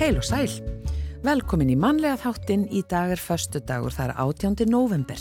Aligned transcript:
Heil 0.00 0.16
og 0.16 0.24
sæl. 0.24 0.48
Velkomin 1.20 1.68
í 1.68 1.74
mannlega 1.76 2.16
þáttinn 2.22 2.62
í 2.72 2.80
dag 2.88 3.10
er 3.12 3.20
förstu 3.20 3.60
dagur, 3.60 3.92
er 4.00 4.14
18. 4.16 4.64
november. 4.64 5.18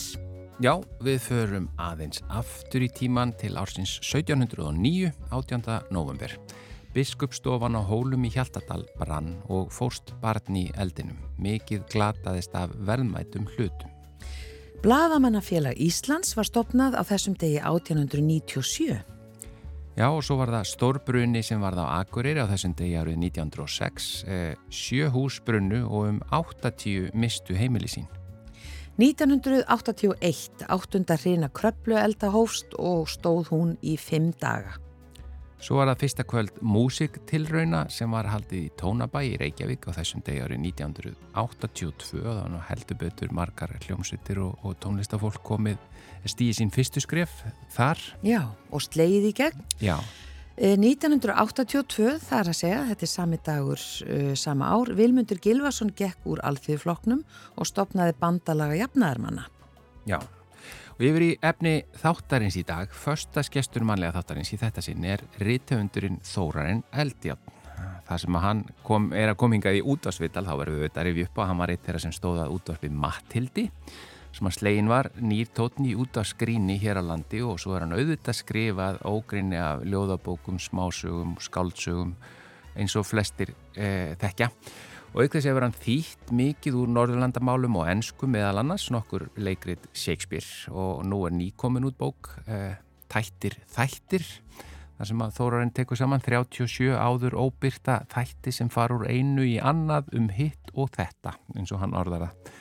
Já, 0.63 0.79
við 1.03 1.17
förum 1.19 1.65
aðeins 1.75 2.21
aftur 2.31 2.85
í 2.85 2.87
tíman 2.87 3.33
til 3.35 3.57
ársins 3.59 3.97
1709, 3.99 5.11
18. 5.35 5.67
november. 5.91 6.31
Biskupstofan 6.95 7.75
á 7.75 7.83
hólum 7.83 8.23
í 8.23 8.31
Hjaltadal 8.31 8.87
brann 8.95 9.35
og 9.51 9.67
fórst 9.75 10.15
barn 10.23 10.55
í 10.55 10.69
eldinum. 10.79 11.19
Mikið 11.35 11.83
glataðist 11.91 12.55
af 12.55 12.71
verðmætum 12.79 13.51
hlutum. 13.57 13.91
Blaðamannafélag 14.79 15.75
Íslands 15.75 16.37
var 16.39 16.47
stopnað 16.47 16.95
á 16.95 17.03
þessum 17.03 17.35
degi 17.35 17.59
1897. 17.59 18.95
Já, 19.99 20.07
og 20.15 20.21
svo 20.23 20.37
var 20.39 20.47
það 20.53 20.67
stórbrunni 20.69 21.41
sem 21.43 21.59
var 21.59 21.75
það 21.75 21.89
á 21.91 21.99
Akureyri 21.99 22.39
á 22.39 22.47
þessum 22.47 22.71
degi 22.79 22.93
árið 22.95 23.17
1906. 23.19 24.05
Eh, 24.31 24.53
sjö 24.71 25.09
hús 25.11 25.41
brunnu 25.43 25.81
og 25.89 26.05
um 26.13 26.21
80 26.31 27.09
mistu 27.19 27.57
heimili 27.59 27.91
sín. 27.91 28.07
1981 28.95 30.63
áttunda 30.71 31.17
hrina 31.19 31.49
kröplu 31.51 31.99
eldahófst 31.99 32.77
og 32.79 33.11
stóð 33.11 33.51
hún 33.51 33.75
í 33.83 33.97
fimm 33.99 34.31
daga. 34.39 34.77
Svo 35.59 35.81
var 35.81 35.91
það 35.91 36.05
fyrsta 36.05 36.23
kvöld 36.23 36.63
músiktilrauna 36.63 37.89
sem 37.91 38.15
var 38.15 38.31
haldið 38.31 38.69
í 38.69 38.73
Tónabæ 38.79 39.25
í 39.27 39.35
Reykjavík 39.41 39.89
á 39.91 39.99
þessum 39.99 40.23
degi 40.23 40.45
árið 40.45 40.63
1982 40.69 42.23
þannig 42.23 42.61
að 42.61 42.67
heldur 42.71 43.03
betur 43.03 43.35
margar 43.35 43.75
hljómsveitir 43.83 44.39
og, 44.47 44.55
og 44.63 44.79
tónlistafólk 44.79 45.43
komið 45.43 45.88
stíði 46.27 46.57
sín 46.57 46.73
fyrstu 46.73 47.03
skref 47.03 47.31
þar. 47.75 48.01
Já, 48.25 48.41
og 48.71 48.83
sleið 48.83 49.29
í 49.29 49.35
gegn. 49.37 49.61
Já. 49.83 49.95
1982, 50.59 52.17
það 52.19 52.39
er 52.41 52.49
að 52.51 52.57
segja, 52.57 52.79
þetta 52.89 53.05
er 53.05 53.11
sami 53.13 53.37
dagur 53.47 53.79
uh, 53.79 54.33
sama 54.35 54.73
ár, 54.75 54.91
Vilmundur 54.97 55.39
Gilvason 55.39 55.93
gekk 55.95 56.27
úr 56.27 56.41
alþjóðfloknum 56.43 57.21
og 57.55 57.69
stopnaði 57.69 58.17
bandalaga 58.19 58.75
jafnaðarmanna. 58.81 59.45
Já, 60.09 60.19
Og 60.99 61.05
yfir 61.07 61.23
í 61.23 61.35
efni 61.47 61.71
þáttarins 61.95 62.57
í 62.59 62.65
dag, 62.67 62.89
förstaskestur 62.91 63.85
mannlega 63.87 64.17
þáttarins 64.17 64.49
í 64.51 64.57
þetta 64.59 64.81
sinn 64.83 65.05
er 65.07 65.21
rittöfundurinn 65.39 66.17
Þórarinn 66.27 66.81
Eldjátt. 66.91 67.53
Það 68.09 68.19
sem 68.25 68.35
að 68.35 68.43
hann 68.43 68.63
kom, 68.83 69.05
er 69.15 69.31
að 69.31 69.37
kominga 69.39 69.71
í 69.71 69.79
útvarsvital, 69.79 70.43
þá 70.43 70.51
verðum 70.59 70.75
við 70.75 70.83
auðvitað 70.83 71.01
að 71.01 71.07
rifja 71.07 71.29
upp 71.29 71.39
á, 71.39 71.43
hann 71.47 71.61
var 71.61 71.71
eitt 71.71 71.85
þeirra 71.85 72.01
sem 72.03 72.15
stóðað 72.17 72.55
útvarsvið 72.57 72.97
Mattildi, 73.05 73.65
sem 74.35 74.49
að 74.49 74.57
slegin 74.59 74.91
var 74.91 75.09
nýr 75.17 75.49
tótni 75.55 75.95
út 75.97 76.19
af 76.19 76.27
skríni 76.29 76.77
hér 76.81 77.01
á 77.01 77.03
landi 77.03 77.41
og 77.45 77.59
svo 77.61 77.75
er 77.75 77.85
hann 77.85 77.95
auðvitað 77.97 78.37
skrifað 78.39 79.01
ógrinni 79.09 79.57
af 79.59 79.81
ljóðabókum, 79.87 80.59
smásögum, 80.61 81.35
skáldsögum 81.41 82.13
eins 82.79 82.95
og 82.99 83.07
flestir 83.09 83.55
e, 83.75 84.15
þekkja. 84.21 84.51
Og 85.09 85.23
auk 85.23 85.33
þess 85.33 85.49
hefur 85.49 85.65
hann 85.65 85.73
þýtt 85.73 86.33
mikið 86.37 86.77
úr 86.83 86.91
Norðurlandamálum 86.93 87.79
og 87.81 87.87
ennsku 87.89 88.29
meðal 88.29 88.61
annars 88.61 88.91
nokkur 88.93 89.25
leikrit 89.41 89.89
Shakespeare. 89.89 90.45
Og 90.69 91.01
nú 91.09 91.23
er 91.25 91.33
nýkomin 91.33 91.87
út 91.89 91.97
bók 91.97 92.35
uh, 92.45 92.75
Tættir 93.09 93.57
Þættir 93.73 94.27
þar 94.99 95.07
sem 95.07 95.21
að 95.23 95.35
Þórarinn 95.39 95.73
tekur 95.73 95.97
saman 95.97 96.21
37 96.21 96.91
áður 96.91 97.37
óbyrta 97.39 98.01
þætti 98.11 98.53
sem 98.53 98.69
farur 98.69 99.07
einu 99.07 99.47
í 99.47 99.55
annað 99.57 100.11
um 100.19 100.27
hitt 100.35 100.73
og 100.75 100.91
þetta 100.97 101.37
eins 101.55 101.71
og 101.71 101.81
hann 101.81 101.95
orðar 101.97 102.27
það. 102.27 102.57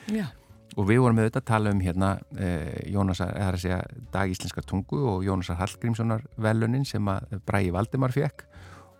Og 0.77 0.85
við 0.87 1.01
vorum 1.03 1.21
þetta 1.21 1.41
að 1.41 1.49
tala 1.49 1.73
um 1.73 1.81
hérna 1.83 2.11
eh, 2.37 2.91
Jónasar, 2.93 3.33
eða 3.35 3.55
að 3.55 3.63
segja 3.63 3.79
Dag 4.13 4.31
Íslenskar 4.31 4.67
tungu 4.67 5.01
og 5.15 5.25
Jónasar 5.25 5.59
Hallgrímssonar 5.59 6.25
velunin 6.37 6.85
sem 6.87 7.09
að 7.09 7.39
Bræi 7.47 7.71
Valdimar 7.73 8.13
fekk 8.15 8.45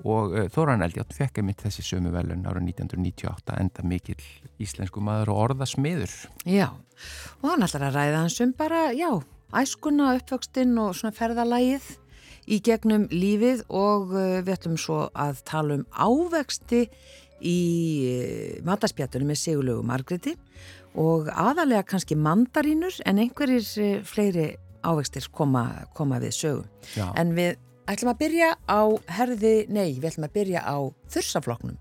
og 0.07 0.35
uh, 0.35 0.45
Þóran 0.51 0.83
Eldjátt 0.85 1.15
fekk 1.15 1.41
einmitt 1.41 1.63
þessi 1.63 1.83
sömu 1.83 2.11
velun 2.13 2.45
ára 2.47 2.61
1998 2.63 3.57
enda 3.59 3.85
mikill 3.87 4.21
íslensku 4.61 5.03
maður 5.03 5.33
og 5.33 5.41
orðasmiður. 5.47 6.13
Já, 6.47 6.69
og 7.41 7.47
hann 7.51 7.65
ætlar 7.65 7.89
að 7.89 7.97
ræða 7.97 8.21
hans 8.23 8.39
um 8.43 8.53
bara, 8.57 8.89
já, 8.95 9.09
æskuna, 9.59 10.13
uppvöxtinn 10.19 10.77
og 10.79 10.95
svona 10.97 11.15
ferðalægið 11.17 11.89
í 12.49 12.59
gegnum 12.65 13.07
lífið 13.11 13.65
og 13.67 14.13
uh, 14.15 14.39
við 14.39 14.53
ætlum 14.55 14.77
svo 14.79 15.07
að 15.11 15.43
tala 15.49 15.81
um 15.81 15.87
ávexti 15.91 16.85
í 17.39 17.59
uh, 18.07 18.61
mataspjættunum 18.67 19.33
með 19.33 19.43
Sigurlegu 19.43 19.83
Margreti 19.87 20.37
og 20.97 21.29
aðalega 21.29 21.85
kannski 21.87 22.17
mandarínur 22.17 22.95
en 23.05 23.21
einhverjir 23.21 24.01
fleiri 24.07 24.53
ávextir 24.83 25.27
koma, 25.35 25.85
koma 25.93 26.19
við 26.23 26.35
sögum. 26.37 26.69
Já. 26.95 27.09
En 27.19 27.35
við 27.37 27.59
ætlum 27.89 28.13
að 28.13 28.21
byrja 28.23 28.49
á 28.69 28.81
herði, 29.19 29.53
nei, 29.69 29.99
við 29.99 30.11
ætlum 30.11 30.29
að 30.29 30.35
byrja 30.39 30.65
á 30.65 30.77
þursafloknum 31.13 31.77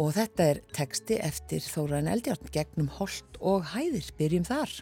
og 0.00 0.14
þetta 0.16 0.46
er 0.54 0.62
teksti 0.72 1.18
eftir 1.20 1.60
Þóraðin 1.64 2.08
Eldjárn 2.14 2.52
gegnum 2.54 2.88
Holt 2.96 3.36
og 3.40 3.68
Hæðir, 3.74 4.08
byrjum 4.16 4.48
þar. 4.48 4.80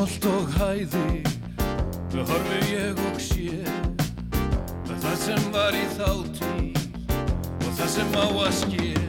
Holt 0.00 0.24
og 0.24 0.46
Hæðir, 0.56 1.26
við 2.08 2.30
horfi 2.30 2.60
ég 2.70 3.00
og 3.04 3.18
sé 3.20 3.58
það 4.88 5.18
sem 5.26 5.50
var 5.52 5.76
í 5.76 5.82
þáttíð 5.98 6.86
það 7.66 7.90
sem 7.98 8.16
á 8.16 8.24
að 8.24 8.56
ske 8.62 8.99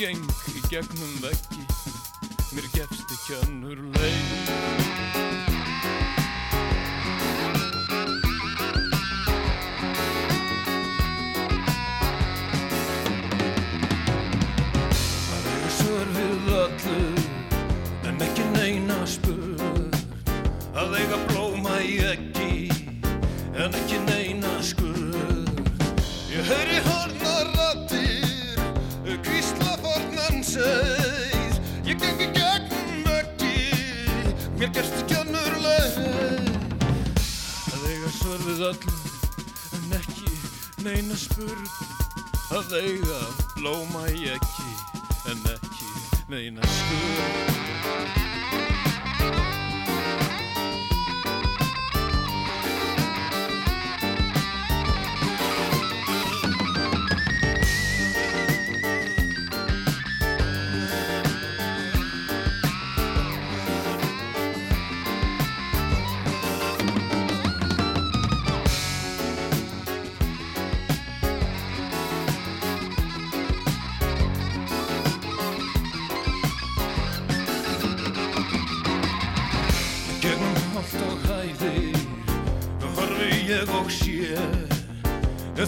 geng 0.00 0.30
í 0.56 0.60
gegnum 0.72 1.16
veggi, 1.20 1.60
mér 2.56 2.68
gefst 2.72 3.10
ekki 3.12 3.34
önnur 3.42 3.59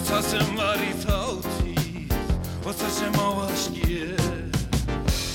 það 0.07 0.25
sem 0.31 0.55
var 0.57 0.81
í 0.81 0.91
þáttíð 1.03 2.15
og 2.63 2.73
það 2.73 2.91
sem 2.97 3.19
á 3.21 3.27
að 3.29 3.55
ske 3.67 4.01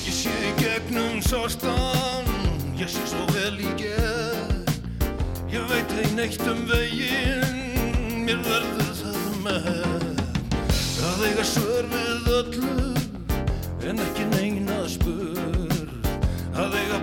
ég 0.09 0.15
sé 0.19 0.35
í 0.49 0.53
gegnum 0.59 1.21
sortan 1.23 2.33
ég 2.81 2.91
sé 2.91 3.05
svo 3.07 3.27
vel 3.37 3.55
í 3.63 3.69
neitt 6.19 6.43
um 6.51 6.65
veginn 6.67 8.25
Mér 8.27 8.41
verður 8.45 8.91
það 8.99 9.37
með. 9.45 10.09
Að 11.09 11.23
eiga 11.29 11.45
svör 11.47 11.87
við 11.93 12.27
öllu 12.41 12.89
En 13.89 14.03
ekki 14.05 14.27
neina 14.35 14.81
spur 14.91 15.79
Að 16.59 16.75
eiga 16.83 16.99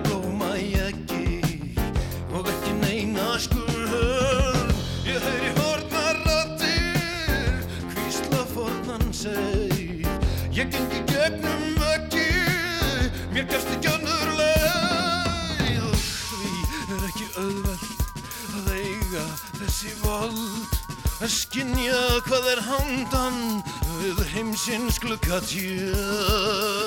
Að 21.26 21.32
skinja 21.34 22.02
hvað 22.22 22.44
er 22.52 22.60
handan 22.68 23.38
við 23.98 24.20
heimsins 24.30 25.00
glukkatjö 25.02 25.90
Þarna 25.90 26.85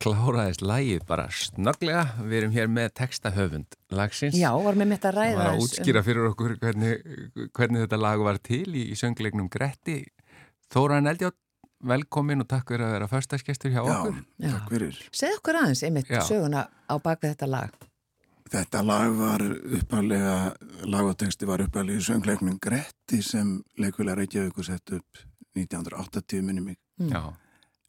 kláraðist 0.00 0.62
lægið 0.64 1.02
bara 1.08 1.26
snögglega. 1.34 2.04
Við 2.24 2.36
erum 2.40 2.54
hér 2.54 2.70
með 2.72 2.88
textahöfund 3.00 3.76
lagsins. 3.92 4.38
Já, 4.38 4.50
var 4.64 4.78
með 4.80 4.88
mitt 4.94 5.04
að 5.04 5.18
ræða 5.18 5.30
Það 5.30 5.36
var 5.36 5.44
að 5.44 5.50
aðeins 5.50 5.60
um- 5.60 5.68
útskýra 5.68 6.02
fyrir 6.06 6.30
okkur 6.30 6.56
hvernig, 6.62 7.04
hvernig 7.58 7.84
þetta 7.84 8.00
lag 8.00 8.24
var 8.24 8.38
til 8.38 8.64
í, 8.74 8.86
í 8.92 8.96
söngleiknum 8.96 9.50
Gretti. 9.52 9.98
Þóraðin 10.72 11.10
Eldjátt, 11.12 11.36
velkomin 11.84 12.40
og 12.44 12.48
takk 12.48 12.68
fyrir 12.68 12.86
að 12.86 12.92
vera 12.96 13.08
förstaskestur 13.08 13.70
hjá 13.72 13.80
Já, 13.84 13.92
okkur. 13.98 14.18
Já. 14.38 14.50
takk 14.56 14.72
fyrir. 14.74 14.98
Segð 15.12 15.38
okkur 15.40 15.60
aðeins 15.62 15.82
einmitt 15.88 16.08
Já. 16.12 16.20
söguna 16.28 16.64
á 16.88 16.94
bakvið 17.00 17.34
þetta 17.34 17.48
lag. 17.50 17.70
Þetta 18.50 18.80
lag 18.82 19.12
var 19.14 19.42
uppalega, 19.78 20.36
lagoteksti 20.90 21.46
var 21.46 21.62
uppalega 21.62 22.00
í 22.00 22.02
söngleiknum 22.02 22.56
Gretti 22.60 23.20
sem 23.22 23.62
leikulega 23.78 24.16
Reykjavíkur 24.18 24.64
sett 24.66 24.90
upp 24.96 25.22
1980 25.56 26.42
minni 26.42 26.60
mig. 26.60 26.76
Já, 26.98 27.22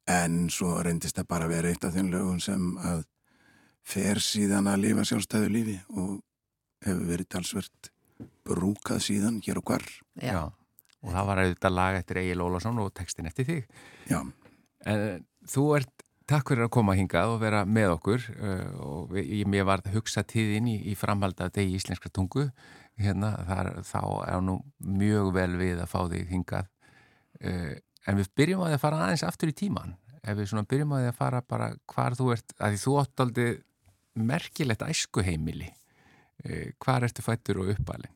En 0.09 0.49
svo 0.49 0.73
reyndist 0.81 1.19
það 1.19 1.29
bara 1.29 1.47
að 1.47 1.55
vera 1.55 1.71
eitt 1.71 1.85
af 1.85 1.93
þeim 1.95 2.11
lögum 2.13 2.39
sem 2.41 2.63
að 2.81 3.03
fer 3.85 4.21
síðan 4.21 4.69
að 4.69 4.83
lifa 4.85 5.05
sjálfstæðu 5.07 5.51
lífi 5.51 5.77
og 5.93 6.19
hefur 6.85 7.07
verið 7.09 7.29
talsvert 7.33 7.91
brúkað 8.45 9.03
síðan 9.05 9.39
hér 9.45 9.61
og 9.61 9.69
hvar. 9.69 9.85
Já. 10.17 10.33
já. 10.33 10.43
Og 11.01 11.13
það 11.15 11.27
var 11.29 11.41
auðvitað 11.41 11.73
lag 11.73 11.97
eftir 11.97 12.21
Egil 12.21 12.43
Ólafsson 12.45 12.81
og 12.81 12.91
textin 12.93 13.29
eftir 13.29 13.47
þig. 13.47 13.79
Já, 14.09 14.19
En 14.87 15.25
þú 15.49 15.65
ert, 15.77 16.05
takk 16.29 16.51
fyrir 16.51 16.65
að 16.65 16.73
koma 16.73 16.95
hingað 16.97 17.35
og 17.35 17.41
vera 17.41 17.63
með 17.67 17.95
okkur 17.97 18.27
uh, 18.33 18.67
og 18.85 19.15
ég, 19.19 19.43
mér 19.49 19.67
var 19.67 19.83
hugsa 19.93 20.23
tíðin 20.25 20.69
í, 20.71 20.77
í 20.91 20.95
framhald 20.97 21.41
af 21.43 21.53
degi 21.55 21.75
íslenskra 21.77 22.11
tungu 22.13 22.47
hérna, 23.01 23.33
þar, 23.47 23.71
þá 23.87 24.01
er 24.27 24.43
nú 24.45 24.59
mjög 24.79 25.31
vel 25.35 25.51
við 25.59 25.81
að 25.83 25.91
fá 25.91 25.99
þig 26.11 26.31
hingað 26.31 26.69
uh, 27.45 27.73
en 28.07 28.17
við 28.17 28.31
byrjum 28.37 28.63
á 28.63 28.67
því 28.69 28.77
að 28.77 28.83
fara 28.85 29.03
aðeins 29.05 29.25
aftur 29.27 29.51
í 29.51 29.57
tíman 29.57 29.97
ef 30.21 30.37
við 30.37 30.49
svona 30.51 30.67
byrjum 30.69 30.93
á 30.93 30.97
því 30.99 31.09
að 31.09 31.19
fara 31.19 31.41
bara 31.41 31.67
hvar 31.93 32.17
þú 32.17 32.31
ert, 32.35 32.55
að 32.59 32.75
því 32.75 32.81
þú 32.83 32.95
átt 33.01 33.23
aldrei 33.25 33.51
merkilegt 34.31 34.85
æskuheimili 34.85 35.69
uh, 35.69 36.67
hvar 36.81 37.07
ertu 37.07 37.25
fættur 37.25 37.61
og 37.63 37.73
uppalinn? 37.75 38.15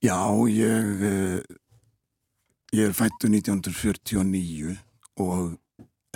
Já, 0.00 0.16
ég, 0.48 1.02
eh, 1.04 1.40
ég 2.72 2.86
er 2.88 2.94
fættu 2.96 3.28
1949 3.28 4.78
og 5.20 5.58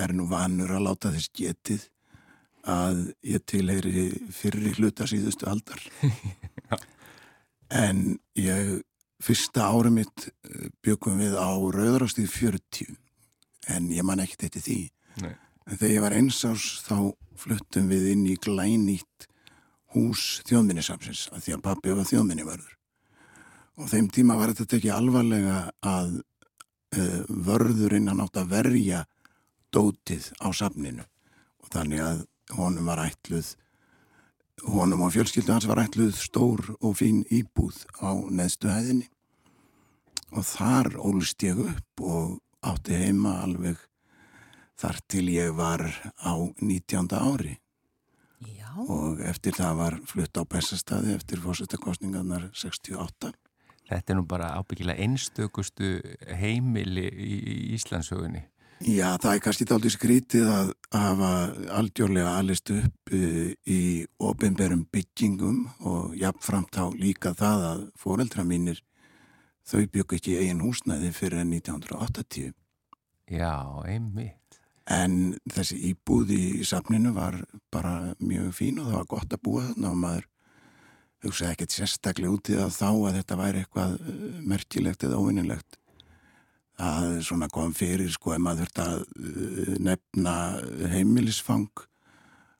er 0.00 0.14
nú 0.16 0.24
vanur 0.30 0.72
að 0.72 0.86
láta 0.86 1.12
þess 1.12 1.28
getið 1.36 1.84
að 2.64 3.02
ég 3.28 3.44
tilheyri 3.44 4.06
fyrri 4.32 4.72
hluta 4.78 5.04
síðustu 5.04 5.50
aldar. 5.50 5.82
en 7.84 8.16
ég, 8.40 8.80
fyrsta 9.24 9.68
ári 9.72 9.92
mitt 9.94 10.28
eh, 10.28 10.68
bjökum 10.84 11.20
við 11.20 11.36
á 11.40 11.50
Rauðrástíð 11.52 12.30
40 12.32 12.96
en 13.74 13.88
ég 13.94 14.04
man 14.04 14.20
ekkert 14.20 14.48
eftir 14.48 14.64
því. 14.64 14.80
Nei. 15.24 15.34
En 15.64 15.78
þegar 15.78 15.94
ég 15.94 16.04
var 16.04 16.16
eins 16.18 16.42
árs 16.44 16.66
þá 16.84 16.96
fluttum 17.40 17.88
við 17.88 18.10
inn 18.12 18.26
í 18.28 18.36
glænýtt 18.36 19.28
hús 19.94 20.42
þjóðminnisamsins 20.48 21.28
að 21.32 21.46
því 21.46 21.56
að 21.56 21.64
pappi 21.64 21.94
var 21.94 22.08
þjóðminnivarður 22.08 22.76
og 23.80 23.90
þeim 23.90 24.10
tíma 24.14 24.36
var 24.38 24.54
þetta 24.54 24.78
ekki 24.78 24.92
alvarlega 24.94 25.58
að 25.86 26.16
uh, 26.20 27.20
vörðurinn 27.48 28.10
hann 28.10 28.22
átt 28.22 28.38
að 28.42 28.52
verja 28.54 29.02
dótið 29.74 30.30
á 30.42 30.48
safninu 30.54 31.04
og 31.62 31.70
þannig 31.74 32.04
að 32.04 32.24
honum 32.58 32.90
var 32.90 33.02
ætluð 33.06 33.54
honum 34.70 35.02
og 35.06 35.14
fjölskyldu 35.14 35.54
hans 35.54 35.66
var 35.66 35.82
ætluð 35.82 36.14
stór 36.18 36.62
og 36.78 36.94
fín 37.00 37.24
íbúð 37.34 37.82
á 37.98 38.14
neðstu 38.30 38.70
hæðinni 38.70 39.08
og 40.34 40.46
þar 40.46 40.96
ólst 40.98 41.42
ég 41.46 41.58
upp 41.62 42.02
og 42.02 42.38
átti 42.64 42.96
heima 42.98 43.38
alveg 43.44 43.78
þar 44.80 44.98
til 45.10 45.28
ég 45.30 45.52
var 45.54 45.84
á 46.18 46.34
19. 46.58 47.12
ári 47.14 47.58
Já. 48.44 48.70
og 48.74 49.22
eftir 49.22 49.54
það 49.56 49.76
var 49.78 49.98
flutt 50.10 50.40
á 50.40 50.42
Bessastadi 50.42 51.14
eftir 51.14 51.42
fórsetakostningarnar 51.44 52.50
68 52.52 53.32
Þetta 53.84 54.14
er 54.14 54.16
nú 54.16 54.24
bara 54.24 54.54
ábyggilega 54.56 55.04
einstökustu 55.04 55.98
heimili 56.40 57.04
í, 57.04 57.36
Íslandsögunni 57.76 58.46
Já, 58.84 59.14
það 59.22 59.30
er 59.30 59.42
kannski 59.44 59.66
dálítið 59.70 59.94
skrítið 59.94 60.48
að 60.50 60.72
hafa 60.92 61.28
aldjórlega 61.78 62.32
alist 62.40 62.72
upp 62.74 63.12
eh, 63.14 63.54
í 63.70 63.82
ofinberum 64.18 64.82
byggingum 64.92 65.60
og 65.86 66.16
jafnframt 66.18 66.74
á 66.82 66.90
líka 66.90 67.32
það 67.38 67.68
að 67.68 67.84
foreldra 68.02 68.44
mínir 68.44 68.82
þau 69.64 69.86
bygg 69.94 70.18
ekki 70.18 70.36
eigin 70.40 70.62
húsnæði 70.64 71.12
fyrir 71.16 71.44
1980 71.44 72.52
Já, 73.32 73.80
einmitt. 73.88 74.60
En 74.84 75.38
þessi 75.48 75.78
íbúð 75.90 76.34
í 76.36 76.44
safninu 76.68 77.14
var 77.16 77.38
bara 77.72 78.12
mjög 78.20 78.50
fín 78.52 78.82
og 78.82 78.90
það 78.90 78.98
var 78.98 79.06
gott 79.14 79.32
að 79.32 79.44
búa 79.46 79.62
þarna 79.70 79.92
og 79.94 80.00
maður 80.02 80.26
hugsaði 81.24 81.54
ekkert 81.54 81.76
sérstaklega 81.76 82.34
út 82.34 82.50
í 82.52 82.58
það 82.58 82.74
þá 82.76 82.90
að 82.90 83.16
þetta 83.18 83.38
væri 83.40 83.62
eitthvað 83.62 83.94
eh, 83.96 84.36
merkilegt 84.52 85.06
eða 85.08 85.20
óvinnilegt 85.22 85.78
það 86.74 87.08
svona 87.24 87.48
kom 87.54 87.72
fyrir 87.76 88.12
sko 88.12 88.34
ef 88.34 88.42
maður 88.44 88.64
þurfti 88.66 88.84
að 88.84 89.00
eh, 89.00 89.74
nefna 89.88 90.36
heimilisfang 90.92 91.84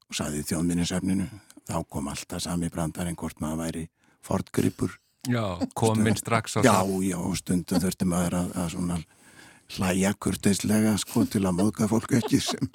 og 0.08 0.16
saði 0.16 0.44
þjóðminnisefninu 0.49 1.28
þá 1.68 1.76
kom 1.90 2.08
alltaf 2.08 2.44
sami 2.44 2.73
brandarinn 2.73 3.18
hvort 3.20 3.40
maður 3.44 3.66
væri 3.66 3.87
fortgripur 4.25 4.96
Já, 5.31 5.45
komin 5.78 6.16
strax 6.21 6.57
á 6.59 6.61
já, 6.66 6.73
það. 6.75 6.95
já, 7.09 7.16
og 7.19 7.37
stundum 7.40 7.81
þurfti 7.85 8.09
maður 8.11 8.35
að, 8.43 8.49
að 8.61 8.71
svona 8.75 8.97
hlæja 9.75 10.11
kurteislega 10.21 10.97
sko 11.00 11.23
til 11.33 11.40
að 11.49 11.54
móðka 11.59 11.87
fólk 11.88 12.12
ekki 12.19 12.40
sem, 12.45 12.66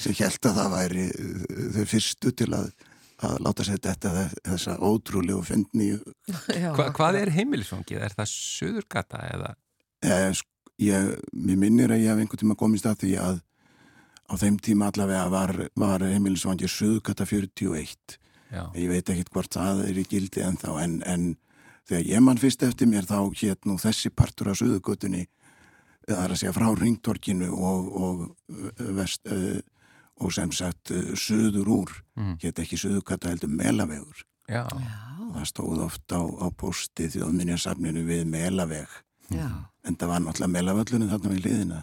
sem 0.00 0.14
held 0.16 0.48
að 0.48 0.56
það 0.60 0.70
væri 0.76 1.02
uh, 1.12 1.64
þau 1.76 1.82
fyrstu 1.90 2.32
til 2.40 2.48
að, 2.56 2.70
að 3.28 3.34
láta 3.44 3.66
sér 3.68 3.82
þetta 3.84 4.12
þessa 4.48 4.76
ótrúlegu 4.88 5.42
fyndni 5.44 5.90
Já. 6.62 6.70
Hva, 6.78 6.86
hvað 6.96 7.18
er 7.20 7.32
heimilisfangið? 7.36 8.00
Er 8.08 8.16
það 8.16 8.30
söðurgata 8.32 9.20
eða? 9.34 9.50
eh, 10.08 10.30
sk- 10.32 10.72
ég, 10.88 11.10
mér 11.36 11.60
minnir 11.60 11.92
að 11.92 12.00
ég 12.06 12.12
hef 12.14 12.22
einhvern 12.24 12.40
tíma 12.46 12.56
komist 12.64 12.86
að 12.88 13.02
því 13.04 13.12
að 13.26 13.42
á 14.28 14.34
þeim 14.40 14.56
tíma 14.64 14.88
allavega 14.92 15.28
var, 15.32 15.52
var 15.80 16.02
heimilisvangi 16.08 16.68
Suðgata 16.68 17.24
41 17.28 18.16
Já, 18.48 18.62
ég 18.76 18.88
veit 18.88 19.08
ekkit 19.12 19.28
hvort 19.34 19.52
það 19.56 19.84
er 19.90 20.00
í 20.00 20.04
gildi 20.08 20.40
ennþá 20.44 20.74
en, 20.84 20.96
en 21.04 21.28
þegar 21.88 22.06
ég 22.12 22.22
mann 22.24 22.38
fyrst 22.40 22.62
eftir 22.66 22.88
mér 22.90 23.08
þá 23.08 23.18
hétt 23.40 23.66
nú 23.68 23.78
þessi 23.80 24.10
partur 24.14 24.52
af 24.52 24.60
Suðugutunni 24.60 25.26
það 26.08 26.22
er 26.24 26.32
að 26.34 26.40
segja 26.40 26.54
frá 26.56 26.68
ringtorkinu 26.78 27.50
og, 27.52 27.90
og, 28.00 28.22
uh, 28.52 28.86
vest, 28.96 29.28
uh, 29.28 29.58
og 30.24 30.32
sem 30.34 30.52
sagt 30.52 30.92
uh, 30.94 31.14
suður 31.16 31.74
úr 31.82 31.96
Mm. 32.18 32.34
hétt 32.42 32.58
ekki 32.58 32.74
Suðugata 32.74 33.28
heldur 33.30 33.52
Melavegur. 33.54 34.24
Já, 34.50 34.64
það 34.66 35.44
stóð 35.46 35.82
oft 35.84 36.10
á, 36.10 36.18
á 36.18 36.46
posti 36.50 37.06
þjóðminjarsafninu 37.14 38.02
við 38.08 38.24
Melaveg. 38.26 38.88
Já, 39.30 39.46
en 39.86 39.94
það 39.94 40.10
var 40.10 40.24
náttúrulega 40.24 40.54
Melavöllunum 40.56 41.12
þarna 41.12 41.30
við 41.36 41.44
liðina 41.44 41.78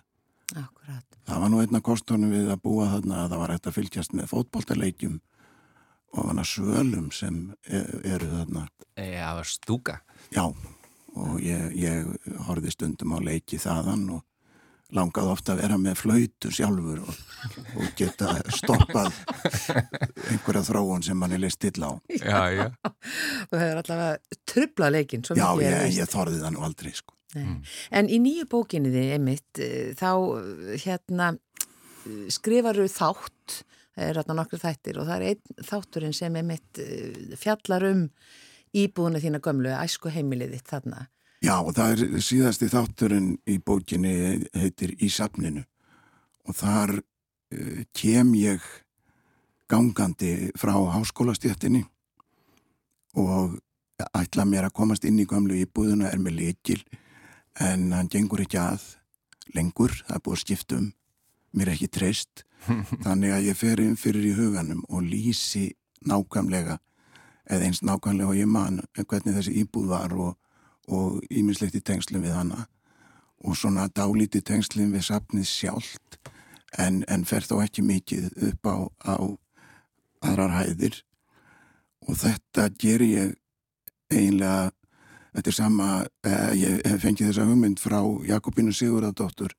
akkurat. 0.60 1.06
það 1.26 1.40
var 1.40 1.50
nú 1.54 1.62
einna 1.64 1.82
kostunum 1.82 2.34
við 2.36 2.52
að 2.52 2.62
búa 2.68 2.90
þarna 2.92 3.22
að 3.24 3.30
það 3.32 3.42
var 3.46 3.54
hægt 3.56 3.70
að 3.70 3.78
fylgjast 3.78 4.14
með 4.18 4.28
fótboltaleikjum 4.34 5.16
og 6.14 6.30
hana 6.30 6.46
svölum 6.48 7.10
sem 7.14 7.50
e- 7.68 7.86
eru 8.14 8.30
þarna 8.32 8.68
Já, 8.96 9.44
stúka. 9.44 10.00
Já, 10.32 10.46
og 11.16 11.42
ég, 11.44 11.74
ég 11.76 12.38
horfði 12.48 12.72
stundum 12.72 13.16
á 13.16 13.20
leiki 13.20 13.60
þaðan 13.60 14.08
og 14.16 14.24
langað 14.96 15.32
ofta 15.34 15.56
að 15.56 15.62
vera 15.64 15.78
með 15.82 15.98
flöytu 16.00 16.52
sjálfur 16.54 17.02
og, 17.04 17.18
og 17.76 17.90
geta 17.98 18.38
stoppað 18.54 19.12
einhverja 20.30 20.64
þróun 20.70 21.04
sem 21.04 21.18
mann 21.20 21.34
er 21.36 21.42
leist 21.44 21.60
til 21.64 21.74
á. 21.82 21.92
Já, 22.14 22.40
já. 22.54 22.66
Þú 23.50 23.60
hefur 23.60 23.82
allavega 23.82 24.40
trublað 24.48 24.96
leikinn. 24.96 25.26
Já, 25.36 25.48
ég, 25.60 25.98
ég 25.98 26.12
þorði 26.12 26.42
það 26.44 26.56
nú 26.56 26.66
aldrei, 26.70 26.94
sko. 26.96 27.16
Mm. 27.36 27.58
En 28.00 28.08
í 28.08 28.22
nýju 28.24 28.46
bókinni 28.52 28.94
þið, 28.94 29.10
Emmitt, 29.18 29.64
þá 30.00 30.12
hérna 30.86 31.34
skrifaru 32.32 32.86
þátt, 32.92 33.64
það 33.96 34.10
er 34.10 34.20
hérna 34.20 34.38
nokkur 34.40 34.62
þættir 34.62 35.00
og 35.02 35.10
það 35.10 35.16
er 35.16 35.34
einn 35.34 35.66
þátturinn 35.70 36.16
sem 36.16 36.36
Emmitt 36.42 36.82
fjallar 37.40 37.88
um 37.90 38.06
íbúðuna 38.76 39.22
þína 39.24 39.42
gömlu, 39.44 39.72
æsku 39.72 40.12
heimilið 40.12 40.58
þitt 40.58 40.72
þarna. 40.74 41.06
Já, 41.46 41.56
það 41.78 41.92
er 41.92 42.24
síðasti 42.26 42.70
þátturinn 42.72 43.30
í 43.48 43.60
bókinni 43.64 44.16
heitir 44.56 44.96
Í 45.00 45.10
safninu. 45.14 45.64
Og 46.46 46.58
þar 46.58 46.98
uh, 47.00 47.84
kem 47.96 48.34
ég 48.40 48.64
gangandi 49.72 50.52
frá 50.60 50.74
háskólastjættinni 50.94 51.84
og 53.18 53.56
ætla 54.14 54.46
mér 54.46 54.68
að 54.68 54.76
komast 54.78 55.08
inn 55.08 55.18
í 55.22 55.28
gamlu 55.30 55.56
íbúðuna 55.58 56.12
er 56.12 56.22
með 56.22 56.42
leikil 56.42 56.82
en 57.64 57.88
hann 57.96 58.12
gengur 58.12 58.44
ekki 58.44 58.60
að 58.60 58.84
lengur, 59.56 59.94
það 60.06 60.18
er 60.18 60.24
búið 60.26 60.42
skiptum 60.44 60.90
mér 61.56 61.72
ekki 61.74 61.90
treyst 61.90 62.44
þannig 63.06 63.36
að 63.36 63.48
ég 63.50 63.60
fer 63.60 63.82
inn 63.84 64.00
fyrir 64.00 64.32
í 64.32 64.36
huganum 64.38 64.84
og 64.90 65.06
lýsi 65.06 65.68
nákvæmlega 66.06 66.80
eða 67.46 67.68
eins 67.68 67.84
nákvæmlega 67.86 68.32
og 68.32 68.40
ég 68.40 68.50
man 68.50 68.82
hvernig 68.96 69.38
þessi 69.38 69.54
íbúð 69.62 69.92
var 69.94 70.14
og 70.18 70.34
og 70.92 71.22
ímislegt 71.34 71.78
í 71.78 71.84
tengslum 71.84 72.24
við 72.26 72.36
hana. 72.36 72.66
Og 73.46 73.58
svona 73.58 73.88
dálítið 73.94 74.46
tengslum 74.50 74.94
við 74.96 75.08
sapnið 75.10 75.48
sjálft 75.50 76.20
en, 76.78 77.04
en 77.08 77.26
fer 77.28 77.46
þó 77.46 77.60
ekki 77.64 77.86
mikið 77.86 78.30
upp 78.50 78.70
á, 78.70 78.78
á 79.06 79.16
aðrar 80.26 80.56
hæðir. 80.60 81.02
Og 82.06 82.18
þetta 82.22 82.70
ger 82.80 83.04
ég 83.06 83.36
eiginlega 84.14 84.72
þetta 85.36 85.52
er 85.52 85.58
sama, 85.58 85.88
eh, 86.26 86.52
ég 86.56 86.82
hef 86.88 87.02
fengið 87.04 87.32
þessa 87.32 87.48
hugmynd 87.50 87.82
frá 87.82 88.00
Jakobínu 88.30 88.74
Sigurðardóttur 88.74 89.56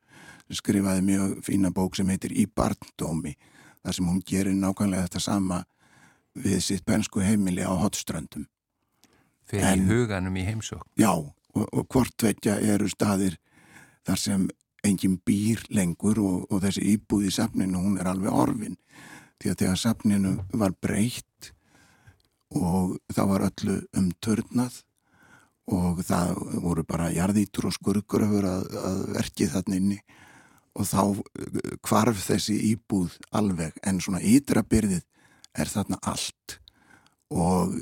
skrifaði 0.55 1.03
mjög 1.03 1.39
fína 1.47 1.73
bók 1.75 1.97
sem 1.97 2.09
heitir 2.09 2.33
Í 2.33 2.47
barndómi 2.47 3.37
þar 3.83 3.97
sem 3.99 4.07
hún 4.07 4.21
gerir 4.27 4.55
nákvæmlega 4.55 5.09
þetta 5.09 5.23
sama 5.23 5.63
við 6.37 6.61
sitt 6.63 6.85
bensku 6.87 7.23
heimili 7.25 7.65
á 7.65 7.73
hotströndum 7.75 8.47
Fyrir 9.47 9.79
í 9.79 9.87
huganum 9.87 10.37
í 10.37 10.45
heimsók. 10.47 10.87
Já, 10.99 11.13
og, 11.15 11.67
og 11.67 11.85
hvort 11.93 12.23
veitja 12.23 12.59
eru 12.59 12.89
staðir 12.91 13.37
þar 14.07 14.19
sem 14.23 14.49
enginn 14.87 15.21
býr 15.27 15.63
lengur 15.75 16.19
og, 16.23 16.49
og 16.51 16.63
þessi 16.65 16.83
íbúð 16.95 17.29
í 17.29 17.35
safninu, 17.35 17.79
hún 17.83 18.01
er 18.01 18.11
alveg 18.11 18.35
orfin. 18.35 18.77
Því 19.39 19.53
að 19.53 19.63
þegar 19.63 19.81
safninu 19.83 20.35
var 20.57 20.75
breytt 20.83 21.53
og 22.57 22.97
það 23.15 23.33
var 23.33 23.47
öllu 23.51 23.79
umtörnað 24.01 24.83
og 25.77 26.03
það 26.07 26.37
voru 26.63 26.85
bara 26.87 27.11
jarðítur 27.15 27.69
og 27.71 27.75
skurkuröfur 27.75 28.47
að, 28.47 28.69
að 28.79 29.01
verki 29.17 29.49
þannig 29.51 29.83
inni 29.83 29.99
og 30.77 30.85
þá 30.85 31.03
kvarf 31.85 32.23
þessi 32.29 32.57
íbúð 32.73 33.17
alveg 33.37 33.77
en 33.87 34.01
svona 34.03 34.21
ídra 34.21 34.63
byrðið 34.67 35.05
er 35.57 35.71
þarna 35.73 35.99
allt. 36.05 36.59
Og 37.33 37.79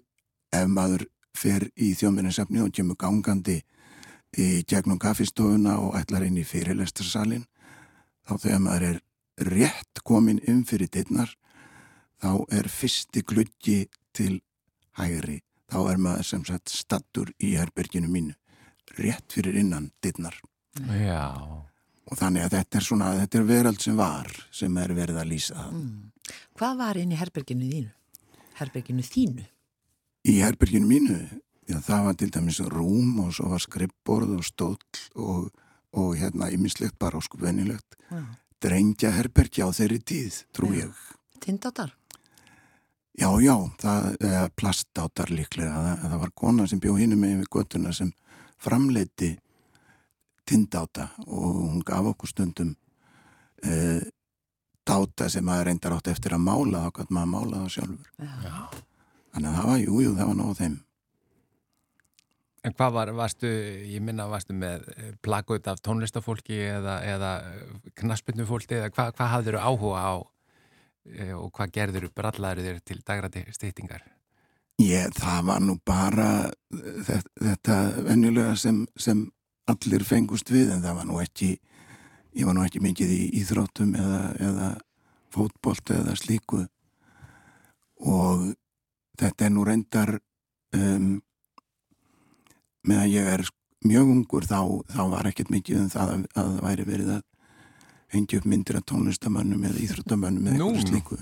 ef 0.55 0.69
maður 0.71 1.07
fer 1.35 1.67
í 1.75 1.93
þjóminninsefni 1.99 2.63
og 2.63 2.73
kemur 2.75 2.99
gangandi 2.99 3.59
í 4.39 4.63
gegnum 4.71 5.01
kaffistofuna 5.03 5.77
og 5.83 5.99
ætlar 5.99 6.27
inn 6.27 6.39
í 6.39 6.47
fyrirlestarsalinn 6.47 7.45
þá 8.25 8.33
þegar 8.39 8.63
maður 8.63 8.87
er 8.89 9.01
rétt 9.51 10.03
komin 10.07 10.41
um 10.51 10.63
fyrir 10.67 10.91
dittnar 10.95 11.35
þá 12.23 12.47
er 12.55 12.71
fyrsti 12.71 13.25
gluggi 13.27 13.85
til 14.15 14.39
hægri. 14.99 15.43
Þá 15.71 15.79
er 15.91 15.99
maður 15.99 16.31
sem 16.31 16.47
sagt 16.47 16.71
stattur 16.71 17.35
í 17.43 17.57
herberginu 17.59 18.11
mínu 18.11 18.39
rétt 18.95 19.33
fyrir 19.33 19.57
innan 19.59 19.91
dittnar 20.05 20.37
Já 20.85 21.35
og 22.11 22.19
þannig 22.21 22.45
að 22.45 22.57
þetta 22.59 22.79
er 22.79 22.87
svona 22.89 23.13
þetta 23.21 23.39
er 23.41 23.47
verald 23.49 23.81
sem 23.81 23.97
var 23.99 24.31
sem 24.53 24.77
er 24.83 24.95
verið 24.97 25.21
að 25.23 25.31
lýsa 25.33 25.69
mm. 25.71 25.95
Hvað 26.55 26.79
var 26.79 27.01
inn 27.01 27.13
í 27.13 27.19
herberginu 27.19 27.67
þínu? 27.69 27.91
Herberginu 28.61 29.05
þínu? 29.05 29.45
Í 30.25 30.35
herberginu 30.41 30.89
mínu, 30.89 31.19
já, 31.69 31.77
það 31.85 32.07
var 32.07 32.17
til 32.21 32.31
dæmis 32.33 32.61
rúm 32.73 33.19
og 33.25 33.35
svo 33.37 33.51
var 33.51 33.61
skrippborð 33.61 34.39
og 34.39 34.47
stóll 34.47 35.03
og, 35.21 35.51
og 35.93 36.15
hérna 36.17 36.49
ymislegt 36.55 36.97
bara 37.03 37.21
og 37.21 37.27
sko 37.27 37.43
venilegt. 37.43 37.99
Ja. 38.09 38.23
Drengja 38.65 39.11
herbergi 39.13 39.67
á 39.67 39.69
þeirri 39.77 40.01
tíð, 40.01 40.41
trú 40.57 40.71
ja. 40.73 40.87
ég. 40.87 41.03
Tindátar? 41.45 41.93
Já, 43.15 43.29
já, 43.39 43.55
það 43.79 44.07
er 44.27 44.49
plastátar 44.59 45.31
líklega. 45.31 45.75
Það, 45.75 46.07
það 46.09 46.23
var 46.25 46.33
kona 46.41 46.69
sem 46.71 46.81
bjóð 46.83 47.03
hinn 47.03 47.19
með 47.19 47.43
við 47.43 47.51
göttuna 47.59 47.93
sem 47.95 48.15
framleiti 48.65 49.35
tindáta 50.49 51.09
og 51.27 51.61
hún 51.61 51.85
gaf 51.87 52.13
okkur 52.13 52.31
stundum 52.31 52.75
e, 53.65 54.01
dáta 54.85 55.29
sem 55.33 55.45
maður 55.45 55.71
reyndar 55.71 55.97
átt 55.97 56.11
eftir 56.13 56.37
að 56.37 56.45
mála 56.45 56.89
gott 56.95 57.13
maður 57.13 57.29
að 57.29 57.33
mála 57.35 57.63
það 57.63 57.71
sjálfur. 57.77 58.11
Já. 58.45 58.59
Þannig 59.35 59.51
að 59.51 59.57
það 59.59 59.71
var, 59.71 59.79
jú, 59.83 60.01
jú, 60.05 60.11
það 60.19 60.29
var 60.31 60.37
náðu 60.41 60.59
þeim. 60.61 60.75
En 62.65 62.73
hvað 62.73 62.93
var, 62.97 63.11
varstu, 63.13 63.49
ég 63.93 64.05
minna, 64.05 64.25
varstu 64.31 64.55
með 64.57 64.87
plakut 65.25 65.67
af 65.69 65.83
tónlistafólki 65.85 66.61
eða, 66.65 66.95
eða 67.05 67.33
knaspinu-fólki 68.01 68.79
eða 68.79 68.93
hvað, 68.95 69.11
hvað 69.19 69.33
hafður 69.35 69.59
þú 69.59 69.65
áhuga 69.69 70.05
á 70.05 70.15
e, 71.05 71.33
og 71.37 71.51
hvað 71.57 71.75
gerður 71.75 72.07
þú 72.07 72.13
brallaður 72.21 72.69
þér 72.69 72.79
til 72.89 73.01
dagrati 73.05 73.45
stýtingar? 73.53 74.07
Ég, 74.81 75.13
það 75.15 75.51
var 75.51 75.61
nú 75.63 75.77
bara 75.87 76.29
þetta, 76.73 77.21
þetta 77.37 77.77
venjulega 78.09 78.57
sem, 78.59 78.81
sem 78.97 79.21
allir 79.71 80.05
fengust 80.05 80.51
við 80.53 80.75
en 80.75 80.83
það 80.85 80.99
var 80.99 81.09
nú 81.09 81.21
ekki, 81.23 81.51
ég 82.37 82.49
var 82.49 82.57
nú 82.57 82.65
ekki 82.67 82.83
mikið 82.85 83.15
í 83.15 83.23
íþróttum 83.41 83.95
eða, 83.99 84.23
eða 84.49 84.71
fótbolt 85.35 85.93
eða 85.95 86.17
slíku. 86.19 86.65
Og 88.05 88.51
þetta 89.21 89.47
er 89.47 89.55
nú 89.55 89.65
reyndar 89.67 90.17
um, 90.77 91.13
meðan 92.85 93.13
ég 93.13 93.31
er 93.37 93.47
mjög 93.85 94.11
ungur 94.17 94.49
þá, 94.49 94.61
þá 94.93 95.03
var 95.13 95.31
ekkert 95.31 95.53
mikið 95.53 95.81
um 95.83 95.89
það 95.93 96.13
að 96.17 96.27
það 96.35 96.59
væri 96.65 96.89
verið 96.89 97.15
að 97.19 97.23
hengja 98.15 98.41
upp 98.41 98.51
myndir 98.51 98.79
af 98.79 98.87
tónlistamönnum 98.91 99.65
eða 99.69 99.83
íþróttamönnum 99.85 100.51
eða 100.51 100.69
eitthvað 100.69 100.91
slíku. 100.91 101.19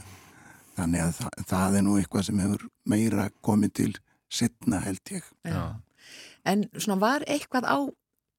Þannig 0.76 1.04
að 1.04 1.14
það, 1.20 1.46
það 1.52 1.78
er 1.78 1.87
nú 1.87 1.96
eitthvað 2.00 2.26
sem 2.28 2.42
hefur 2.42 2.66
meira 2.88 3.26
komið 3.44 3.75
til 3.78 3.90
setna 4.32 4.80
held 4.82 5.12
ég. 5.12 5.26
Já. 5.46 5.62
En 6.49 6.64
svona 6.75 6.99
var 7.02 7.25
eitthvað 7.30 7.68
á 7.68 7.78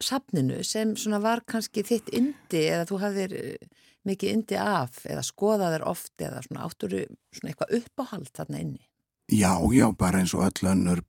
safninu 0.04 0.62
sem 0.68 0.94
svona 1.00 1.22
var 1.24 1.44
kannski 1.50 1.84
þitt 1.88 2.12
indi 2.16 2.66
eða 2.68 2.88
þú 2.90 3.00
hafðir 3.02 3.36
eh, 3.40 3.84
mikið 4.08 4.38
indi 4.38 4.60
af 4.60 5.04
eða 5.08 5.24
skoðaðir 5.26 5.86
oft 5.88 6.22
eða 6.22 6.44
svona 6.46 6.68
átturu 6.68 7.06
svona 7.34 7.54
eitthvað 7.54 7.78
uppáhald 7.80 8.32
þarna 8.36 8.64
inni? 8.64 8.84
Já, 9.32 9.56
já, 9.72 9.88
bara 9.96 10.20
eins 10.20 10.34
og 10.36 10.44
öll 10.46 10.72
önnur 10.74 11.04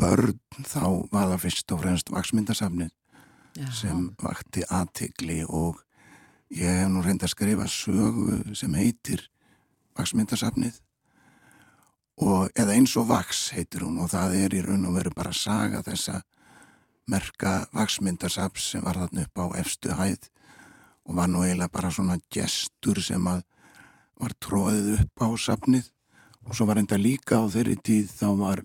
börn 0.00 0.38
þá 0.64 1.10
var 1.12 1.28
það 1.34 1.42
fyrst 1.44 1.74
og 1.74 1.82
fremst 1.82 2.12
vaksmyndasafnið 2.14 2.94
sem 3.74 4.04
vakti 4.22 4.62
aðtegli 4.70 5.42
og 5.44 5.80
ég 6.54 6.82
hef 6.82 6.90
nú 6.92 7.02
reynd 7.02 7.24
að 7.26 7.34
skrifa 7.34 7.66
sögu 7.68 8.54
sem 8.56 8.74
heitir 8.78 9.24
vaksmyndasafnið 9.98 10.78
og 12.24 12.54
eða 12.58 12.74
eins 12.74 12.94
og 12.98 13.08
vaks 13.10 13.48
heitir 13.56 13.84
hún 13.86 13.98
og 14.02 14.12
það 14.12 14.36
er 14.44 14.56
í 14.58 14.62
raun 14.64 14.86
og 14.88 14.96
veru 14.98 15.12
bara 15.14 15.34
saga 15.34 15.82
þessa 15.86 16.20
merka 17.08 17.54
vaksmyndasafs 17.74 18.72
sem 18.72 18.84
var 18.84 19.00
þarna 19.00 19.26
upp 19.26 19.42
á 19.42 19.46
efstu 19.62 19.96
hæð 19.98 20.28
og 21.08 21.16
var 21.16 21.30
nú 21.32 21.44
eiginlega 21.44 21.72
bara 21.72 21.92
svona 21.94 22.18
gestur 22.34 23.00
sem 23.02 23.26
að 23.30 23.42
var 24.18 24.34
tróðið 24.44 24.94
upp 24.98 25.24
á 25.24 25.28
safnið. 25.38 25.90
Og 26.48 26.56
svo 26.56 26.66
var 26.68 26.80
enda 26.80 26.96
líka 26.98 27.40
á 27.40 27.44
þeirri 27.50 27.76
tíð 27.84 28.12
þá 28.12 28.28
var 28.38 28.62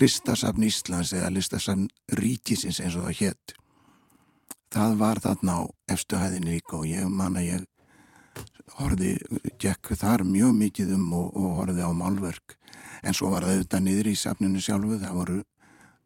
listasafn 0.00 0.66
Íslands 0.66 1.14
eða 1.16 1.30
listasafn 1.34 1.86
Ríkisins 2.18 2.80
eins 2.82 2.98
og 2.98 3.06
það 3.08 3.20
hétt 3.20 3.56
það 4.76 4.98
var 5.00 5.20
þarna 5.22 5.56
á 5.56 5.62
efstuhæðin 5.94 6.48
líka 6.50 6.78
og 6.80 6.86
ég 6.88 7.08
man 7.08 7.38
að 7.38 7.48
ég 7.48 7.64
horfi, 8.76 9.14
gekk 9.62 9.94
þar 9.96 10.24
mjög 10.26 10.56
mikið 10.56 10.94
um 10.96 11.12
og, 11.16 11.28
og 11.38 11.60
horfi 11.60 11.86
á 11.86 11.90
málverk. 11.96 12.56
En 13.06 13.14
svo 13.14 13.30
var 13.32 13.46
það 13.46 13.56
auðvitað 13.56 13.84
niður 13.86 14.10
í 14.10 14.16
safninu 14.18 14.62
sjálfu 14.62 14.98
það 15.00 15.20
voru 15.20 15.38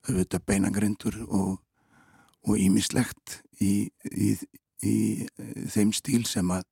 auðvitað 0.08 0.46
beinagrindur 0.48 1.20
og 1.28 2.56
ímislegt 2.56 3.40
í, 3.60 3.90
í, 4.04 4.34
í, 4.80 4.96
í 5.26 5.68
þeim 5.70 5.92
stíl 5.96 6.24
sem 6.28 6.50
að 6.54 6.64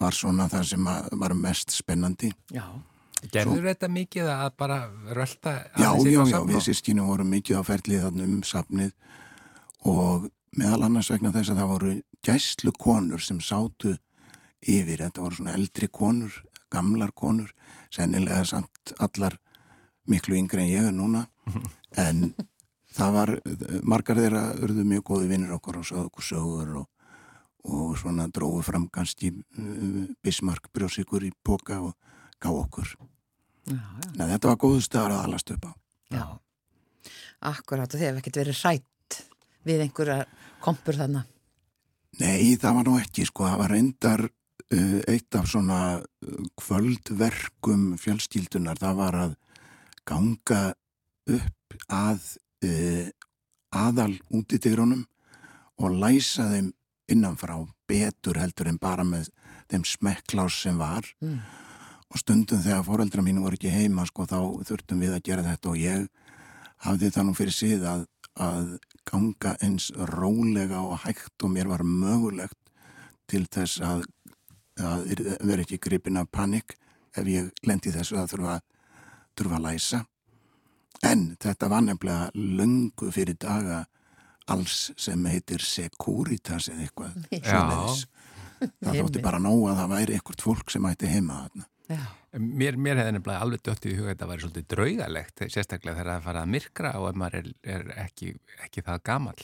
var 0.00 0.16
svona 0.16 0.48
það 0.48 0.68
sem 0.70 0.86
var 1.20 1.34
mest 1.36 1.74
spennandi. 1.76 2.32
Já. 2.54 2.64
Gerður 3.20 3.66
þetta 3.68 3.88
mikið 3.92 4.28
að 4.32 4.52
bara 4.56 4.76
rölda 5.12 5.52
Já, 5.76 5.90
já, 6.08 6.22
já, 6.24 6.38
við 6.48 6.62
sískinu 6.64 7.04
vorum 7.04 7.28
mikið 7.34 7.58
á 7.60 7.62
ferlið 7.68 8.06
þannig 8.06 8.30
um 8.30 8.38
safnið 8.48 8.94
og 9.90 10.30
meðal 10.56 10.86
annars 10.86 11.10
vegna 11.12 11.32
þess 11.34 11.52
að 11.52 11.60
það 11.60 11.74
voru 11.74 11.92
gæslu 12.24 12.72
konur 12.80 13.20
sem 13.20 13.42
sátu 13.44 13.92
yfir, 14.60 15.04
þetta 15.04 15.24
voru 15.24 15.36
svona 15.36 15.52
eldri 15.58 15.90
konur, 15.92 16.32
gamlar 16.72 17.12
konur, 17.12 17.52
sennilega 17.92 18.40
samt 18.48 18.94
allar 18.96 19.36
miklu 20.08 20.40
yngre 20.40 20.64
en 20.64 20.72
ég 20.72 20.88
er 20.88 20.96
núna, 20.96 21.26
en 22.00 22.30
það 22.96 23.12
var, 23.16 23.34
margar 23.86 24.20
þeirra 24.20 24.44
urðu 24.64 24.86
mjög 24.86 25.04
góði 25.12 25.30
vinnir 25.30 25.54
okkur 25.56 25.80
og 25.80 25.86
sögðu 25.88 26.08
okkur 26.08 26.26
sögur 26.26 26.72
og, 26.82 26.88
og 27.70 27.96
svona 28.00 28.26
dróðu 28.32 28.64
fram 28.66 28.88
kannski 28.92 29.32
uh, 29.34 30.04
Bismarck 30.24 30.70
brjósikur 30.74 31.26
í 31.26 31.32
boka 31.44 31.80
og 31.84 31.94
gá 32.40 32.50
okkur. 32.50 32.94
Já, 33.68 33.76
já. 33.76 34.12
Nei, 34.16 34.26
þetta 34.32 34.50
var 34.50 34.60
góðu 34.64 34.82
staðar 34.84 35.18
að 35.18 35.26
alast 35.28 35.52
upp 35.54 35.68
á. 35.68 35.72
Já, 36.10 36.24
akkurát 37.52 37.92
og 37.92 38.00
þið 38.00 38.08
hefði 38.08 38.22
ekkert 38.24 38.40
verið 38.40 38.62
hrætt 38.64 39.20
við 39.68 39.84
einhverja 39.84 40.18
kompur 40.64 40.98
þarna. 40.98 41.24
Nei, 42.20 42.56
það 42.58 42.76
var 42.80 42.88
nú 42.88 42.96
ekki, 42.98 43.24
sko, 43.28 43.46
það 43.46 43.60
var 43.62 43.74
reyndar 43.76 44.24
uh, 44.26 44.98
eitt 45.06 45.38
af 45.38 45.46
svona 45.52 45.80
uh, 46.00 46.42
kvöldverkum 46.58 47.94
fjölskyldunar, 48.00 48.80
það 48.80 48.98
var 48.98 49.20
að 49.20 49.36
ganga 50.08 50.62
upp 51.36 51.78
að 51.90 52.26
uh, 52.66 53.08
aðal 53.70 54.12
útidýrunum 54.34 55.04
og 55.80 55.96
læsa 56.02 56.48
þeim 56.50 56.72
innanfrá 57.10 57.56
betur 57.90 58.38
heldur 58.38 58.70
en 58.70 58.78
bara 58.80 59.04
með 59.06 59.30
þeim 59.70 59.86
smekklás 59.86 60.60
sem 60.64 60.78
var 60.78 61.06
mm. 61.22 61.38
og 62.10 62.22
stundum 62.22 62.62
þegar 62.62 62.86
foreldra 62.86 63.24
mín 63.26 63.40
voru 63.42 63.58
ekki 63.58 63.72
heima 63.72 64.06
sko 64.08 64.26
þá 64.30 64.38
þurftum 64.68 65.02
við 65.02 65.16
að 65.16 65.24
gera 65.30 65.46
þetta 65.46 65.72
og 65.72 65.80
ég 65.80 66.08
hafði 66.86 67.12
það 67.14 67.28
nú 67.28 67.36
fyrir 67.38 67.56
síð 67.56 67.86
að, 67.90 68.04
að 68.40 68.70
ganga 69.10 69.56
eins 69.64 69.90
rólega 70.12 70.82
og 70.82 71.00
hægt 71.04 71.46
og 71.46 71.54
mér 71.54 71.70
var 71.70 71.84
mögulegt 71.86 72.58
til 73.30 73.44
þess 73.46 73.82
að, 73.86 74.04
að 74.78 75.10
vera 75.46 75.64
ekki 75.64 75.80
gripin 75.82 76.18
af 76.20 76.30
panik 76.34 76.76
ef 77.16 77.26
ég 77.26 77.50
lendi 77.66 77.92
þessu 77.94 78.18
að 78.20 78.34
þurfa, 78.34 78.60
þurfa 79.38 79.58
að 79.58 79.66
læsa 79.66 80.04
En 81.06 81.30
þetta 81.40 81.70
var 81.72 81.84
nefnilega 81.86 82.30
löngu 82.34 83.10
fyrir 83.14 83.38
daga 83.40 83.84
alls 84.50 84.90
sem 85.00 85.26
heitir 85.30 85.62
Securitas 85.64 86.68
eða 86.72 86.86
eitthvað 86.86 87.20
svoleiðis. 87.38 88.06
Það 88.60 88.98
þótti 89.00 89.22
bara 89.24 89.40
nóg 89.40 89.68
að 89.70 89.78
það 89.80 89.92
væri 89.94 90.16
eitthvað 90.18 90.42
fólk 90.44 90.72
sem 90.74 90.88
ætti 90.90 91.10
heima 91.10 91.44
þarna. 91.44 91.68
Mér, 92.38 92.76
mér 92.78 93.00
hefði 93.00 93.14
nefnilega 93.16 93.46
alveg 93.46 93.62
dött 93.66 93.86
í 93.88 93.94
huga 93.96 94.10
að 94.10 94.12
þetta 94.12 94.28
væri 94.30 94.44
svolítið 94.44 94.66
draugalegt, 94.74 95.40
sérstaklega 95.50 95.96
þegar 95.96 96.10
það 96.12 96.28
fara 96.28 96.42
að 96.44 96.52
myrkra 96.52 96.92
og 97.00 97.08
ef 97.08 97.16
maður 97.18 97.40
er, 97.40 97.48
er 97.74 97.88
ekki, 98.04 98.34
ekki 98.66 98.84
það 98.86 99.00
gamal. 99.08 99.40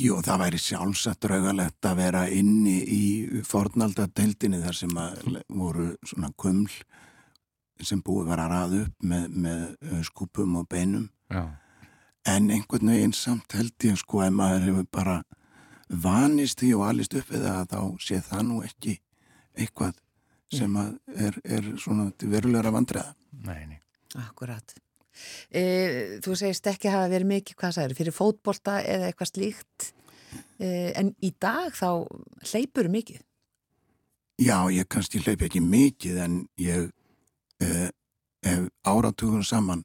Jú, 0.00 0.16
það 0.24 0.40
væri 0.46 0.60
sjálfsagt 0.62 1.26
draugalegt 1.26 1.88
að 1.90 1.98
vera 2.00 2.22
inni 2.32 2.78
í 2.80 3.02
fornaldadeildinni 3.44 4.62
þar 4.62 4.78
sem 4.78 5.02
voru 5.52 5.90
svona 6.08 6.32
kuml 6.40 6.70
sem 7.80 8.02
búið 8.04 8.28
var 8.28 8.42
að 8.44 8.52
raða 8.52 8.80
upp 8.84 9.06
með, 9.12 9.28
með 9.46 9.62
uh, 9.88 10.00
skupum 10.06 10.56
og 10.60 10.68
beinum. 10.68 11.08
Já. 11.32 11.46
en 12.28 12.50
einhvern 12.52 12.90
veginn 12.92 13.14
samt 13.16 13.54
held 13.56 13.72
ég 13.82 13.96
sko 13.98 14.20
að 14.22 14.34
maður 14.36 14.66
hefur 14.68 14.84
bara 14.92 15.14
vanist 15.88 16.60
því 16.60 16.74
og 16.76 16.84
alist 16.90 17.16
upp 17.18 17.32
eða 17.34 17.54
þá 17.70 17.80
sé 18.04 18.20
það 18.22 18.42
nú 18.50 18.58
ekki 18.62 18.98
eitthvað 19.56 19.96
sem 20.52 20.76
er, 20.76 21.38
er 21.42 21.66
svona 21.80 22.10
verulegra 22.20 22.70
vandræða. 22.74 23.14
Nei, 23.48 23.64
nei. 23.66 23.80
Akkurat. 24.20 24.74
E, 25.52 26.20
Þú 26.24 26.36
segist 26.36 26.68
ekki 26.68 26.90
að 26.90 26.96
hafa 26.98 27.10
verið 27.12 27.30
mikið 27.32 27.58
hvað 27.60 27.76
það 27.76 27.88
eru 27.88 27.98
fyrir 27.98 28.16
fótbolta 28.16 28.78
eða 28.84 29.10
eitthvað 29.10 29.32
slíkt? 29.32 29.92
E, 30.60 30.92
en 30.96 31.14
í 31.24 31.32
dag 31.40 31.72
þá 31.76 32.04
hleypur 32.52 32.88
mikið? 32.92 33.22
Já, 34.42 34.56
ég 34.72 34.88
kannski 34.88 35.20
hleyp 35.24 35.44
ekki 35.48 35.60
mikið 35.64 36.20
en 36.24 36.38
ég 36.60 36.90
eh, 37.62 37.88
ef 38.42 38.68
áratugun 38.84 39.44
saman 39.46 39.84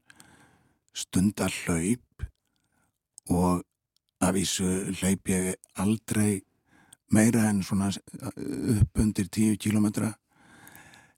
stundar 0.97 1.53
hlaup 1.63 2.27
og 3.29 3.63
af 4.21 4.33
þessu 4.35 4.69
hlaup 4.97 5.29
ég 5.29 5.55
aldrei 5.77 6.41
meira 7.13 7.47
en 7.49 7.61
svona 7.63 7.91
upp 7.93 8.99
undir 8.99 9.29
10 9.29 9.57
kilometra 9.61 10.11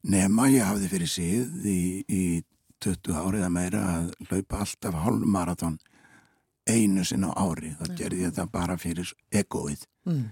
nema 0.03 0.49
ég 0.51 0.67
hafði 0.67 0.89
fyrir 0.91 1.11
síð 1.11 1.65
í, 1.65 1.79
í 2.07 2.23
20 2.83 3.15
árið 3.19 3.45
að 3.45 3.55
meira 3.55 3.85
að 3.93 4.11
hlaupa 4.29 4.63
alltaf 4.63 4.99
hálfmarathon 5.03 5.79
einu 6.69 7.03
sinna 7.07 7.31
ári, 7.39 7.73
þá 7.79 7.95
gerði 7.97 8.25
ég 8.27 8.35
það 8.35 8.51
bara 8.53 8.75
fyrir 8.77 9.13
egoið. 9.33 9.87
Mm. 10.09 10.27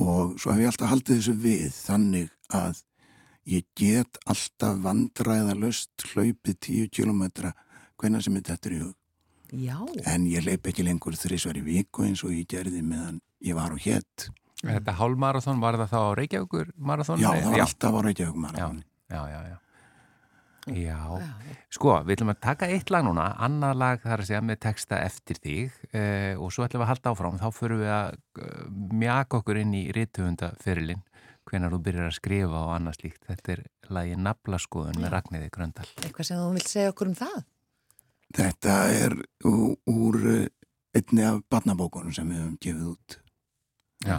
og 0.00 0.38
svo 0.40 0.52
hef 0.54 0.62
ég 0.62 0.70
alltaf 0.70 0.90
haldið 0.90 1.18
þessu 1.18 1.32
við 1.40 1.74
þannig 1.76 2.30
að 2.56 2.78
ég 3.48 3.66
get 3.78 4.20
alltaf 4.26 4.80
vandræðalust 4.84 6.08
hlaupið 6.12 6.58
tíu 6.60 6.88
kilómetra 6.92 7.54
hvenna 8.00 8.20
sem 8.22 8.36
þetta 8.36 8.68
er 8.68 8.76
í 8.76 8.82
hug. 8.84 8.96
Já. 9.50 9.80
en 10.06 10.28
ég 10.30 10.44
leip 10.46 10.68
ekki 10.70 10.84
lengur 10.86 11.16
þrísvar 11.18 11.56
í 11.58 11.64
viku 11.66 12.04
eins 12.06 12.20
og 12.22 12.30
ég 12.30 12.46
gerði 12.46 12.84
meðan 12.86 13.16
ég 13.42 13.56
var 13.58 13.74
á 13.74 13.78
hétt 13.82 14.30
Þetta 14.60 14.92
hálfmarathon, 14.98 15.60
var 15.62 15.78
það 15.80 15.88
þá 15.88 15.98
á 16.04 16.10
Reykjavíkur 16.18 16.70
marathon? 16.76 17.18
Já, 17.18 17.30
það 17.32 17.46
var 17.48 17.56
já. 17.56 17.64
alltaf 17.64 17.94
á 17.96 18.00
Reykjavíkur 18.04 18.42
marathon. 18.44 18.82
Já, 19.08 19.20
já, 19.32 19.40
já 19.48 19.56
Já, 20.68 20.98
sko, 21.72 21.94
við 22.04 22.18
ætlum 22.18 22.30
að 22.34 22.42
taka 22.44 22.66
eitt 22.68 22.90
lag 22.92 23.04
núna, 23.06 23.30
annað 23.40 23.78
lag 23.80 24.02
þar 24.02 24.20
að 24.20 24.28
segja 24.28 24.40
með 24.44 24.58
texta 24.66 24.98
eftir 25.00 25.38
þig 25.40 25.78
eh, 25.96 26.34
og 26.36 26.52
svo 26.52 26.66
ætlum 26.66 26.82
við 26.82 26.84
að 26.84 26.90
halda 26.92 27.12
áfram, 27.14 27.38
þá 27.40 27.46
förum 27.56 27.80
við 27.80 27.92
að 27.94 28.18
uh, 28.44 28.66
mjaka 29.00 29.40
okkur 29.40 29.60
inn 29.62 29.72
í 29.78 29.80
rítuhundaferilinn 29.96 31.00
hvenar 31.50 31.74
þú 31.74 31.80
byrjar 31.86 32.08
að 32.08 32.16
skrifa 32.16 32.64
og 32.64 32.74
annað 32.76 32.98
slíkt. 33.00 33.22
Þetta 33.28 33.54
er 33.54 33.62
lagi 33.90 34.18
Nablaskoðun 34.18 35.00
með 35.02 35.14
Ragnæði 35.14 35.50
Gröndal. 35.54 35.88
Eitthvað 36.04 36.28
sem 36.28 36.40
þú 36.40 36.50
vilt 36.56 36.70
segja 36.70 36.92
okkur 36.94 37.10
um 37.10 37.16
það? 37.18 37.38
Þetta 38.38 38.76
er 38.94 39.16
úr 39.50 40.20
eh, 40.30 40.44
einni 40.94 41.26
af 41.26 41.40
barnabókunum 41.50 42.14
sem 42.14 42.30
við 42.30 42.44
höfum 42.44 42.58
gefið 42.62 42.92
út. 42.92 43.18
Já, 44.06 44.18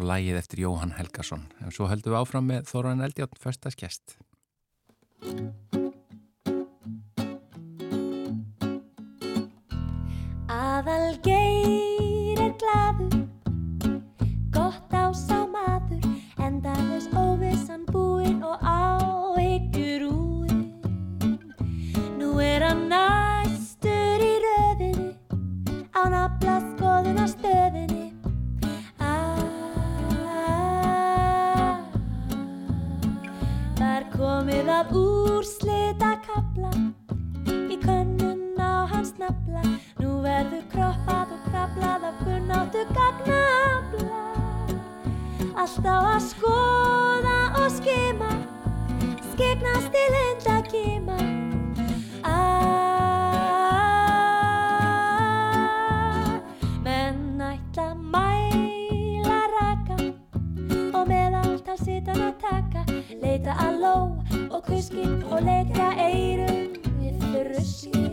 og 0.00 0.08
lagið 0.10 0.40
eftir 0.40 0.64
Jóhann 0.64 0.96
Helgason. 0.96 1.44
En 1.60 1.74
svo 1.74 1.90
höldum 1.90 2.16
við 2.16 2.20
áfram 2.22 2.48
með 2.50 2.70
Þóran 2.72 3.04
Eldjátt, 3.06 3.36
förstaskjæst. 3.42 4.16
Aðal 10.56 11.16
geir 11.24 11.75
maður 16.62 16.76
Endalus 16.76 17.08
óvissan 17.12 17.84
búinn 17.92 18.42
og 18.42 18.56
áhyggjur 18.62 20.08
úinn 20.08 20.72
Nú 22.18 22.38
er 22.40 22.62
hann 22.62 22.88
næstur 22.88 24.20
í 24.24 24.38
röðinni 24.40 25.12
Á 25.92 26.08
nafla 26.08 26.60
skoðun 26.60 27.20
á 27.20 27.26
stöðinni. 27.28 28.12
Ah, 29.00 29.36
Það 33.76 33.96
er 33.96 34.04
komið 34.16 34.68
að 34.68 34.96
úrslita 34.96 36.14
kapla 36.24 36.72
Í 37.68 37.76
könnun 37.84 38.56
á 38.60 38.88
hans 38.88 39.12
nafla. 39.18 39.62
Nú 40.00 40.20
verður 40.24 40.64
kroppað 40.72 41.36
og 41.36 41.40
krablað 41.50 42.10
af 42.10 42.24
kunnáttu 42.24 42.86
gagnabla 42.96 44.45
Alltaf 45.56 46.04
að 46.04 46.18
skoða 46.20 47.36
og 47.56 47.70
skima 47.72 48.28
Skegnast 49.30 49.88
til 49.94 50.16
enda 50.18 50.56
kima 50.68 51.16
ah, 52.28 53.06
Menn 56.84 57.40
ætla 57.48 57.86
mæla 57.96 59.40
raka 59.54 59.96
Og 60.92 61.08
með 61.08 61.38
allt 61.40 61.68
að 61.72 61.80
sita 61.86 62.12
að 62.12 62.36
taka. 62.44 62.84
Leita 63.24 63.56
að 63.64 63.80
ló 63.80 63.96
og 64.50 64.60
kuski 64.68 65.08
Og 65.30 65.40
leika 65.46 65.88
eirum 65.96 66.76
við 67.00 67.16
þurruski 67.30 68.04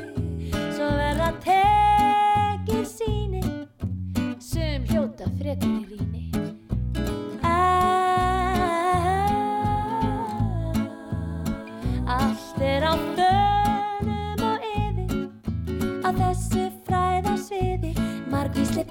Svo 0.77 0.87
verða 0.95 1.29
tekið 1.43 2.85
síni 2.87 3.43
Sum 4.39 4.87
hljóta 4.87 5.27
frekar 5.35 5.92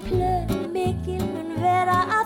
Plön 0.01 0.71
mikil 0.73 1.21
mun 1.21 1.49
vera 1.61 1.99
að 2.17 2.22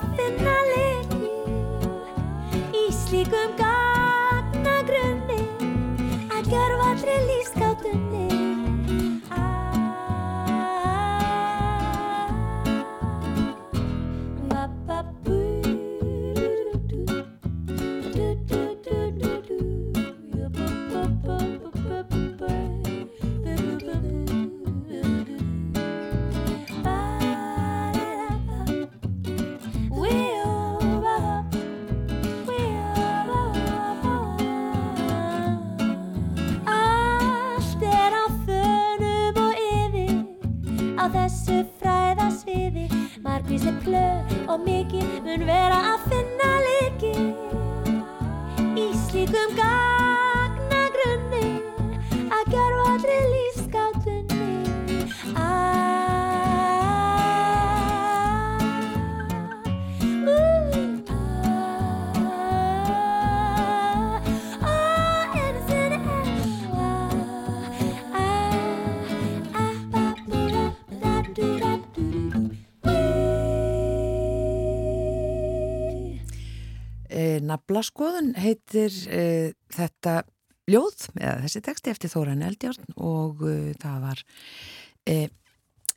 E, 77.17 77.39
Naflaskoðun 77.41 78.35
heitir 78.37 78.93
e, 79.09 79.25
þetta 79.73 80.21
ljóð, 80.69 81.07
eða 81.17 81.41
þessi 81.45 81.63
texti 81.65 81.93
eftir 81.93 82.13
Þóran 82.13 82.45
Eldjárn 82.45 82.97
og 83.01 83.41
e, 83.47 83.73
það 83.81 84.01
var 84.03 84.23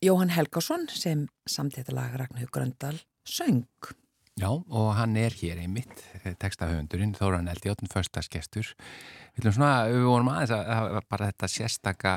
Jóhann 0.00 0.30
Helgason 0.32 0.86
sem 0.94 1.26
samtíða 1.50 1.92
lag 1.96 2.14
Ragnhjóð 2.16 2.52
Gröndal 2.54 3.00
söng. 3.26 3.66
Já, 4.40 4.48
og 4.48 4.94
hann 4.96 5.18
er 5.20 5.34
hér 5.36 5.58
einmitt, 5.60 5.98
textahöfundurinn, 6.40 7.12
Þóran 7.18 7.50
Eldjárn, 7.52 7.90
förstaskestur. 7.92 8.70
Við 9.36 9.58
vorum 10.06 10.30
aðeins 10.32 10.54
að, 10.54 10.70
að 10.70 10.96
bara 11.10 11.28
þetta 11.28 11.50
sérstaka 11.52 12.14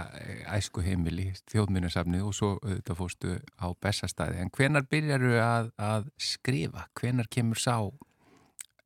æsku 0.56 0.86
heimili, 0.86 1.34
þjóðmjörnarsafnið 1.52 2.24
og 2.30 2.38
svo 2.38 2.54
þetta 2.64 2.96
fórstu 3.02 3.36
á 3.60 3.68
bestastæði. 3.84 4.40
En 4.46 4.54
hvenar 4.56 4.88
byrjaru 4.88 5.36
að, 5.44 5.74
að 5.76 6.08
skrifa? 6.22 6.88
Hvenar 7.02 7.28
kemur 7.34 7.60
sá 7.60 7.76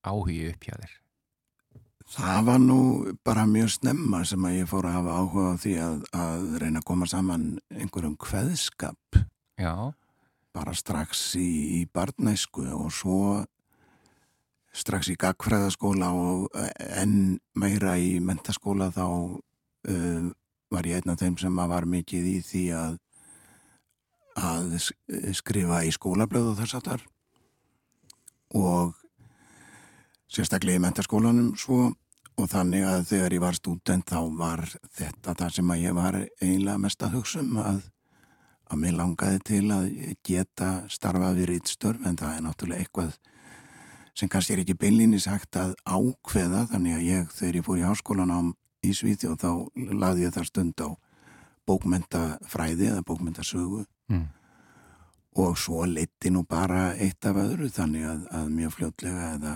áhugi 0.08 0.48
upp 0.52 0.66
hjá 0.68 0.74
þér? 0.78 0.96
Það 2.08 2.42
var 2.48 2.60
nú 2.64 2.80
bara 3.28 3.44
mjög 3.50 3.74
snemma 3.76 4.22
sem 4.26 4.46
að 4.48 4.58
ég 4.62 4.70
fór 4.72 4.88
að 4.88 4.96
hafa 4.96 5.16
áhuga 5.20 5.48
á 5.52 5.56
því 5.60 5.74
að, 5.84 5.98
að 6.16 6.46
reyna 6.64 6.80
að 6.80 6.88
koma 6.88 7.08
saman 7.12 7.48
einhverjum 7.76 8.16
kveðskap. 8.24 9.20
Já, 9.60 9.74
bara 10.56 10.74
strax 10.78 11.34
í, 11.36 11.50
í 11.78 11.86
barnæsku 11.94 12.64
og 12.78 12.94
svo 12.96 13.22
strax 14.78 15.10
í 15.12 15.18
gagfræðaskóla 15.20 16.12
og 16.16 16.48
enn 17.02 17.38
meira 17.58 17.98
í 18.00 18.18
mentaskóla 18.24 18.92
þá 18.94 19.06
uh, 19.10 20.30
var 20.72 20.88
ég 20.88 21.02
einn 21.02 21.14
af 21.14 21.22
þeim 21.22 21.38
sem 21.42 21.60
að 21.60 21.74
var 21.74 21.90
mikið 21.90 22.32
í 22.32 22.38
því 22.46 22.64
að 22.78 22.98
að 24.38 24.76
skrifa 25.34 25.82
í 25.88 25.92
skólablöðu 25.96 26.54
þess 26.60 26.78
að 26.78 26.90
þar 26.92 27.06
og 28.58 29.00
sérstaklega 30.32 30.80
í 30.80 30.84
mentaskólanum 30.84 31.54
svo 31.60 31.92
og 32.38 32.50
þannig 32.52 32.86
að 32.86 33.06
þegar 33.12 33.34
ég 33.34 33.42
var 33.42 33.58
stúdent 33.58 34.12
þá 34.12 34.20
var 34.38 34.66
þetta 34.98 35.34
það 35.40 35.56
sem 35.56 35.72
að 35.74 35.84
ég 35.84 35.96
var 35.98 36.18
eiginlega 36.42 36.82
mest 36.84 37.06
að 37.06 37.16
hugsa 37.18 37.42
um 37.42 37.58
að, 37.64 37.80
að 38.70 38.84
mér 38.84 38.98
langaði 39.00 39.42
til 39.48 39.64
að 39.74 39.88
geta 40.28 40.70
starfað 40.94 41.42
við 41.42 41.50
rítstörf 41.54 42.06
en 42.06 42.20
það 42.20 42.36
er 42.36 42.46
náttúrulega 42.46 42.86
eitthvað 42.86 43.18
sem 44.18 44.30
kannski 44.30 44.56
er 44.56 44.64
ekki 44.64 44.78
beinlinni 44.78 45.20
sagt 45.22 45.58
að 45.62 45.76
ákveða 45.86 46.68
þannig 46.72 46.98
að 46.98 47.06
ég 47.08 47.36
þegar 47.38 47.60
ég 47.60 47.68
fór 47.68 47.82
í 47.82 47.86
háskólan 47.86 48.34
á 48.34 48.40
í 48.86 48.94
Svíþjóð 48.94 49.38
þá 49.42 49.52
laði 49.98 50.26
ég 50.28 50.34
þar 50.34 50.50
stund 50.50 50.82
á 50.82 50.90
bókmentafræði 51.68 52.92
eða 52.94 53.06
bókmentasögu 53.06 53.84
mm. 54.14 54.26
og 55.42 55.58
svo 55.60 55.86
leiti 55.90 56.32
nú 56.32 56.46
bara 56.48 56.92
eitt 56.96 57.26
af 57.28 57.40
öðru 57.42 57.70
þannig 57.74 58.06
að, 58.08 58.28
að 58.32 58.52
mjög 58.54 58.78
fljótlega 58.78 59.32
eða 59.36 59.54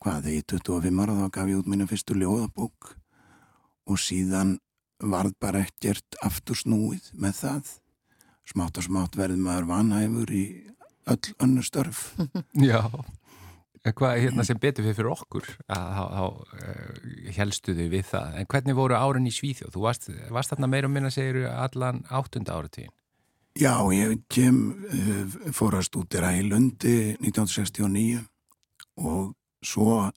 hvað 0.00 0.24
þegar 0.24 0.36
ég 0.36 0.48
25 0.54 1.04
ára 1.04 1.18
þá 1.18 1.28
gaf 1.36 1.52
ég 1.52 1.60
út 1.60 1.70
mínu 1.70 1.86
fyrstu 1.90 2.16
ljóðabók 2.16 2.90
og 3.90 4.00
síðan 4.00 4.58
varð 5.00 5.36
bara 5.40 5.62
ekkert 5.64 6.18
aftur 6.24 6.58
snúið 6.58 7.10
með 7.16 7.38
það. 7.40 7.72
Smátt 8.50 8.80
og 8.80 8.86
smátt 8.86 9.16
verði 9.16 9.40
maður 9.40 9.70
vanhæfur 9.70 10.34
í 10.34 10.44
öll 11.10 11.34
önnu 11.40 11.64
störf. 11.64 12.10
Já. 12.70 12.84
Hvað 13.80 14.18
hérna 14.20 14.44
sem 14.44 14.58
betur 14.60 14.84
fyrir 14.84 14.96
fyrir 14.98 15.14
okkur 15.14 15.46
að 15.72 15.92
þá 16.12 16.24
helstu 17.38 17.72
þau 17.72 17.86
við 17.94 18.08
það? 18.10 18.34
En 18.36 18.48
hvernig 18.52 18.76
voru 18.76 18.98
árin 18.98 19.28
í 19.30 19.32
Svíþjóð? 19.32 19.72
Þú 19.72 19.84
varst, 19.86 20.10
varst 20.28 20.52
þarna 20.52 20.68
meira 20.68 20.90
og 20.90 20.92
minna 20.92 21.12
segir 21.14 21.46
allan 21.48 22.02
áttunda 22.12 22.58
áratíðin 22.58 22.92
Já, 23.58 23.80
ég 23.90 24.20
kem 24.30 24.58
uh, 24.84 25.38
fórast 25.56 25.96
út 25.98 26.14
í 26.14 26.20
Rælundi 26.22 27.16
1969 27.18 28.20
og 29.00 29.32
svo 29.62 30.10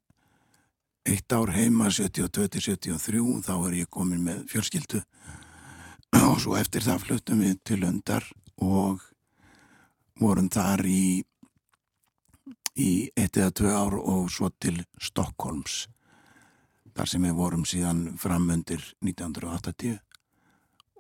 eitt 1.03 1.35
ár 1.35 1.51
heima 1.51 1.89
72-73 1.91 3.43
þá 3.43 3.53
er 3.55 3.79
ég 3.81 3.91
komin 3.91 4.23
með 4.23 4.45
fjölskyldu. 4.51 5.03
Og 6.23 6.39
svo 6.41 6.55
eftir 6.59 6.85
það 6.85 7.03
fluttum 7.07 7.43
við 7.43 7.59
til 7.65 7.81
Lundar 7.81 8.25
og 8.61 9.03
vorum 10.21 10.49
þar 10.53 10.85
í 10.87 11.23
í 12.79 13.09
eitt 13.13 13.37
eða 13.37 13.53
tvö 13.53 13.71
ár 13.73 13.95
og 13.99 14.29
svo 14.33 14.49
til 14.57 14.79
Stokkólms 15.01 15.83
þar 16.93 17.09
sem 17.09 17.25
við 17.25 17.35
vorum 17.37 17.65
síðan 17.69 18.15
framundir 18.21 18.81
1980 19.05 19.99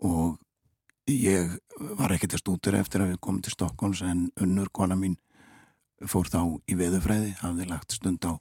og 0.05 0.37
ég 1.09 1.55
var 1.97 2.13
ekkert 2.13 2.37
að 2.37 2.43
stútur 2.43 2.77
eftir 2.77 3.03
að 3.03 3.13
við 3.13 3.21
komum 3.25 3.41
til 3.45 3.55
Stokkólms 3.55 4.03
en 4.05 4.27
unnur 4.41 4.69
kona 4.73 4.97
mín 4.97 5.17
fór 6.09 6.29
þá 6.29 6.41
í 6.67 6.77
veðufræði, 6.79 7.33
hafði 7.41 7.69
lagt 7.69 7.95
stund 7.97 8.25
á 8.27 8.33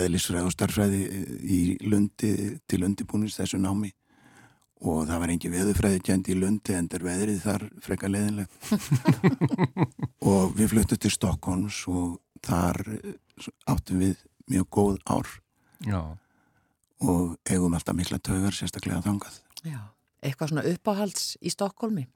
eðlisfræði 0.00 0.46
og 0.46 0.54
starfræði 0.54 1.00
í 1.42 1.60
lundi 1.82 2.34
til 2.70 2.84
undibúnist 2.86 3.40
þessu 3.40 3.58
námi 3.60 3.90
og 4.80 5.04
það 5.08 5.20
var 5.20 5.32
engi 5.34 5.50
veðufræði 5.52 6.00
kjent 6.06 6.30
í 6.32 6.36
lundi 6.38 6.76
en 6.76 6.88
það 6.88 6.98
er 7.00 7.06
veðrið 7.08 7.40
þar 7.44 7.66
freka 7.84 8.08
leðinlegt 8.08 8.70
og 10.30 10.54
við 10.56 10.72
fluttum 10.72 11.00
til 11.02 11.12
Stokkólms 11.12 11.82
og 11.90 12.16
þar 12.46 12.80
áttum 13.68 14.00
við 14.00 14.16
mjög 14.50 14.70
góð 14.72 14.98
ár 15.04 15.28
Já. 15.84 16.00
og 17.00 17.36
eigum 17.48 17.76
alltaf 17.76 17.96
mikla 17.96 18.18
taugar 18.18 18.56
sérstaklega 18.56 19.02
þangað. 19.04 19.36
Já, 19.64 19.80
eitthvað 20.24 20.52
svona 20.52 20.66
uppáhalds 20.68 21.36
í 21.40 21.52
Stokkólmi? 21.52 22.06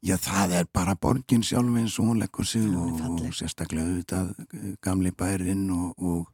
Já, 0.00 0.16
það 0.16 0.54
er 0.56 0.68
bara 0.72 0.96
borgin 0.96 1.42
sjálf 1.44 1.76
eins 1.76 1.98
og 2.00 2.06
hún 2.08 2.20
leggur 2.22 2.46
sig 2.48 2.64
og, 2.72 3.00
og 3.04 3.34
sérstaklega 3.36 3.84
auðvitað 3.84 4.30
gamli 4.80 5.12
bærin 5.12 5.66
og, 5.74 6.00
og, 6.00 6.30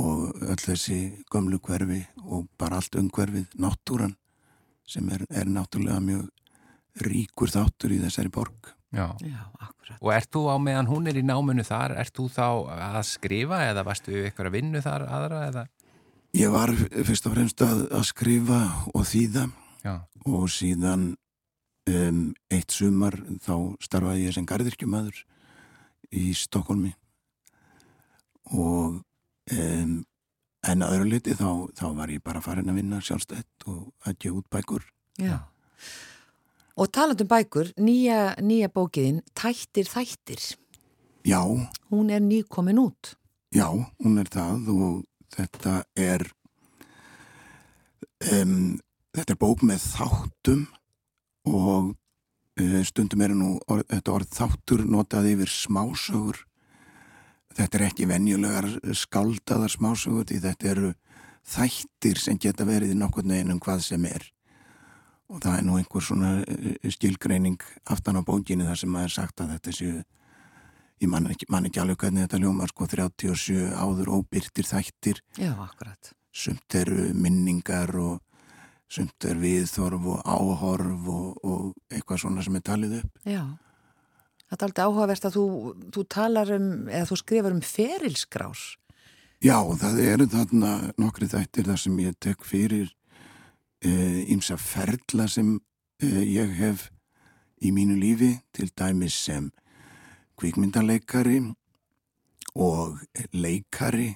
og 0.00 0.38
öll 0.40 0.62
þessi 0.62 1.00
gömlu 1.32 1.60
hverfi 1.60 2.00
og 2.24 2.46
bara 2.56 2.80
allt 2.80 2.96
umhverfið, 2.96 3.50
náttúran 3.60 4.16
sem 4.88 5.08
er, 5.12 5.26
er 5.28 5.50
náttúrulega 5.52 6.00
mjög 6.00 6.30
ríkur 7.04 7.52
þáttur 7.52 7.92
í 7.92 8.00
þessari 8.02 8.32
borg. 8.32 8.72
Já. 8.92 9.12
Já. 9.24 9.44
Og 10.00 10.10
ert 10.12 10.32
þú 10.32 10.46
á 10.52 10.56
meðan 10.60 10.88
hún 10.88 11.08
er 11.08 11.16
í 11.20 11.24
náminu 11.24 11.64
þar, 11.64 11.96
ert 12.00 12.16
þú 12.16 12.28
þá 12.32 12.46
að 12.72 13.00
skrifa 13.08 13.62
eða 13.68 13.84
varstu 13.86 14.16
ykkur 14.28 14.48
að 14.48 14.56
vinnu 14.56 14.82
þar 14.84 15.06
aðra 15.08 15.46
eða? 15.48 15.64
Ég 16.36 16.52
var 16.52 16.72
fyrst 16.72 17.28
og 17.28 17.34
fremst 17.36 17.64
að, 17.64 17.86
að 17.92 18.06
skrifa 18.08 18.60
og 18.92 19.04
þýða 19.08 19.50
Já. 19.84 19.94
og 20.24 20.46
síðan 20.52 21.10
um, 21.90 22.22
eitt 22.52 22.70
sumar 22.74 23.16
þá 23.42 23.54
starfaði 23.82 24.26
ég 24.28 24.34
sem 24.36 24.46
gardirkjumæður 24.48 25.22
í 26.12 26.30
Stokkólmi 26.36 26.92
og 28.52 28.98
um, 29.52 29.94
en 30.62 30.84
að 30.84 30.94
öðru 30.96 31.08
liti 31.10 31.34
þá, 31.38 31.48
þá 31.78 31.86
var 31.98 32.12
ég 32.12 32.22
bara 32.22 32.42
farin 32.44 32.68
að 32.70 32.78
vinna 32.82 33.00
sjálfstætt 33.02 33.66
og 33.70 33.88
að 34.06 34.18
gefa 34.22 34.38
út 34.42 34.50
bækur. 34.52 34.84
Já. 35.18 35.38
Og 36.78 36.88
talandum 36.94 37.28
bækur, 37.28 37.72
nýja, 37.82 38.34
nýja 38.40 38.70
bókiðin 38.72 39.18
Tættir 39.36 39.88
þættir. 39.90 40.44
Já, 41.26 41.42
Hún 41.90 42.10
er 42.10 42.22
nýkomin 42.22 42.78
út. 42.82 43.14
já, 43.52 43.66
hún 44.00 44.18
er 44.18 44.30
það 44.32 44.68
og 44.72 45.02
þetta 45.34 45.84
er 45.96 46.22
um, 48.32 48.78
þetta 49.14 49.34
er 49.34 49.38
bók 49.42 49.62
með 49.66 49.84
þáttum 49.92 50.62
og 51.48 51.92
uh, 52.60 52.80
stundum 52.86 53.24
er 53.24 53.34
nú 53.36 53.52
orð, 53.70 53.86
þetta 53.90 54.14
orð 54.14 54.34
þáttur 54.36 54.84
notað 54.88 55.30
yfir 55.32 55.52
smásögur. 55.52 56.42
Þetta 57.52 57.78
er 57.78 57.86
ekki 57.90 58.08
venjulegar 58.08 58.68
skáldaðar 58.96 59.72
smásögur 59.72 60.28
því 60.30 60.38
þetta 60.46 60.70
eru 60.70 60.92
þættir 61.52 62.20
sem 62.22 62.38
geta 62.40 62.64
verið 62.64 62.94
í 62.94 63.00
nokkurnu 63.00 63.36
einum 63.36 63.60
hvað 63.60 63.84
sem 63.88 64.06
er. 64.08 64.24
Og 65.32 65.40
það 65.42 65.58
er 65.58 65.66
nú 65.66 65.76
einhver 65.80 66.04
svona 66.04 66.32
uh, 66.42 66.90
skilgreining 66.92 67.60
aftan 67.90 68.20
á 68.20 68.22
bókinu 68.24 68.68
þar 68.68 68.82
sem 68.82 68.92
maður 68.92 69.16
sagt 69.18 69.44
að 69.44 69.56
þetta 69.56 69.76
séu 69.76 70.02
ég 71.02 71.10
man 71.10 71.26
ekki, 71.32 71.48
man 71.50 71.66
ekki 71.66 71.80
alveg 71.82 72.04
hvernig 72.04 72.26
þetta 72.26 72.40
ljómar 72.42 72.70
sko 72.70 72.86
37 72.86 73.70
áður 73.74 74.12
óbyrtir 74.18 74.68
þættir. 74.68 75.22
Já, 75.38 75.52
akkurat. 75.58 76.12
sumt 76.32 76.74
eru 76.74 77.10
minningar 77.12 77.90
og 78.00 78.20
sumt 78.92 79.26
er 79.28 79.40
viðþorf 79.40 80.08
og 80.12 80.22
áhorf 80.28 81.08
og, 81.08 81.26
og 81.44 81.92
eitthvað 81.92 82.24
svona 82.24 82.44
sem 82.44 82.56
er 82.58 82.64
talið 82.66 82.98
upp 83.00 83.28
Já. 83.28 83.42
þetta 84.50 84.58
er 84.58 84.68
aldrei 84.68 84.84
áhugavert 84.86 85.28
að 85.28 85.36
þú, 85.38 85.44
þú 85.96 86.06
talar 86.12 86.54
um, 86.58 86.70
eða 86.90 87.08
þú 87.08 87.20
skrifar 87.22 87.56
um 87.56 87.62
ferilskrás. 87.64 88.64
Já, 89.42 89.56
það 89.58 90.02
eru 90.06 90.26
þarna 90.30 90.72
nokkri 91.00 91.26
þættir 91.30 91.70
þar 91.70 91.80
sem 91.82 92.02
ég 92.04 92.18
tek 92.22 92.44
fyrir 92.46 92.92
ímsa 93.82 94.54
e, 94.54 94.62
ferla 94.62 95.26
sem 95.26 95.56
e, 95.98 96.10
ég 96.28 96.52
hef 96.60 96.90
í 97.62 97.72
mínu 97.74 97.96
lífi 97.98 98.36
til 98.54 98.68
dæmis 98.78 99.16
sem 99.24 99.48
kvikmyndaleikari 100.38 101.40
og 102.54 103.00
leikari 103.32 104.12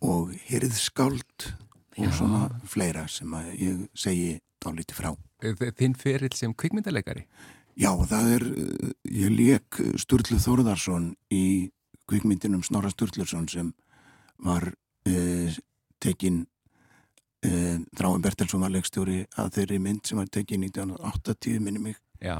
og 0.00 0.30
hyrðskáld 0.46 1.50
og 2.06 2.14
svona 2.16 2.44
fleira 2.68 3.06
sem 3.08 3.32
að 3.36 3.50
ég 3.60 3.80
segi 3.94 4.30
dálítið 4.60 5.00
frá. 5.00 5.10
Þinn 5.78 5.96
ferill 5.98 6.36
sem 6.36 6.54
kvikmyndaleikari? 6.54 7.26
Já, 7.80 7.92
það 8.10 8.32
er, 8.34 8.46
ég 9.08 9.32
leik 9.32 9.78
Sturlu 10.00 10.40
Þórðarsson 10.42 11.12
í 11.32 11.70
kvikmyndinum 12.10 12.64
Snorra 12.66 12.90
Sturlursson 12.92 13.46
sem 13.48 13.70
var 14.44 14.66
eh, 15.08 15.54
tekinn 16.02 16.42
eh, 17.46 17.78
Dráin 17.96 18.24
Bertelsson 18.24 18.64
var 18.64 18.74
leikstjóri 18.74 19.22
að 19.38 19.54
þeirri 19.58 19.80
mynd 19.82 20.04
sem 20.08 20.20
var 20.20 20.28
tekinn 20.32 20.66
1980 20.66 21.62
minni 21.62 21.84
mig. 21.90 22.00
Já. 22.20 22.36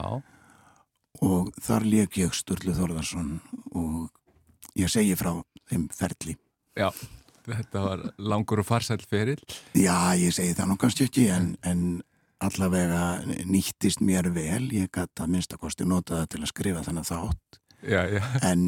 Og 1.24 1.50
þar 1.62 1.86
leik 1.86 2.18
ég 2.20 2.34
Sturlu 2.36 2.74
Þórðarsson 2.76 3.38
og 3.78 4.10
ég 4.78 4.90
segi 4.92 5.16
frá 5.18 5.34
þeim 5.70 5.88
ferli. 5.94 6.36
Já. 6.78 6.90
Þetta 7.50 7.82
var 7.84 8.04
langur 8.18 8.62
og 8.62 8.68
farsæl 8.68 9.02
ferill? 9.10 9.42
Já, 9.74 10.14
ég 10.20 10.34
segi 10.34 10.54
það 10.58 10.70
nú 10.70 10.78
kannski 10.80 11.08
ekki 11.08 11.26
en, 11.34 11.52
en 11.66 11.84
allavega 12.40 13.02
nýttist 13.48 14.00
mér 14.04 14.30
vel, 14.34 14.70
ég 14.72 14.88
gæti 14.92 15.24
að 15.24 15.34
minnstakosti 15.34 15.86
nota 15.88 16.22
það 16.22 16.30
til 16.32 16.40
að 16.40 16.52
skrifa 16.52 16.86
þannig 16.86 17.08
þátt 17.10 17.60
já, 17.84 18.00
já. 18.08 18.22
en 18.48 18.66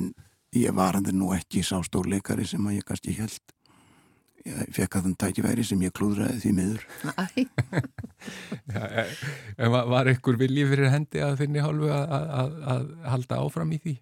ég 0.57 0.77
var 0.77 0.99
hann 0.99 1.09
nú 1.17 1.33
ekki 1.37 1.65
sá 1.65 1.79
stórleikari 1.87 2.47
sem 2.49 2.65
að 2.69 2.81
ég 2.81 2.89
kannski 2.89 3.17
held 3.17 3.57
ég 4.43 4.73
fekk 4.75 4.99
að 4.99 5.05
þann 5.07 5.19
tækifæri 5.23 5.65
sem 5.65 5.83
ég 5.87 5.95
klúðraði 5.95 6.41
því 6.43 6.53
miður 6.57 6.87
já, 8.75 9.05
En 9.57 9.73
var 9.73 10.11
ykkur 10.11 10.39
viljið 10.41 10.73
fyrir 10.75 10.93
hendi 10.93 11.23
að 11.23 11.39
þinni 11.43 11.63
hálfu 11.63 11.93
að, 11.95 12.17
að, 12.43 12.57
að 12.75 12.89
halda 13.15 13.39
áfram 13.45 13.77
í 13.77 13.79
því? 13.83 13.95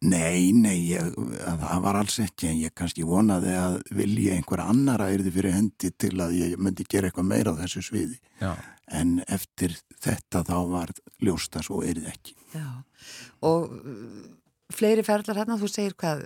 Nei, 0.00 0.48
nei, 0.56 0.78
ég, 0.94 1.10
það 1.44 1.82
var 1.84 1.98
alls 2.00 2.14
ekki 2.22 2.48
en 2.48 2.60
ég 2.62 2.72
kannski 2.72 3.04
vonaði 3.04 3.52
að 3.52 3.74
vilja 3.92 4.32
einhver 4.38 4.62
annara 4.64 5.10
yrði 5.12 5.32
fyrir 5.34 5.52
hendi 5.58 5.90
til 5.92 6.14
að 6.24 6.38
ég 6.38 6.54
myndi 6.56 6.86
gera 6.88 7.10
eitthvað 7.10 7.28
meira 7.28 7.52
á 7.52 7.60
þessu 7.60 7.82
sviði. 7.84 8.16
Já. 8.40 8.54
en 8.90 9.20
eftir 9.28 9.76
þetta 10.02 10.40
þá 10.48 10.56
var 10.70 10.90
ljósta 11.22 11.62
svo 11.62 11.82
yrði 11.86 12.08
ekki. 12.10 12.34
Já, 12.54 12.66
og 13.46 13.68
fleiri 14.74 15.04
ferðlar 15.06 15.42
hérna, 15.42 15.58
þú 15.60 15.68
segir 15.70 15.94
hvað 16.00 16.24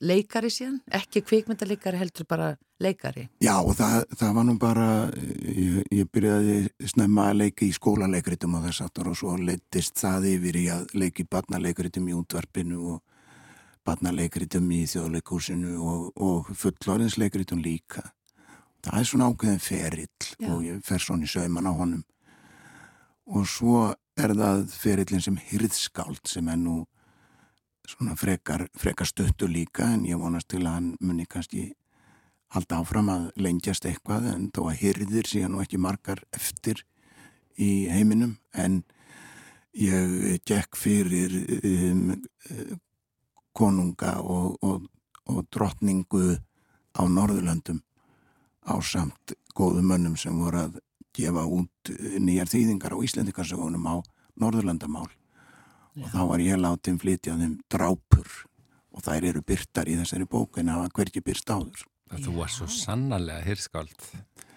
leikari 0.00 0.50
síðan, 0.52 0.78
ekki 0.94 1.22
kvikmyndaleikari 1.26 1.98
heldur 1.98 2.26
bara 2.28 2.48
leikari. 2.82 3.26
Já, 3.42 3.56
og 3.58 3.74
það, 3.78 4.04
það 4.18 4.34
var 4.36 4.46
nú 4.46 4.54
bara 4.60 4.88
ég, 5.42 5.80
ég 5.94 6.10
byrjaði 6.14 6.58
snemma 6.92 7.28
að 7.32 7.40
leika 7.42 7.66
í 7.66 7.72
skólaleikritum 7.74 8.58
og 8.58 8.66
þess 8.68 8.84
aftur 8.86 9.10
og 9.10 9.18
svo 9.18 9.36
leittist 9.40 9.98
það 9.98 10.28
yfir 10.34 10.60
í 10.60 10.66
að 10.74 10.94
leiki 11.02 11.26
barnaleikritum 11.30 12.10
í 12.10 12.16
útvarpinu 12.18 12.82
og 12.94 13.00
barnaleikritum 13.88 14.68
í 14.76 14.84
þjóðleikúsinu 14.90 15.78
og, 15.80 16.12
og 16.14 16.52
fullorinsleikritum 16.58 17.62
líka. 17.64 18.04
Það 18.84 19.00
er 19.00 19.08
svona 19.10 19.30
ákveðin 19.32 19.64
ferill 19.64 20.28
Já. 20.38 20.52
og 20.52 20.62
ég 20.62 20.84
fer 20.86 21.02
svona 21.02 21.26
í 21.26 21.32
sauman 21.32 21.66
á 21.66 21.72
honum. 21.74 22.04
Og 23.28 23.48
svo 23.50 23.88
er 24.18 24.32
það 24.36 24.62
ferillin 24.72 25.24
sem 25.24 25.36
hyrðskáld 25.50 26.22
sem 26.28 26.46
er 26.48 26.60
nú 26.60 26.84
svona 27.88 28.16
frekar, 28.16 28.68
frekar 28.76 29.06
stöttu 29.06 29.48
líka 29.48 29.88
en 29.94 30.04
ég 30.06 30.20
vonast 30.20 30.48
til 30.52 30.64
að 30.66 30.74
hann 30.74 30.88
muni 31.00 31.26
kannski 31.26 31.72
halda 32.52 32.82
áfram 32.82 33.08
að 33.12 33.26
lengjast 33.40 33.86
eitthvað 33.88 34.28
en 34.34 34.48
þó 34.52 34.68
að 34.68 34.78
hyrðir 34.82 35.28
síðan 35.28 35.56
og 35.56 35.64
ekki 35.64 35.80
margar 35.80 36.22
eftir 36.36 36.84
í 37.56 37.88
heiminum 37.92 38.36
en 38.52 38.82
ég 39.78 40.40
gekk 40.48 40.76
fyrir 40.78 41.34
um, 41.58 42.14
konunga 43.56 44.18
og, 44.22 44.56
og, 44.62 44.88
og 45.28 45.44
drottningu 45.52 46.38
á 46.96 47.02
Norðurlöndum 47.04 47.80
á 48.68 48.74
samt 48.84 49.36
góðu 49.56 49.84
mönnum 49.84 50.16
sem 50.16 50.36
voru 50.38 50.66
að 50.66 50.80
gefa 51.16 51.44
út 51.44 51.92
nýjar 52.20 52.50
þýðingar 52.52 52.94
á 52.94 53.04
Íslendikarsögunum 53.04 53.88
á 53.88 53.96
Norðurlöndamál 54.38 55.08
Já. 55.08 55.17
Og 55.96 56.10
þá 56.12 56.20
var 56.30 56.42
ég 56.44 56.60
látið 56.60 57.00
flytjað 57.02 57.44
um 57.46 57.54
drápur 57.70 58.34
og 58.94 59.04
þær 59.06 59.28
eru 59.30 59.44
byrtar 59.46 59.88
í 59.90 59.96
þessari 60.00 60.26
bók 60.30 60.58
en 60.60 60.72
hafa 60.72 60.90
hverki 60.96 61.22
byrst 61.24 61.50
áður. 61.50 61.86
Þú 62.08 62.34
var 62.38 62.52
svo 62.52 62.68
sannarlega 62.72 63.44
hirskáld. 63.44 63.96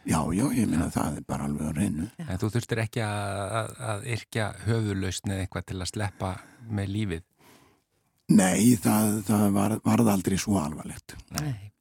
Já, 0.08 0.17
já, 0.34 0.46
ég 0.56 0.70
minna 0.70 0.88
það 0.89 1.20
er 1.20 1.26
bara 1.30 1.46
alveg 1.46 1.67
að 1.67 1.76
reynu. 1.78 2.06
En 2.26 2.39
þú 2.41 2.48
þurftir 2.56 2.80
ekki 2.82 3.04
að, 3.06 3.41
að, 3.60 3.74
að 3.91 4.08
yrkja 4.15 4.48
höfulausni 4.65 5.36
eitthvað 5.38 5.67
til 5.70 5.78
að 5.78 5.91
sleppa 5.91 6.32
með 6.72 6.94
lífið? 6.96 7.28
Nei, 8.32 8.78
það, 8.82 9.20
það 9.28 9.46
var, 9.58 9.76
varð 9.86 10.10
aldrei 10.15 10.38
svo 10.39 10.58
alvarlegt. 10.62 11.17
Nei. 11.36 11.72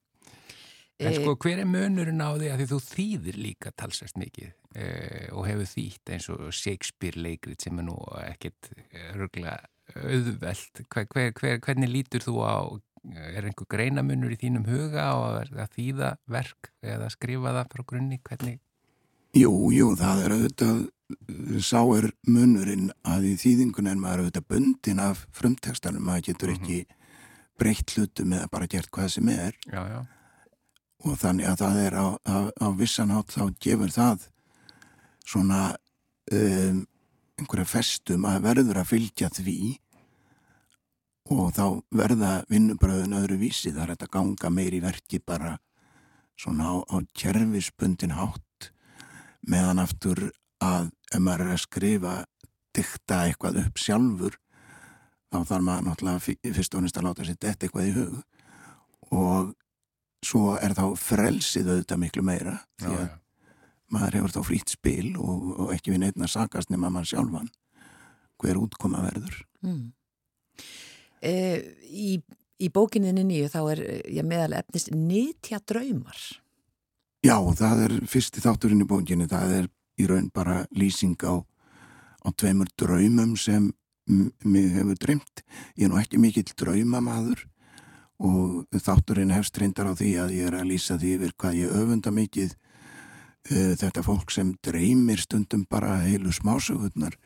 En 1.00 1.16
sko, 1.16 1.34
hver 1.40 1.62
er 1.62 1.68
munurinn 1.68 2.20
á 2.20 2.28
því 2.36 2.50
að 2.52 2.60
því 2.60 2.66
þú 2.70 2.78
þýðir 2.84 3.38
líka 3.40 3.72
talsvægt 3.80 4.18
mikið 4.20 4.50
eh, 4.76 5.28
og 5.32 5.46
hefur 5.48 5.68
þýtt 5.70 6.12
eins 6.14 6.28
og 6.34 6.42
Shakespeare 6.52 7.20
leikrit 7.20 7.64
sem 7.64 7.80
er 7.80 7.86
nú 7.88 7.96
ekkert 8.20 8.70
örgla 9.14 9.56
auðveld. 9.96 10.84
Hver, 10.92 11.08
hver, 11.08 11.32
hver, 11.40 11.58
hvernig 11.64 11.90
lítur 11.90 12.24
þú 12.24 12.36
á, 12.44 12.56
er 13.32 13.48
einhver 13.48 13.68
greinamunur 13.72 14.36
í 14.36 14.40
þínum 14.42 14.68
huga 14.68 15.08
á 15.08 15.16
að 15.40 15.64
þýða 15.78 16.12
verk 16.30 16.72
eða 16.84 17.10
skrifa 17.16 17.56
það 17.56 17.72
frá 17.74 17.86
grunni? 17.94 18.20
Hvernig? 18.28 18.60
Jú, 19.40 19.52
jú, 19.72 19.90
það 19.96 20.24
er 20.24 20.36
auðvitað, 20.36 20.78
sá 21.62 21.80
er 21.96 22.10
munurinn 22.26 22.88
að 23.06 23.28
í 23.30 23.34
þýðingun 23.40 23.88
er 23.88 24.00
maður 24.00 24.26
auðvitað 24.26 24.48
bundin 24.52 25.04
af 25.04 25.26
frumtekstanum, 25.32 26.04
maður 26.04 26.32
getur 26.32 26.56
ekki 26.58 26.80
breytt 27.60 27.94
hlutum 27.94 28.34
eða 28.34 28.50
bara 28.50 28.68
gert 28.70 28.90
hvað 28.92 29.14
sem 29.14 29.30
er. 29.32 29.54
Já, 29.70 29.84
já 29.86 30.00
og 31.06 31.16
þannig 31.20 31.48
að 31.48 31.60
það 31.62 31.78
er 31.84 31.96
á, 31.96 32.06
á, 32.28 32.36
á 32.60 32.66
vissanátt 32.76 33.32
þá 33.32 33.44
gefur 33.62 33.92
það 33.94 34.26
svona 35.24 35.60
um, 36.32 36.82
einhverja 37.40 37.68
festum 37.68 38.26
að 38.28 38.42
verður 38.48 38.82
að 38.82 38.90
fylgja 38.90 39.30
því 39.32 39.60
og 41.30 41.54
þá 41.56 41.64
verða 41.94 42.32
vinnubröðun 42.50 43.16
öðru 43.20 43.38
vísi 43.40 43.72
þar 43.72 43.94
þetta 43.94 44.10
ganga 44.12 44.50
meiri 44.52 44.82
verki 44.82 45.22
bara 45.22 45.56
svona 46.40 46.74
á, 46.74 46.76
á 46.90 46.96
kjerfispundin 47.16 48.16
hátt 48.18 48.70
meðan 49.46 49.80
aftur 49.82 50.28
að 50.60 50.90
ef 51.14 51.22
maður 51.22 51.46
er 51.46 51.54
að 51.54 51.64
skrifa 51.64 52.14
dykta 52.76 53.24
eitthvað 53.26 53.62
upp 53.64 53.80
sjálfur 53.80 54.36
þá 55.30 55.38
þarf 55.46 55.64
maður 55.64 55.86
náttúrulega 55.86 56.54
fyrst 56.56 56.74
og 56.74 56.84
nýst 56.84 56.98
að 56.98 57.06
láta 57.06 57.26
sér 57.26 57.38
þetta 57.38 57.66
eitthvað 57.66 57.88
í 57.88 57.94
hug. 57.96 58.16
Og 59.10 59.52
svo 60.30 60.56
er 60.60 60.74
þá 60.76 60.84
frelsið 60.98 61.72
auðvitað 61.72 62.02
miklu 62.04 62.26
meira 62.26 62.58
því 62.80 62.90
að 62.90 62.98
já, 62.98 63.06
já. 63.06 63.16
maður 63.94 64.18
hefur 64.18 64.34
þá 64.36 64.42
frýtt 64.46 64.74
spil 64.76 65.06
og, 65.18 65.48
og 65.56 65.72
ekki 65.74 65.94
við 65.94 66.04
neittna 66.04 66.30
sakast 66.30 66.70
nema 66.72 66.92
mann 66.92 67.08
sjálfan 67.08 67.50
hver 68.40 68.60
útkoma 68.60 69.02
verður 69.04 69.40
mm. 69.66 69.82
e, 71.26 71.34
í, 71.90 72.12
í 72.60 72.70
bókininni 72.72 73.26
nýju 73.26 73.50
þá 73.52 73.60
er 73.74 73.82
ég 74.06 74.28
meðal 74.28 74.54
efnist 74.60 74.94
nýtja 74.94 75.62
draumar 75.66 76.22
Já, 77.20 77.36
það 77.36 77.82
er 77.84 77.94
fyrsti 78.08 78.40
þátturinn 78.40 78.86
í 78.86 78.88
bókinni 78.88 79.26
það 79.28 79.58
er 79.58 79.66
í 80.00 80.06
raun 80.08 80.30
bara 80.32 80.62
lýsing 80.72 81.20
á, 81.20 81.36
á 82.24 82.28
tveimur 82.32 82.70
draumum 82.80 83.34
sem 83.36 83.68
mig 84.08 84.70
hefur 84.74 84.96
dreymt 84.98 85.42
ég 85.76 85.86
er 85.86 85.92
nú 85.92 85.98
ekki 86.00 86.20
mikill 86.22 86.48
draumamaður 86.56 87.44
og 88.20 88.66
þátturinn 88.76 89.32
hefst 89.32 89.56
reyndar 89.60 89.88
á 89.88 89.94
því 89.96 90.10
að 90.20 90.34
ég 90.36 90.50
er 90.50 90.58
að 90.60 90.68
lýsa 90.68 90.98
því 91.00 91.14
yfir 91.16 91.34
hvað 91.40 91.58
ég 91.62 91.74
öfunda 91.80 92.12
mikið 92.12 92.52
uh, 92.52 93.72
þetta 93.80 94.04
fólk 94.04 94.34
sem 94.34 94.52
dreymir 94.64 95.22
stundum 95.22 95.64
bara 95.70 96.02
heilu 96.04 96.32
smásögurnar 96.34 97.16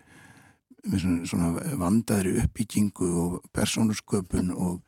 með 0.85 1.07
svona, 1.31 1.51
vandaðri 1.81 2.37
uppbyggingu 2.43 3.09
og 3.23 3.37
persónusköpun 3.57 4.53
og, 4.53 4.83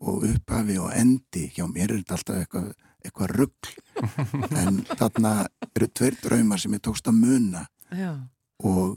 og 0.00 0.26
upphafi 0.28 0.78
og 0.78 0.92
endi. 0.94 1.48
Hjá 1.50 1.66
mér 1.66 1.90
er 1.90 2.02
þetta 2.02 2.18
alltaf 2.18 2.38
eitthvað, 2.38 2.68
eitthvað 3.02 3.34
ruggl 3.40 3.72
en 4.62 4.82
þarna 4.92 5.34
eru 5.72 5.90
tveir 5.90 6.18
draumar 6.22 6.62
sem 6.62 6.78
ég 6.78 6.84
tókst 6.86 7.10
að 7.10 7.18
muna 7.24 7.66
Já. 7.90 8.14
og 8.62 8.96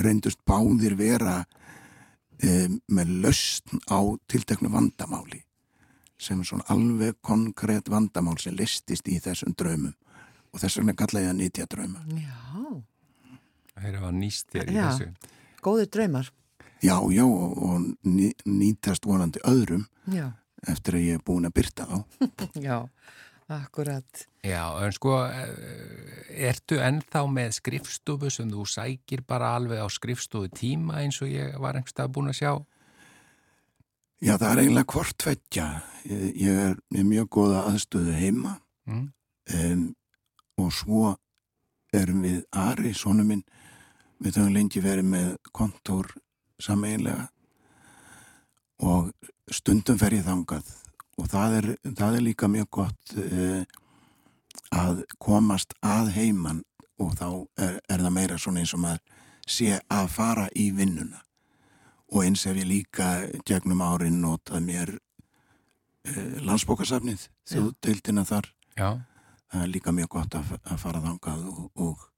reyndust 0.00 0.40
báðir 0.48 0.96
vera 0.98 1.42
um, 1.44 2.78
með 2.88 3.16
löstn 3.26 3.84
á 3.92 4.00
tilteknu 4.32 4.72
vandamáli 4.72 5.44
sem 6.22 6.44
svona 6.46 6.66
alveg 6.72 7.18
konkrétt 7.24 7.90
vandamál 7.92 8.38
sem 8.42 8.54
listist 8.58 9.08
í 9.10 9.18
þessum 9.22 9.56
draumum 9.58 9.94
og 10.52 10.60
þess 10.62 10.78
vegna 10.78 10.94
kalla 10.98 11.24
ég 11.24 11.32
það 11.32 11.40
nýtja 11.40 11.68
drauma 11.72 12.04
Já 12.16 12.38
Það 13.72 13.88
er 13.88 13.98
að 13.98 14.14
nýst 14.20 14.50
þér 14.52 14.70
í 14.70 14.76
Já. 14.76 14.84
þessu 14.86 15.10
Góði 15.64 15.88
draumar 15.96 16.30
Já, 16.82 16.96
já, 17.14 17.22
og, 17.24 17.58
og 17.62 17.82
ný, 18.10 18.32
nýtast 18.44 19.06
vonandi 19.06 19.42
öðrum 19.46 19.84
Já, 20.10 20.32
eftir 20.66 20.98
að 20.98 21.04
ég 21.06 21.18
er 21.20 21.22
búin 21.22 21.46
að 21.46 21.54
byrta 21.60 21.86
þá. 21.86 22.24
já, 22.66 22.78
akkurat. 23.54 24.24
Já, 24.42 24.64
en 24.82 24.94
sko, 24.96 25.12
eh, 25.30 26.48
ertu 26.50 26.80
ennþá 26.82 27.22
með 27.30 27.54
skrifstofu 27.60 28.32
sem 28.34 28.50
þú 28.50 28.66
sækir 28.66 29.22
bara 29.26 29.52
alveg 29.60 29.78
á 29.78 29.86
skrifstofu 29.86 30.50
tíma 30.58 30.98
eins 31.04 31.20
og 31.22 31.30
ég 31.30 31.54
var 31.62 31.78
einhverstað 31.78 32.10
búin 32.16 32.32
að 32.32 32.40
sjá? 32.40 32.52
Já, 34.22 34.36
það 34.38 34.52
er 34.52 34.60
eiginlega 34.62 34.94
hvort 34.94 35.16
tveggja. 35.18 35.64
Ég, 36.06 36.20
ég 36.38 36.58
er 36.68 36.76
með 36.94 37.06
mjög 37.08 37.28
góða 37.34 37.62
aðstöðu 37.72 38.12
heima. 38.14 38.54
Mm. 38.86 39.08
um, 39.54 39.82
og 40.58 40.72
svo 40.74 41.12
erum 41.94 42.22
við 42.22 42.40
Ari, 42.58 42.90
sonu 42.94 43.22
minn, 43.26 43.42
við 44.22 44.38
höfum 44.38 44.54
lengi 44.54 44.82
verið 44.82 45.06
með 45.06 45.28
kontór 45.54 46.10
sameinlega 46.62 47.28
og 48.82 49.10
stundum 49.50 49.98
fer 49.98 50.14
ég 50.18 50.26
þangað. 50.26 50.70
Og 51.18 51.30
það 51.30 51.56
er, 51.58 51.68
það 51.90 52.18
er 52.18 52.26
líka 52.28 52.50
mjög 52.50 52.70
gott 52.78 53.16
uh, 53.18 53.64
að 54.70 55.02
komast 55.18 55.74
að 55.82 56.12
heiman. 56.14 56.62
Og 57.02 57.16
þá 57.18 57.28
er, 57.58 57.80
er 57.90 58.06
það 58.06 58.16
meira 58.20 58.38
svona 58.38 58.62
eins 58.62 58.74
og 58.76 58.84
maður 58.86 59.02
sé 59.50 59.80
að 59.90 60.10
fara 60.14 60.46
í 60.54 60.70
vinnuna 60.76 61.24
og 62.12 62.24
eins 62.26 62.44
hef 62.44 62.58
ég 62.60 62.68
líka 62.68 63.08
gegnum 63.48 63.82
árin 63.84 64.20
notað 64.22 64.66
mér 64.66 64.94
uh, 64.94 66.34
landsbókasafnið 66.44 67.28
þjóðdeildina 67.48 68.24
þar. 68.28 68.48
Já, 68.76 68.88
það 69.52 69.66
er 69.66 69.72
líka 69.72 69.94
mjög 69.96 70.10
gott 70.16 70.36
að, 70.38 70.56
að 70.62 70.82
fara 70.82 71.04
þangað 71.04 71.46
og, 71.52 71.62
og, 71.86 72.08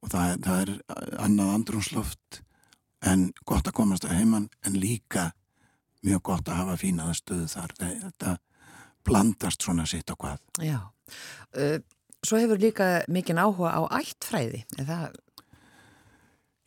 og 0.00 0.12
það, 0.12 0.36
það 0.46 0.62
er 0.64 0.72
annað 1.20 1.52
andrúnsloft 1.58 2.42
en 3.10 3.30
gott 3.48 3.68
að 3.68 3.76
komast 3.76 4.04
að 4.08 4.18
heiman 4.20 4.50
en 4.66 4.76
líka 4.80 5.30
mjög 6.04 6.22
gott 6.30 6.48
að 6.48 6.62
hafa 6.62 6.76
fínaða 6.80 7.16
stöðu 7.16 7.48
þar. 7.52 7.74
Þetta 7.80 8.36
blandast 9.06 9.64
svona 9.64 9.86
sitt 9.88 10.12
og 10.12 10.20
hvað. 10.20 10.44
Já. 10.64 10.78
Uh, 11.56 11.80
svo 12.24 12.40
hefur 12.40 12.60
líka 12.60 12.90
mikinn 13.08 13.40
áhuga 13.40 13.72
á 13.76 13.80
ættfræði. 14.00 14.64
Það, 14.76 15.06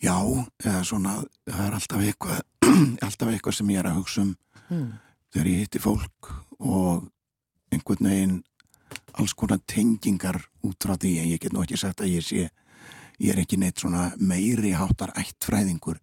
já, 0.03 0.17
eða 0.63 0.83
svona 0.87 1.17
það 1.47 1.65
er 1.65 1.77
alltaf 1.79 2.05
eitthvað 2.07 2.41
alltaf 3.07 3.31
eitthvað 3.31 3.57
sem 3.59 3.73
ég 3.73 3.81
er 3.81 3.89
að 3.89 3.99
hugsa 4.01 4.23
um 4.25 4.33
hmm, 4.69 4.89
þegar 5.33 5.51
ég 5.51 5.63
hitti 5.63 5.83
fólk 5.83 6.31
og 6.59 7.05
einhvern 7.73 8.09
veginn 8.09 8.41
alls 9.19 9.33
konar 9.37 9.61
tengingar 9.69 10.39
út 10.65 10.85
frá 10.85 10.95
því 10.97 11.13
en 11.21 11.31
ég 11.31 11.41
get 11.41 11.53
nú 11.53 11.63
ekki 11.63 11.79
sagt 11.79 12.03
að 12.03 12.15
ég 12.15 12.25
sé 12.25 12.47
ég 13.19 13.29
er 13.31 13.43
ekki 13.43 13.59
neitt 13.61 13.81
svona 13.81 14.09
meiri 14.19 14.73
háttar 14.77 15.13
ættfræðingur 15.19 15.99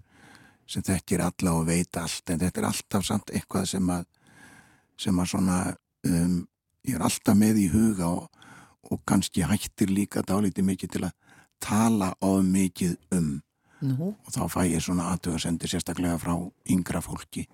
sem 0.71 0.85
þekkir 0.87 1.25
alla 1.27 1.57
og 1.59 1.67
veit 1.67 1.97
allt 1.99 2.31
en 2.31 2.41
þetta 2.41 2.63
er 2.63 2.69
alltaf 2.71 3.07
samt 3.07 3.33
eitthvað 3.35 3.67
sem 3.73 3.91
að 3.91 4.07
sem 5.01 5.19
að 5.19 5.31
svona 5.33 5.59
um, 6.07 6.37
ég 6.87 6.97
er 6.97 7.05
alltaf 7.05 7.37
með 7.37 7.63
í 7.65 7.69
huga 7.73 8.11
og, 8.11 8.29
og 8.91 9.03
kannski 9.09 9.45
hættir 9.49 9.91
líka 9.93 10.23
dálítið 10.27 10.69
mikið 10.69 10.95
til 10.95 11.07
að 11.09 11.17
tala 11.61 12.13
of 12.25 12.45
mikið 12.47 12.97
um 13.17 13.31
nú, 13.87 14.13
og 14.15 14.35
þá 14.35 14.43
fæ 14.53 14.61
ég 14.69 14.85
svona 14.85 15.11
aðtöðasendir 15.15 15.73
sérstaklega 15.73 16.19
frá 16.21 16.35
yngra 16.71 17.03
fólki. 17.05 17.47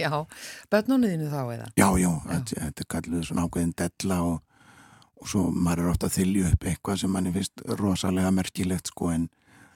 Já, 0.00 0.10
börnunniðinu 0.72 1.30
þá 1.30 1.40
eða? 1.54 1.66
Já, 1.78 1.88
já, 2.02 2.10
þetta, 2.26 2.60
þetta 2.64 2.84
er 2.84 2.88
kalluð 2.94 3.26
svona 3.28 3.44
ákveðin 3.46 3.74
della 3.78 4.20
og, 4.26 4.40
og 5.22 5.30
svo 5.30 5.44
maður 5.54 5.84
er 5.84 5.90
ofta 5.92 6.08
að 6.08 6.16
þylju 6.18 6.46
upp 6.50 6.66
eitthvað 6.72 7.02
sem 7.02 7.12
manni 7.14 7.34
finnst 7.36 7.62
rosalega 7.78 8.32
merkilegt 8.34 8.90
sko 8.90 9.12
en 9.14 9.28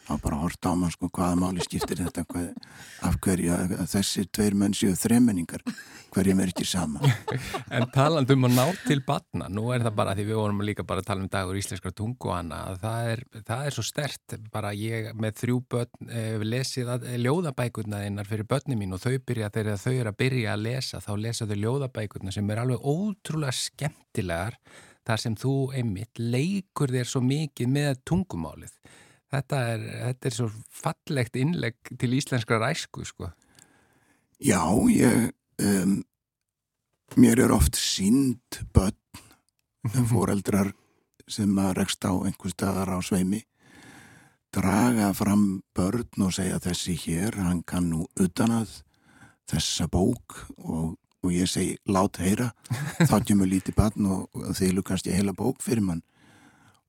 þá 0.07 0.13
bara 0.23 0.39
horta 0.43 0.73
á 0.73 0.75
mann 0.79 0.93
sko 0.93 1.09
hvaða 1.13 1.39
máli 1.39 1.65
skiptir 1.65 2.03
þetta 2.03 2.25
hvað, 2.29 2.53
af 3.07 3.19
hverju 3.23 3.55
að 3.55 3.75
þessir 3.93 4.29
tveir 4.35 4.57
menn 4.59 4.75
séu 4.77 4.95
þremenningar 4.99 5.63
hverjum 6.13 6.43
er 6.43 6.51
ekki 6.53 6.67
sama? 6.69 7.01
En 7.75 7.87
talandum 7.95 8.49
að 8.49 8.57
ná 8.59 8.65
til 8.85 8.99
batna, 9.07 9.49
nú 9.53 9.71
er 9.73 9.85
það 9.87 9.97
bara 10.01 10.15
því 10.19 10.27
við 10.29 10.41
vorum 10.41 10.63
líka 10.67 10.85
bara 10.89 11.03
að 11.05 11.09
tala 11.09 11.25
um 11.25 11.31
dagur 11.33 11.59
íslenskra 11.59 11.95
tungu 11.97 12.33
hana, 12.35 12.61
að 12.73 12.81
það 12.83 13.11
er, 13.13 13.25
það 13.49 13.65
er 13.67 13.77
svo 13.77 13.87
stert 13.87 14.37
bara 14.53 14.75
ég 14.77 15.11
með 15.17 15.39
þrjú 15.43 15.59
börn 15.73 16.13
eh, 16.13 16.45
lesið 16.45 16.93
að 16.97 17.09
ljóðabækurna 17.23 18.03
þinnar 18.05 18.29
fyrir 18.29 18.49
börni 18.51 18.79
mín 18.79 18.97
og 18.97 19.03
þau 19.03 19.17
byrja 19.23 19.53
þegar 19.55 19.81
þau 19.81 19.93
eru 19.95 20.13
að 20.13 20.21
byrja 20.25 20.57
að 20.57 20.65
lesa, 20.69 21.03
þá 21.05 21.13
lesa 21.27 21.49
þau 21.49 21.59
ljóðabækurna 21.65 22.35
sem 22.35 22.53
er 22.53 22.65
alveg 22.65 22.89
ótrúlega 22.93 23.57
skemmtilegar 23.63 24.59
þar 25.07 25.23
sem 25.25 25.39
þú 25.39 25.55
einmitt 25.79 26.21
leikur 26.21 26.93
þér 26.93 27.09
svo 27.09 27.23
mikið 27.25 27.73
með 27.73 28.03
tungumálið 28.09 28.77
þetta 29.33 29.61
er, 29.75 29.87
þetta 30.07 30.29
er 30.29 30.37
svo 30.37 30.49
fallegt 30.83 31.39
innlegg 31.41 31.95
til 31.99 32.13
íslenskra 32.19 32.61
ræsku 32.63 33.07
sko. 33.09 33.33
Já, 34.43 34.63
ég 34.93 35.31
um, 35.63 35.97
mér 37.17 37.45
er 37.47 37.55
oft 37.55 37.79
sínd 37.79 38.63
börn 38.75 38.99
fóreldrar 40.11 40.73
sem 41.31 41.51
að 41.59 41.77
rekst 41.81 42.05
á 42.05 42.13
einhver 42.13 42.53
staðar 42.53 42.95
á 42.95 42.99
sveimi 43.03 43.43
draga 44.53 45.13
fram 45.17 45.63
börn 45.77 46.27
og 46.27 46.35
segja 46.37 46.61
þessi 46.61 46.95
hér, 47.07 47.39
hann 47.41 47.63
kann 47.65 47.89
nú 47.91 48.07
utan 48.21 48.53
að 48.61 48.75
þessa 49.49 49.89
bók 49.91 50.37
og, 50.59 50.97
og 51.23 51.33
ég 51.33 51.49
segi 51.49 51.79
lát 51.89 52.21
heyra. 52.21 52.51
Þá 53.09 53.17
kemur 53.29 53.49
lítið 53.49 53.79
barn 53.79 54.09
og, 54.09 54.27
og 54.37 54.53
þeir 54.59 54.77
lukast 54.79 55.09
ég 55.09 55.19
heila 55.21 55.35
bók 55.37 55.63
fyrir 55.65 55.85
mann. 55.87 56.03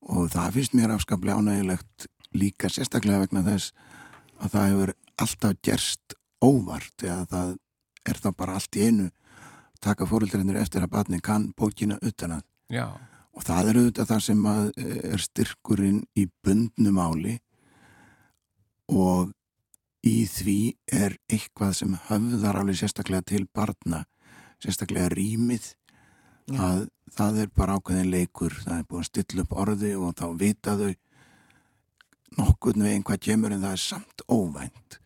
Og 0.03 0.27
það 0.34 0.58
finnst 0.58 0.75
mér 0.75 0.95
afskaplega 0.97 1.39
ánægilegt 1.39 2.10
líka 2.38 2.69
sérstaklega 2.72 3.24
vegna 3.26 3.43
þess 3.46 3.74
að 4.41 4.56
það 4.56 4.69
hefur 4.72 4.93
alltaf 5.24 5.58
gerst 5.63 6.15
óvart 6.43 7.06
eða 7.06 7.26
það 7.32 7.54
er 8.10 8.19
þá 8.19 8.30
bara 8.38 8.58
allt 8.60 8.78
í 8.78 8.88
einu 8.88 9.10
taka 9.84 10.08
fóröldarinnir 10.08 10.60
eftir 10.62 10.84
að 10.84 10.93
barni 10.96 11.19
kann 11.24 11.52
bókina 11.58 12.00
utan 12.02 12.38
að 12.39 12.43
Já, 12.74 12.88
og 13.34 13.46
það 13.46 13.69
er 13.69 13.80
auðvitað 13.80 14.10
það 14.10 14.24
sem 14.28 14.43
að 14.50 14.65
eh, 14.80 15.00
er 15.13 15.24
styrkurinn 15.24 16.02
í 16.19 16.26
bundnu 16.46 16.93
máli 16.96 17.38
og 18.93 19.34
í 20.04 20.26
því 20.28 20.58
er 20.91 21.15
eitthvað 21.32 21.78
sem 21.80 21.93
höfðar 22.10 22.60
alveg 22.60 22.82
sérstaklega 22.82 23.28
til 23.34 23.46
barna 23.56 24.04
sérstaklega 24.63 25.12
rýmið 25.13 25.69
Já. 26.52 26.60
að 26.60 26.82
það 27.13 27.40
er 27.44 27.54
bara 27.56 27.77
ákveðin 27.77 28.12
leikur 28.12 28.56
það 28.63 28.77
er 28.77 28.88
búið 28.90 29.04
að 29.04 29.10
stilla 29.12 29.46
upp 29.46 29.58
orði 29.63 29.94
og 29.96 30.15
þá 30.19 30.25
vita 30.40 30.75
þau 30.79 30.92
nokkurn 32.38 32.84
veginn 32.86 33.04
hvað 33.08 33.21
kemur 33.27 33.54
en 33.56 33.63
það 33.65 33.75
er 33.77 33.84
samt 33.84 34.23
óvænt 34.31 34.98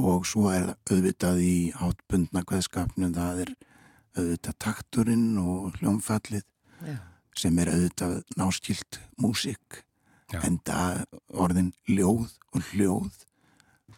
og 0.00 0.26
svo 0.28 0.50
er 0.54 0.68
auðvitað 0.90 1.40
í 1.42 1.54
hátbundna 1.74 2.44
kveðskapnum 2.46 3.14
það 3.16 3.40
er 3.44 3.52
auðvitað 4.18 4.58
takturinn 4.62 5.38
og 5.42 5.78
hljómfallið 5.80 6.44
Já. 6.86 6.96
sem 7.36 7.58
er 7.62 7.72
auðvitað 7.74 8.14
náskilt 8.38 9.00
músík 9.20 9.80
Já. 10.30 10.40
en 10.46 10.60
það 10.66 11.02
orðin 11.34 11.72
ljóð 11.90 12.30
og 12.54 12.70
hljóð 12.72 13.24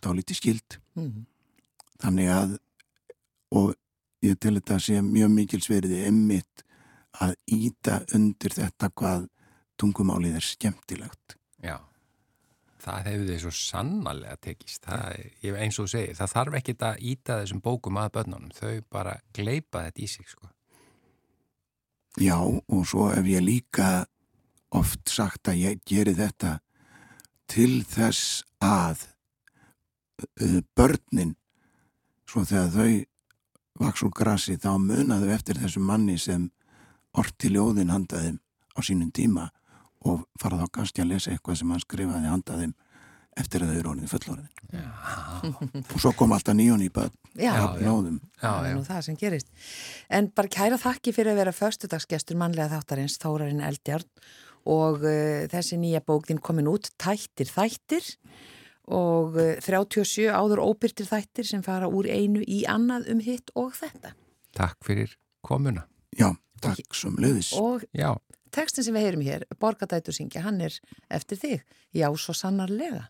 dálítið 0.02 0.40
skilt 0.40 0.78
Mm. 0.92 1.22
þannig 2.02 2.28
að 2.28 2.50
og 3.56 3.70
ég 4.20 4.34
til 4.38 4.50
þetta 4.58 4.76
sé 4.84 4.98
mjög 5.00 5.30
mikil 5.32 5.60
sveriði 5.64 6.02
emmitt 6.10 6.60
að 7.24 7.32
íta 7.48 7.94
undir 8.12 8.52
þetta 8.52 8.90
hvað 8.92 9.24
tungumálið 9.80 10.36
er 10.36 10.44
skemmtilegt 10.44 11.36
Já, 11.64 11.78
það 12.82 13.06
hefur 13.08 13.28
þið 13.30 13.42
svo 13.44 13.52
sannarlega 13.56 14.38
tekist. 14.42 14.82
Það, 14.86 15.20
ég, 15.44 15.58
eins 15.64 15.78
og 15.78 15.86
þú 15.86 15.92
segir, 15.94 16.16
það 16.18 16.34
þarf 16.34 16.58
ekki 16.58 16.74
að 16.88 17.04
íta 17.12 17.38
þessum 17.40 17.62
bókum 17.64 18.00
að 18.02 18.10
börnunum. 18.16 18.56
Þau 18.56 18.72
bara 18.92 19.14
gleipa 19.36 19.86
þetta 19.86 20.02
í 20.02 20.08
sig, 20.10 20.26
sko. 20.30 20.50
Já, 22.20 22.36
og 22.36 22.82
svo 22.88 23.08
hef 23.08 23.28
ég 23.30 23.44
líka 23.44 23.92
oft 24.76 25.08
sagt 25.08 25.48
að 25.48 25.62
ég 25.62 25.80
geri 25.88 26.12
þetta 26.16 26.58
til 27.48 27.82
þess 27.88 28.42
að 28.64 29.06
uh, 30.40 30.60
börnin 30.76 31.34
svo 32.28 32.44
þegar 32.48 32.70
þau 32.76 32.92
vaks 33.82 34.04
úr 34.06 34.12
grasi 34.16 34.58
þá 34.60 34.76
munaðu 34.80 35.32
eftir 35.34 35.60
þessum 35.60 35.88
manni 35.88 36.18
sem 36.20 36.50
orti 37.18 37.50
ljóðin 37.52 37.92
handaðum 37.92 38.38
á 38.76 38.78
sínum 38.84 39.12
tíma 39.12 39.50
og 40.08 40.24
fara 40.40 40.60
þá 40.62 40.70
kannski 40.78 41.04
að 41.04 41.12
lesa 41.14 41.32
eitthvað 41.32 41.60
sem 41.60 41.72
hann 41.72 41.82
skrifaði 41.82 42.30
handaðum 42.32 42.74
eftir 43.38 43.64
að 43.64 43.72
þau 43.72 43.78
eru 43.78 43.90
orðin 43.94 44.10
fullorðin. 44.10 44.48
Og 45.94 45.98
svo 46.00 46.12
kom 46.16 46.34
alltaf 46.36 46.56
nýjón 46.56 46.84
í 46.84 46.90
börn. 46.92 47.12
Já, 47.38 47.52
Já, 48.42 48.80
það 48.88 49.02
sem 49.06 49.18
gerist. 49.20 49.52
En 50.12 50.28
bara 50.36 50.52
kæra 50.52 50.78
þakki 50.80 51.14
fyrir 51.16 51.32
að 51.32 51.40
vera 51.40 51.54
föstudagsgestur 51.56 52.36
mannlega 52.40 52.74
þáttarins 52.74 53.16
Þórarinn 53.22 53.62
Eldjárn. 53.64 54.08
Og 54.72 55.02
uh, 55.02 55.46
þessi 55.50 55.78
nýja 55.80 56.02
bók 56.06 56.28
þín 56.28 56.42
komin 56.44 56.68
út, 56.70 56.92
Tættir 57.00 57.48
þættir. 57.50 58.12
Og 58.92 59.38
uh, 59.40 59.56
37 59.64 60.28
áður 60.28 60.62
óbyrtir 60.66 61.08
þættir 61.08 61.48
sem 61.48 61.64
fara 61.64 61.88
úr 61.88 62.10
einu 62.12 62.44
í 62.44 62.62
annað 62.70 63.08
um 63.14 63.24
hitt 63.24 63.50
og 63.58 63.72
þetta. 63.78 64.12
Takk 64.54 64.76
fyrir 64.84 65.16
komuna. 65.42 65.86
Já, 66.18 66.28
takk 66.60 66.92
sem 66.96 67.16
leiðis 67.16 67.54
Og 67.56 67.86
Já, 67.96 68.12
tekstin 68.52 68.86
sem 68.86 68.94
við 68.96 69.08
heyrum 69.08 69.24
hér, 69.26 69.48
Borgadætur 69.60 70.16
syngja, 70.16 70.44
hann 70.46 70.60
er 70.60 70.76
eftir 71.10 71.40
þig, 71.40 71.66
já 71.96 72.08
svo 72.16 72.36
sannarlega. 72.36 73.08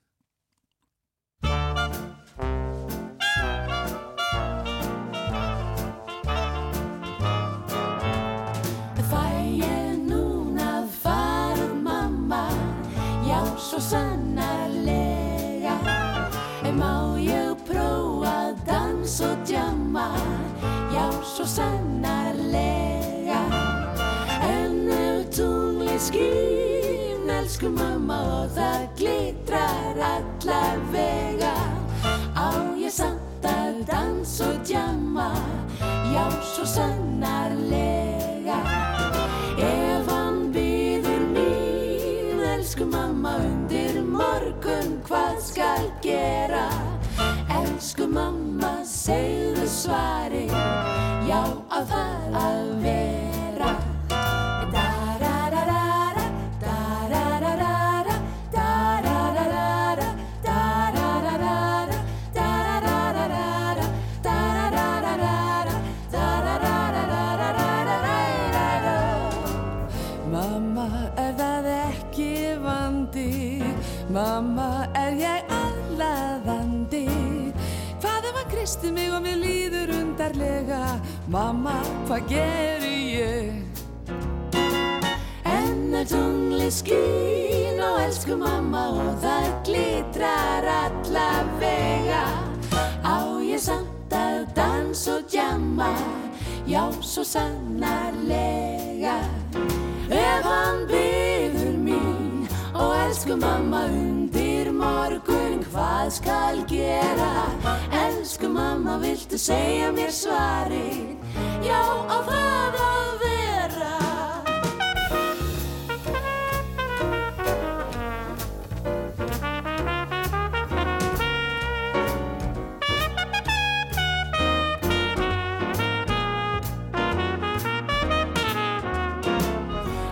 Svo 13.73 13.81
sannarlega. 13.81 15.77
En 16.69 16.77
má 16.77 17.17
ég 17.17 17.57
prófa 17.65 18.35
að 18.51 18.61
dansa 18.69 19.33
og 19.33 19.49
djama 19.49 20.11
Já, 20.93 21.09
svo 21.25 21.47
sannarlega. 21.49 22.92
Skýn 26.03 27.31
Elsku 27.31 27.71
mamma 27.71 28.19
og 28.43 28.51
það 28.57 28.83
glitrar 28.99 29.99
alla 30.07 30.63
vega. 30.93 31.55
Á 32.35 32.51
ég 32.79 32.93
samt 32.93 33.47
að 33.47 33.83
dans 33.89 34.35
og 34.47 34.57
djama 34.67 35.31
Já, 36.13 36.25
svo 36.55 36.67
sannarlega. 36.67 38.59
Ef 39.59 40.11
hann 40.11 40.53
býður 40.55 41.23
mín 41.35 42.43
Elsku 42.55 42.87
mamma 42.87 43.37
undir 43.43 44.03
morgun 44.03 44.99
Hvað 45.07 45.39
skal 45.51 45.87
gera? 46.03 46.67
Elsku 47.63 48.09
mamma, 48.11 48.81
segðu 48.89 49.69
svari 49.71 50.47
Mamma, 81.31 81.77
hvað 82.09 82.25
geri 82.27 82.97
ég? 83.15 83.53
En 85.47 85.95
er 85.95 86.07
tungli 86.11 86.67
skín 86.67 87.79
og 87.79 88.01
elsku 88.03 88.35
mamma 88.41 88.89
og 88.91 89.21
það 89.23 89.47
glitrar 89.69 90.67
alla 90.67 91.29
vega. 91.63 92.25
Á 93.07 93.39
ég 93.39 93.63
samt 93.63 94.11
að 94.11 94.51
dans 94.57 95.07
og 95.15 95.23
djama, 95.31 95.95
já 96.67 96.91
svo 97.01 97.23
sannarlega. 97.23 99.21
Ef 100.11 100.43
hann 100.43 100.87
og 100.91 101.42
elsku 103.13 103.37
mamma 103.37 103.85
undir 103.93 104.71
morgun 104.73 105.61
Hvað 105.69 106.07
skal 106.17 106.63
gera? 106.71 107.45
Elsku 107.93 108.49
mamma, 108.49 108.97
viltu 109.03 109.37
segja 109.37 109.93
mér 109.93 110.09
svarið? 110.09 111.21
Já, 111.61 111.83
á 112.09 112.19
það 112.25 112.81
að 112.89 113.13
vera 113.21 113.95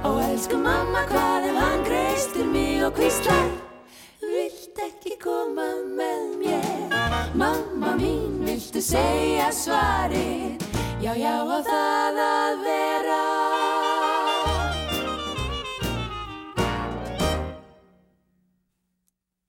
Ó 0.04 0.10
elsku 0.28 0.60
mamma, 0.60 1.08
hvað 1.08 1.29
og 2.90 2.96
kvíslar 2.98 3.50
Vilt 4.20 4.78
ekki 4.82 5.14
koma 5.22 5.66
með 5.94 6.22
mér? 6.40 6.94
Mamma 7.38 7.94
mín, 7.98 8.40
viltu 8.44 8.82
segja 8.82 9.48
svarið? 9.54 10.58
Já, 11.00 11.14
já, 11.16 11.34
á 11.40 11.58
það 11.66 12.18
að 12.24 12.64
vera. 12.66 13.20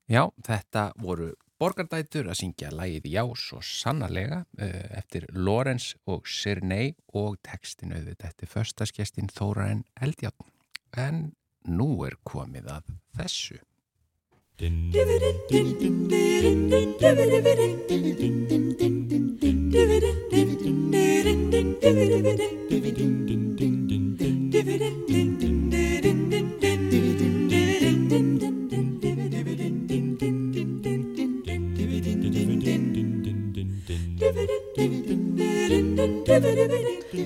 Já, 0.08 0.24
þetta 0.48 0.86
voru 1.02 1.34
borgardætur 1.62 2.32
að 2.32 2.40
syngja 2.44 2.72
lægið 2.72 3.12
Jás 3.12 3.50
og 3.58 3.66
sannarlega 3.66 4.42
uh, 4.62 4.88
eftir 5.02 5.28
Lorenz 5.34 5.92
og 6.06 6.30
Sirnei 6.30 6.96
og 7.14 7.42
textin 7.44 7.94
auðvitað 7.96 8.32
eftir 8.32 8.54
förstaskestin 8.56 9.34
Þóraen 9.34 9.86
Eldjárn. 10.00 10.50
En 10.98 11.30
nú 11.68 12.04
er 12.06 12.18
komið 12.24 12.72
að 12.78 12.96
þessu. 13.18 13.60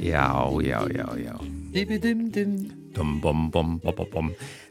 Já, 0.06 0.50
já, 0.62 0.80
já, 0.96 1.08
já. 1.18 1.36
Dum, 2.96 3.18
bom, 3.22 3.50
bom, 3.52 3.76
bom, 3.84 3.96
bom, 3.98 4.12
bom. 4.14 4.30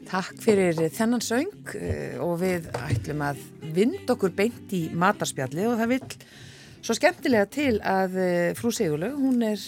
Takk 0.09 0.39
fyrir 0.41 0.79
þennan 0.93 1.23
söng 1.23 1.73
eh, 1.77 2.15
og 2.21 2.39
við 2.41 2.69
ætlum 2.81 3.21
að 3.25 3.41
vind 3.75 4.09
okkur 4.09 4.33
beint 4.35 4.73
í 4.73 4.87
matarspjalli 4.97 5.67
og 5.69 5.77
það 5.81 5.91
vil 5.93 6.01
svo 6.85 6.95
skemmtilega 6.97 7.49
til 7.53 7.75
að 7.81 8.17
eh, 8.21 8.53
frú 8.57 8.71
Sigurlaug, 8.73 9.19
hún 9.21 9.45
er 9.45 9.61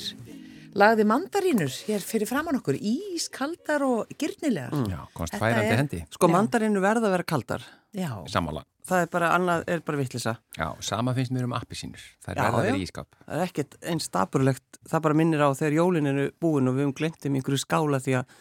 lagði 0.77 1.05
mandarínur 1.09 1.73
hér 1.87 2.03
fyrir 2.05 2.29
framann 2.29 2.59
okkur, 2.59 2.77
ískaldar 2.77 3.85
og 3.85 4.17
gyrnilegar. 4.17 4.73
Já, 4.89 4.99
komst 5.17 5.37
færandi 5.37 5.77
hendi. 5.81 6.01
Sko 6.13 6.29
Já. 6.29 6.33
mandarinu 6.37 6.83
verða 6.83 7.09
að 7.09 7.15
vera 7.17 7.27
kaldar. 7.33 7.69
Já, 7.97 8.11
Sammála. 8.29 8.65
Það 8.87 9.03
er 9.03 9.09
bara 9.11 9.29
annað, 9.35 9.65
er 9.67 9.81
bara 9.83 9.99
vittlisa. 9.99 10.33
Já, 10.55 10.67
sama 10.85 11.13
finnst 11.17 11.33
mér 11.35 11.47
um 11.49 11.55
appisínur. 11.57 12.03
Það 12.23 12.31
er 12.31 12.39
verða 12.39 12.61
að 12.61 12.67
vera 12.67 12.77
já. 12.77 12.79
í 12.79 12.85
ískap. 12.87 13.17
Það 13.25 13.41
er 13.41 13.49
ekkert 13.49 13.77
einn 13.83 14.01
stapurlegt, 14.03 14.79
það 14.87 15.03
bara 15.07 15.17
minnir 15.19 15.43
á 15.43 15.49
þegar 15.59 15.75
jólin 15.75 16.11
eru 16.13 16.27
búin 16.39 16.71
og 16.71 16.77
við 16.77 16.85
höfum 16.85 16.95
glemt 17.01 17.27
um 17.27 17.37
einhverju 17.39 17.59
skála 17.65 17.99
því 18.03 18.15
að 18.21 18.37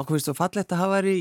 okkur 0.00 0.16
finnst 0.16 0.30
svo 0.30 0.36
fallegt 0.38 0.72
að 0.72 0.82
hafa 0.84 1.00
þær 1.00 1.10
í 1.12 1.18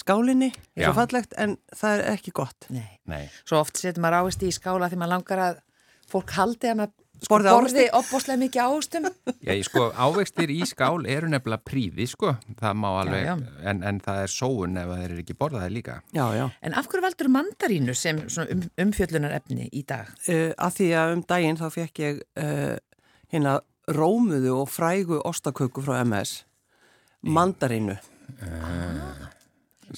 skálinni, 0.00 0.50
er 0.76 0.86
svo 0.86 0.94
fallegt 1.00 1.34
en 1.40 1.56
það 1.76 1.96
er 1.96 2.04
ekki 2.14 2.34
gott. 2.36 2.68
nei. 2.68 3.00
Nei. 3.10 3.24
Svo 3.48 3.60
oft 3.60 3.80
setur 3.80 4.04
maður 4.04 4.26
ávist 4.26 4.44
í 4.44 4.52
skála 4.54 4.90
því 4.90 5.00
maður 5.00 5.14
langar 5.16 5.44
að 5.48 5.62
fólk 6.10 6.36
haldi 6.36 6.70
að 6.70 6.82
maður 6.82 6.96
sko, 7.20 7.30
Borði 7.34 7.52
borði 7.52 7.84
ávexti. 7.84 7.86
opbóslega 7.98 8.40
mikið 8.40 8.62
ávustum. 8.66 9.08
Já, 9.46 9.52
ég 9.52 9.64
sko, 9.68 9.86
ávextir 9.94 10.52
í 10.54 10.58
skál 10.68 11.06
eru 11.10 11.30
nefnilega 11.30 11.64
príði, 11.70 12.06
sko. 12.10 12.34
Það 12.60 12.76
má 12.80 12.88
alveg, 13.02 13.24
já. 13.28 13.34
En, 13.70 13.82
en 13.86 14.00
það 14.04 14.20
er 14.24 14.34
sóun 14.34 14.78
ef 14.80 14.92
það 14.92 15.04
er 15.06 15.16
ekki 15.22 15.36
borðaði 15.40 15.74
líka. 15.78 15.96
Já, 16.16 16.24
já. 16.36 16.44
En 16.66 16.76
af 16.80 16.90
hverju 16.90 17.06
valdur 17.06 17.32
mandarínu 17.36 17.96
sem 17.98 18.22
svona 18.28 18.56
um, 18.56 18.62
umfjöllunar 18.86 19.34
efni 19.40 19.68
í 19.72 19.84
dag? 19.88 20.12
Uh, 20.28 20.50
að 20.56 20.78
því 20.80 20.88
að 21.02 21.16
um 21.16 21.24
daginn 21.34 21.60
þá 21.60 21.66
fekk 21.76 22.04
ég 22.04 22.22
uh, 22.40 22.76
hérna 23.32 23.58
rómuðu 23.90 24.54
og 24.62 24.70
frægu 24.70 25.18
ostaköku 25.26 25.82
frá 25.84 26.00
MS. 26.04 26.40
Mandarinu. 27.26 27.98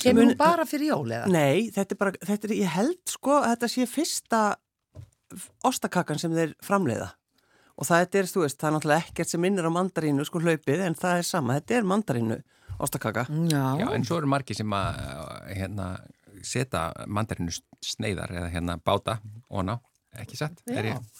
Kemur 0.00 0.24
hún 0.24 0.36
bara 0.40 0.64
fyrir 0.68 0.88
jól 0.94 1.10
eða? 1.12 1.28
Nei, 1.28 1.68
þetta 1.72 1.94
er 1.94 1.98
bara, 2.00 2.12
þetta 2.24 2.48
er, 2.48 2.54
ég 2.62 2.70
held 2.72 3.00
sko 3.12 3.34
að 3.42 3.50
þetta 3.52 3.68
sé 3.74 3.86
fyrsta 3.90 4.40
ostakakan 5.68 6.20
sem 6.20 6.34
þeir 6.36 6.56
framleiða 6.64 7.12
og 7.72 7.88
það 7.88 8.16
er, 8.20 8.28
þú 8.28 8.44
veist, 8.44 8.58
það 8.60 8.68
er 8.68 8.74
náttúrulega 8.76 9.04
ekkert 9.06 9.32
sem 9.32 9.42
minnir 9.42 9.66
á 9.66 9.72
mandarínu 9.72 10.26
sko 10.28 10.42
hlaupið 10.42 10.82
en 10.86 10.96
það 10.98 11.20
er 11.22 11.26
sama, 11.26 11.56
þetta 11.58 11.78
er 11.78 11.88
mandarínu 11.88 12.38
ostakaka. 12.82 13.26
Já, 13.50 13.62
Já, 13.80 13.86
en 13.94 14.04
svo 14.06 14.18
eru 14.20 14.30
margir 14.30 14.58
sem 14.58 14.76
að 14.76 15.00
hérna, 15.52 15.88
setja 16.46 16.88
mandarinu 17.06 17.54
sneiðar 17.84 18.34
eða 18.38 18.50
hérna 18.52 18.78
báta 18.82 19.18
og 19.50 19.66
ná, 19.68 19.76
ekki 20.22 20.38
satt? 20.40 20.62
Er 20.70 20.92
ég, 20.92 21.12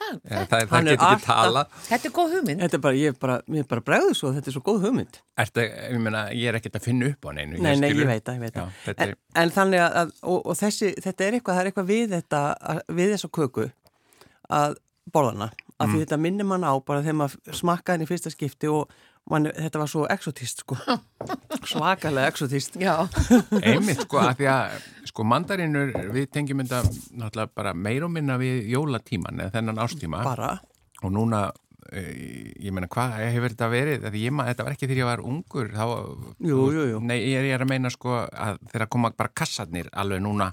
það, 0.00 0.18
er, 0.24 0.46
það, 0.50 0.64
það 0.70 0.88
getur 0.90 1.06
ekki 1.10 1.24
tala. 1.26 1.62
þetta 1.86 2.08
er 2.10 2.14
góð 2.16 2.34
hugmynd. 2.36 2.62
Þetta 2.64 2.78
er 2.78 2.82
bara, 2.86 2.98
ég 3.00 3.12
er 3.12 3.18
bara, 3.24 3.36
mér 3.46 3.62
er 3.64 3.68
bara 3.70 3.84
bregðu 3.90 4.14
svo, 4.18 4.32
þetta 4.36 4.50
er 4.52 4.56
svo 4.56 4.62
góð 4.66 4.80
hugmynd. 4.86 5.18
Ertu, 5.44 5.64
ég 5.66 6.00
meina, 6.04 6.22
ég 6.36 6.50
er 6.52 6.58
ekkert 6.60 6.78
að 6.80 6.86
finna 6.88 7.10
upp 7.12 7.28
á 7.28 7.30
neinu. 7.36 7.58
Nei, 7.60 7.74
nei, 7.80 7.90
ég 7.92 8.08
veit 8.08 8.24
það, 8.26 8.38
ég 8.38 8.44
veit 8.46 8.58
það. 8.58 8.78
En, 8.94 9.02
er, 9.08 9.14
en 9.44 9.54
þannig 9.56 9.84
að, 9.86 10.14
og, 10.22 10.38
og 10.50 10.58
þessi, 10.60 10.92
þetta 11.04 11.26
er 11.28 11.38
eitthvað, 11.38 11.58
það 11.58 11.62
er 11.66 11.70
eitthvað 11.72 11.90
við 11.92 12.14
þetta, 12.16 12.42
við 13.00 13.12
þessa 13.16 13.32
köku 13.40 13.68
að 14.60 14.78
borðana, 15.14 15.50
af 15.80 15.86
Mm. 15.88 15.94
því 15.94 16.00
þetta 16.04 16.16
minnir 16.20 16.44
mann 16.44 16.64
á 16.68 16.72
bara 16.84 17.00
þegar 17.00 17.16
maður 17.22 17.54
smakkaði 17.56 17.94
henni 17.96 18.04
í 18.04 18.10
fyrsta 18.10 18.30
skipti 18.34 18.68
og 18.68 18.90
man, 19.30 19.48
þetta 19.54 19.80
var 19.82 19.90
svo 19.90 20.04
exotist, 20.10 20.64
sko, 20.64 20.76
svakalega 21.70 22.30
exotist. 22.32 22.76
Já, 22.80 22.94
einmitt, 23.62 24.04
sko, 24.04 24.20
að 24.22 24.40
því 24.40 24.48
að, 24.52 24.76
sko, 25.10 25.26
mandarinur, 25.32 25.92
við 26.14 26.28
tengjum 26.34 26.62
þetta 26.64 26.82
náttúrulega 27.22 27.54
bara 27.62 27.74
meir 27.74 28.06
og 28.06 28.14
minna 28.14 28.38
við 28.40 28.70
jólatíman 28.74 29.44
eða 29.44 29.56
þennan 29.58 29.82
ástíma. 29.84 30.22
Bara, 30.26 30.52
og 31.04 31.14
núna 31.14 31.44
eh, 31.92 32.50
ég 32.60 32.74
meina, 32.76 32.90
hvað 32.92 33.16
hefur 33.26 33.54
þetta 33.54 33.70
verið? 33.72 34.08
Því 34.10 34.24
ég 34.26 34.42
þetta 34.50 34.66
var 34.66 34.76
ekki 34.76 34.90
þegar 34.90 35.02
ég 35.02 35.10
var 35.12 35.24
ungur, 35.32 35.70
þá... 35.76 35.86
Jú, 36.50 36.66
jú, 36.76 36.88
jú. 36.94 37.04
Nei, 37.06 37.18
ég 37.22 37.38
er, 37.40 37.48
ég 37.52 37.58
er 37.58 37.66
að 37.66 37.72
meina, 37.74 37.92
sko, 37.94 38.18
að 38.26 38.60
þeirra 38.72 38.90
koma 38.92 39.14
bara 39.16 39.34
kassarnir 39.42 39.92
alveg 39.92 40.22
núna 40.26 40.50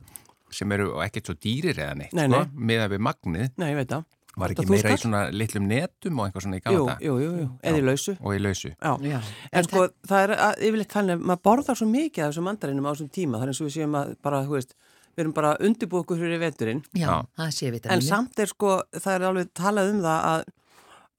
sem 0.54 0.72
eru 0.72 0.94
ekkert 1.04 1.28
svo 1.28 1.36
dýrir 1.44 1.76
eða 1.76 1.98
neitt, 2.00 2.14
Nei, 2.16 2.30
sko, 2.30 2.46
nei. 2.46 2.68
meða 2.72 2.92
við 2.94 3.02
magnið. 3.04 3.50
Nei, 3.60 3.72
ég 3.74 3.82
veit 3.82 3.92
það. 3.92 4.06
Var 4.38 4.54
ekki 4.54 4.66
meira 4.70 4.92
í 4.94 5.00
svona 5.02 5.22
litlum 5.34 5.66
netum 5.70 6.20
og 6.22 6.28
eitthvað 6.28 6.44
svona 6.46 6.58
í 6.58 6.62
Jú, 6.62 6.66
gamla 6.68 6.92
dag? 6.94 7.06
jú, 7.08 7.14
jú, 7.24 7.30
jú, 7.42 7.48
eða 7.64 7.80
í 7.80 7.86
lausu. 7.88 8.14
Og 8.22 8.36
í 8.38 8.42
lausu. 8.44 8.70
Já. 8.78 8.92
Já. 9.12 9.22
En 9.52 9.64
sko, 9.66 9.88
það 10.08 10.24
er 10.28 10.34
að- 10.48 10.60
yfirleitt 10.68 10.94
þannig 10.94 11.16
að 11.18 11.24
maður 11.32 11.42
borðar 11.50 11.80
svo 11.80 11.88
mikið 11.90 12.24
af 12.28 12.30
þessum 12.34 12.48
mandarinum 12.50 12.86
á 12.86 12.92
þessum 12.94 13.10
tíma, 13.18 13.40
það 13.42 13.48
eins 13.54 13.62
og 13.62 13.68
við 13.68 13.76
séum 13.78 13.98
að 13.98 14.16
bara, 14.22 14.42
þú 14.46 14.54
veist, 14.58 14.76
við 15.18 15.24
erum 15.26 15.34
bara 15.34 15.56
undirbúið 15.58 16.04
okkur 16.06 16.20
fyrir 16.22 16.40
veturinn, 16.46 16.84
Já, 16.94 17.08
Já. 17.08 17.16
það 17.42 17.54
sé 17.58 17.68
en 17.68 17.74
vitamini. 17.74 18.08
samt 18.08 18.40
er 18.40 18.46
sko, 18.54 18.76
það 18.94 19.16
er 19.16 19.26
alveg 19.32 19.50
talað 19.58 19.90
um 19.96 20.02
það 20.06 20.28
að, 20.34 20.44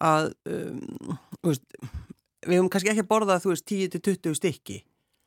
að 0.00 0.28
um, 0.46 1.18
þú 1.42 1.50
veist, 1.50 1.64
við 2.46 2.54
höfum 2.60 2.70
kannski 2.70 2.92
ekki 2.94 3.02
að 3.02 3.10
borða, 3.10 3.40
þú 3.42 3.50
veist, 3.50 3.66
10-20 3.66 4.34
stykki. 4.38 4.78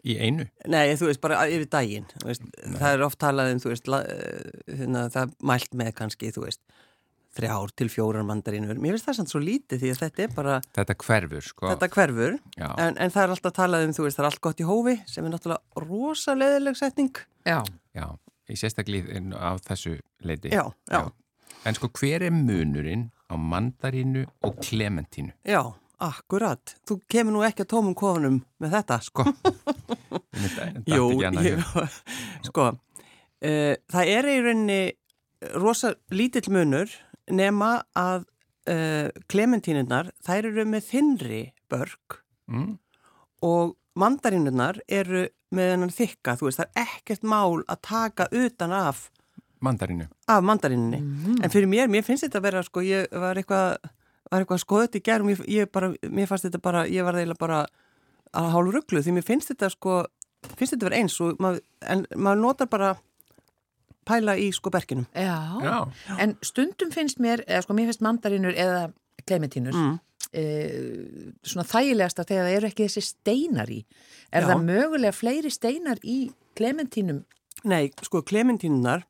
Í 0.08 0.16
einu? 0.18 0.48
Nei, 0.72 0.96
þú 0.98 1.12
veist, 1.12 1.22
bara 1.22 1.44
yfir 1.52 1.68
daginn, 1.70 2.08
það 2.24 2.88
er 2.96 3.04
oft 3.06 3.20
talað 3.22 3.52
um, 3.54 3.60
þú 3.62 3.70
veist, 3.76 3.88
la, 3.92 4.00
eh, 4.08 4.50
hérna, 4.80 5.04
það 5.14 5.36
mælt 5.46 5.76
með 5.78 5.92
kannski, 6.00 6.32
þú 6.34 6.48
veist, 6.48 6.62
þrjár 7.38 7.72
til 7.80 7.88
fjórar 7.92 8.26
mandarínur. 8.28 8.76
Mér 8.82 8.96
finnst 8.98 9.08
það 9.08 9.18
samt 9.22 9.32
svo 9.32 9.40
lítið 9.44 9.80
því 9.86 9.92
að 9.94 10.00
þetta 10.04 10.24
er 10.26 10.34
bara, 10.36 10.56
Þetta 10.76 10.96
hverfur, 11.06 11.46
sko. 11.48 11.70
þetta 11.72 11.90
hverfur, 11.96 12.34
Já. 12.60 12.68
en, 12.84 12.98
en 13.00 13.14
það 13.14 13.24
er 13.24 13.34
alltaf 13.36 13.54
talað 13.56 13.86
um, 13.88 13.94
þú 13.96 14.04
veist, 14.08 14.18
það 14.20 14.26
er 14.26 14.30
allt 14.32 14.42
gott 14.48 14.60
í 14.64 14.68
hófi, 14.68 14.96
sem 15.08 15.26
er 15.30 15.32
náttúrulega 15.36 15.86
rosa 15.88 16.36
leðileg 16.36 16.80
setning. 16.80 17.22
Já, 17.48 17.60
Já, 17.96 18.06
í 18.52 18.56
sérstaklega 18.60 19.22
á 19.40 19.52
þessu 19.64 19.98
leiti. 20.28 20.52
Já, 20.52 20.66
já, 20.92 21.02
En 21.68 21.76
sko, 21.78 21.88
hver 21.94 22.24
er 22.26 22.32
munurinn 22.34 23.10
á 23.30 23.36
mandarínu 23.38 24.26
og 24.44 24.56
klementínu? 24.66 25.32
já, 25.46 25.62
akkurat. 26.02 26.76
Þú 26.90 26.96
kemur 27.12 27.36
nú 27.36 27.44
ekki 27.46 27.62
að 27.64 27.70
tómum 27.76 27.94
kofunum 27.96 28.40
með 28.60 28.72
þetta. 28.80 28.98
Sko, 29.06 29.26
Ég 30.90 30.98
í 30.98 31.54
hug. 31.54 32.00
sko, 32.50 32.66
uh, 32.72 33.74
það 33.94 34.12
er 34.16 34.30
í 34.32 34.36
rauninni 34.42 34.82
rosa 35.62 35.94
lítill 36.14 36.50
munur 36.54 36.90
nema 37.30 37.84
að 37.98 38.26
uh, 38.70 39.10
klementínunar, 39.32 40.10
þær 40.26 40.50
eru 40.52 40.66
með 40.66 40.88
þinri 40.92 41.44
börg 41.72 42.18
Mm? 42.52 42.74
og 43.48 43.78
mandarínunar 43.96 44.80
eru 44.92 45.22
með 45.56 45.70
hennan 45.72 45.92
þykka, 45.94 46.34
þú 46.40 46.48
veist, 46.50 46.60
það 46.60 46.70
er 46.82 46.90
ekkert 46.98 47.24
mál 47.24 47.62
að 47.70 47.80
taka 47.88 48.26
utan 48.32 48.72
af, 48.76 49.06
Mandarínu. 49.62 50.08
af 50.28 50.44
mandaríninni. 50.44 51.00
En 51.44 51.50
fyrir 51.54 51.68
mér, 51.70 51.88
mér 51.88 52.04
finnst 52.04 52.26
þetta 52.26 52.40
að 52.42 52.46
vera, 52.48 52.64
sko, 52.64 52.82
ég 52.84 53.08
var 53.12 53.40
eitthvað, 53.40 53.78
var 54.32 54.44
eitthvað 54.44 54.62
skoðið 54.64 54.98
í 55.00 55.04
gerðum, 55.06 55.30
ég, 55.32 55.44
ég 55.48 55.72
bara, 55.72 55.92
mér 56.10 56.28
fannst 56.28 56.48
þetta 56.50 56.62
bara, 56.64 56.84
ég 56.92 57.04
var 57.08 57.16
eiginlega 57.20 57.40
bara 57.40 57.62
að 58.34 58.50
hálf 58.56 58.74
rugglu, 58.76 59.04
því 59.06 59.16
mér 59.18 59.28
finnst 59.28 59.52
þetta, 59.54 59.70
sko, 59.72 59.98
finnst 60.58 60.76
þetta 60.76 60.90
vera 60.90 61.00
eins 61.02 61.20
og 61.24 61.40
maður, 61.44 61.62
en 61.88 62.06
maður 62.16 62.42
notar 62.46 62.68
bara 62.72 62.94
pæla 64.06 64.36
í, 64.38 64.52
sko, 64.54 64.70
berginum. 64.74 65.06
já. 65.14 65.36
Já. 65.62 65.90
En 66.20 66.38
stundum 66.42 66.92
finnst 66.92 67.20
mér, 67.20 67.44
eða 67.48 67.64
sko 67.64 67.74
mér 67.74 67.92
finnst 67.92 68.02
mandarinur 68.02 68.54
eða 68.58 68.92
klementínur 69.28 69.74
Mm. 69.74 70.00
e, 70.34 70.44
svona 71.44 71.66
þægilegasta 71.68 72.24
þegar 72.26 72.46
það 72.48 72.56
eru 72.58 72.68
ekki 72.72 72.86
þessi 72.88 73.04
steinar 73.04 73.70
í. 73.70 73.86
Er 74.32 74.42
Já. 74.44 74.48
það 74.48 74.64
mögulega 74.66 75.14
fleiri 75.14 75.52
steinar 75.52 76.00
í 76.04 76.32
klementínum? 76.56 77.24
Nei, 77.64 77.92
sko, 78.02 78.22
klementínunar, 78.24 79.04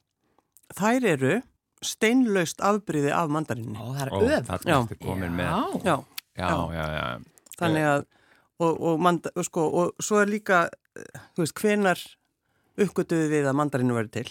þær 0.76 1.06
eru 1.06 1.42
steinlaust 1.82 2.60
afbríði 2.62 3.12
af 3.16 3.30
mandarinninni. 3.30 3.78
Ó, 3.80 3.94
það 3.96 4.02
er 4.02 4.12
Ó, 4.12 4.20
öf. 4.22 4.46
þarna 4.48 4.72
Já. 4.72 4.80
ertu 4.84 4.98
komin 5.02 5.36
með. 5.38 5.46
Já. 5.84 5.84
Já, 5.84 6.06
Já, 6.38 6.74
já, 6.74 6.86
já. 6.96 7.20
þannig 7.60 7.86
að 7.86 8.06
og, 8.62 8.82
og, 8.82 9.00
manda, 9.00 9.30
og 9.36 9.44
sko, 9.46 9.62
og 9.74 9.96
svo 10.00 10.20
er 10.22 10.28
líka 10.30 10.70
eh, 10.96 11.20
þú 11.36 11.42
veist, 11.46 11.56
hvenar 11.58 12.00
uppgötuðu 12.78 13.30
við 13.32 13.48
að 13.50 13.56
mandarinu 13.58 13.96
verið 13.98 14.12
til 14.12 14.28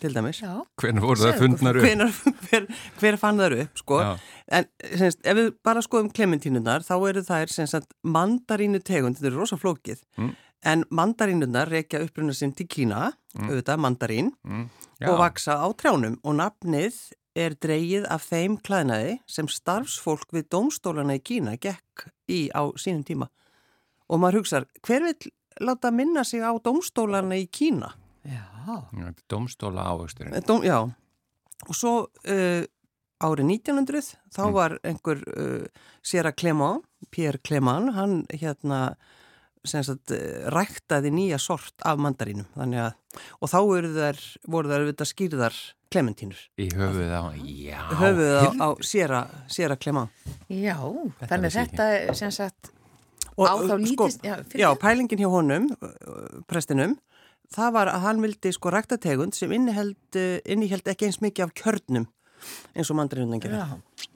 til 0.00 0.14
dæmis 0.14 0.40
Já. 0.42 0.52
Hvernig 0.80 1.02
voru 1.02 1.20
það 1.24 1.38
fundnar 1.40 1.76
upp? 1.76 1.84
hvenar, 1.84 2.12
hver, 2.50 2.66
hver 3.00 3.16
fann 3.18 3.38
þær 3.40 3.56
upp 3.64 3.78
sko. 3.82 3.98
Já. 4.00 4.12
en 4.58 4.64
semst, 4.98 5.20
ef 5.24 5.36
við 5.36 5.50
bara 5.64 5.82
skoðum 5.82 6.12
klementínunar 6.12 6.84
þá 6.86 6.94
eru 7.08 7.22
þær 7.26 7.52
semst, 7.54 7.90
mandarínu 8.04 8.80
tegund, 8.82 9.16
þetta 9.18 9.26
er 9.32 9.38
rosa 9.38 9.56
flókið 9.56 10.02
Mm. 10.18 10.34
en 10.64 10.84
mandarínunar 10.90 11.70
reykja 11.70 12.02
uppruna 12.04 12.34
sinn 12.34 12.52
til 12.52 12.66
Kína, 12.66 13.12
auðvitað 13.38 13.78
mandarín 13.80 14.32
Mm. 14.46 14.68
og 15.08 15.18
vaksa 15.18 15.56
á 15.58 15.66
trjánum 15.74 16.18
og 16.24 16.34
nafnið 16.36 16.94
er 17.36 17.54
dreigið 17.54 18.06
af 18.10 18.24
þeim 18.28 18.58
klæðnaði 18.60 19.18
sem 19.26 19.46
starfsfólk 19.48 20.32
við 20.34 20.48
dómstólana 20.50 21.14
í 21.16 21.22
Kína 21.22 21.56
gekk 21.56 22.08
í 22.28 22.50
á 22.50 22.66
sínum 22.76 23.04
tíma. 23.06 23.28
Og 24.10 24.18
maður 24.18 24.40
hugsar, 24.42 24.64
hver 24.82 25.02
vil 25.06 25.30
láta 25.60 25.92
minna 25.94 26.24
sig 26.24 26.40
á 26.42 26.50
dómstólana 26.58 27.38
í 27.38 27.46
Kína? 27.48 27.92
Já. 28.24 28.44
Dómstóla 29.30 29.86
ávöxturinn. 29.90 30.34
Eh, 30.36 30.42
Dóm, 30.44 30.62
já, 30.66 30.78
og 31.68 31.74
svo 31.76 31.92
uh, 32.28 32.62
árið 33.20 33.46
1900 33.48 34.16
þá 34.32 34.42
Mm. 34.46 34.52
var 34.56 34.78
einhver 34.84 35.22
uh, 35.36 35.64
Sierra 36.02 36.32
Clement, 36.32 36.84
Pierre 37.10 37.38
Clement, 37.42 37.94
hann 37.94 38.26
hérna 38.32 38.94
sem 39.64 39.82
sagt, 39.84 40.08
eh, 40.16 40.46
ræktaði 40.48 41.10
nýja 41.12 41.36
sort 41.38 41.74
af 41.84 41.98
mandarínum 42.00 42.46
þannig 42.56 42.80
að, 42.80 42.94
og 43.44 43.50
þá 43.52 43.56
voru 43.60 43.90
þær, 43.92 44.20
voru 44.48 44.70
þær 44.70 44.84
auðvitað 44.86 45.10
skýrðar 45.10 45.58
klementínur 45.92 46.38
Í 46.56 46.68
höfuð 46.72 47.12
á, 47.12 47.22
já. 47.44 47.82
höfuð 47.92 48.32
á, 48.40 48.48
á 48.56 48.68
Sierra, 48.80 49.20
Sierra 49.52 49.76
Clement 49.76 50.08
Já, 50.48 50.78
Þetta 51.20 51.28
þannig 51.34 51.52
þetta 51.58 51.88
er 51.98 52.14
sem 52.16 52.32
sagt 52.32 52.70
og, 53.36 53.44
á 53.44 53.54
þá 53.60 53.74
lítist, 53.84 54.16
sko, 54.22 54.28
já, 54.30 54.38
já, 54.56 54.68
pælingin 54.80 55.20
hjá 55.20 55.28
honum 55.28 55.68
prestinum, 56.48 56.96
það 57.56 57.74
var 57.76 57.90
að 57.92 58.04
hann 58.06 58.22
vildi 58.24 58.52
sko 58.56 58.72
ræktategund 58.74 59.36
sem 59.36 59.52
inniheld, 59.56 59.98
uh, 60.16 60.38
inniheld 60.50 60.88
ekki 60.90 61.08
eins 61.10 61.20
mikið 61.24 61.48
af 61.48 61.54
kjörnum 61.62 62.08
eins 62.74 62.90
og 62.90 62.98
mandarínunan 63.00 63.42
gerir 63.42 63.60
Já. 63.60 64.08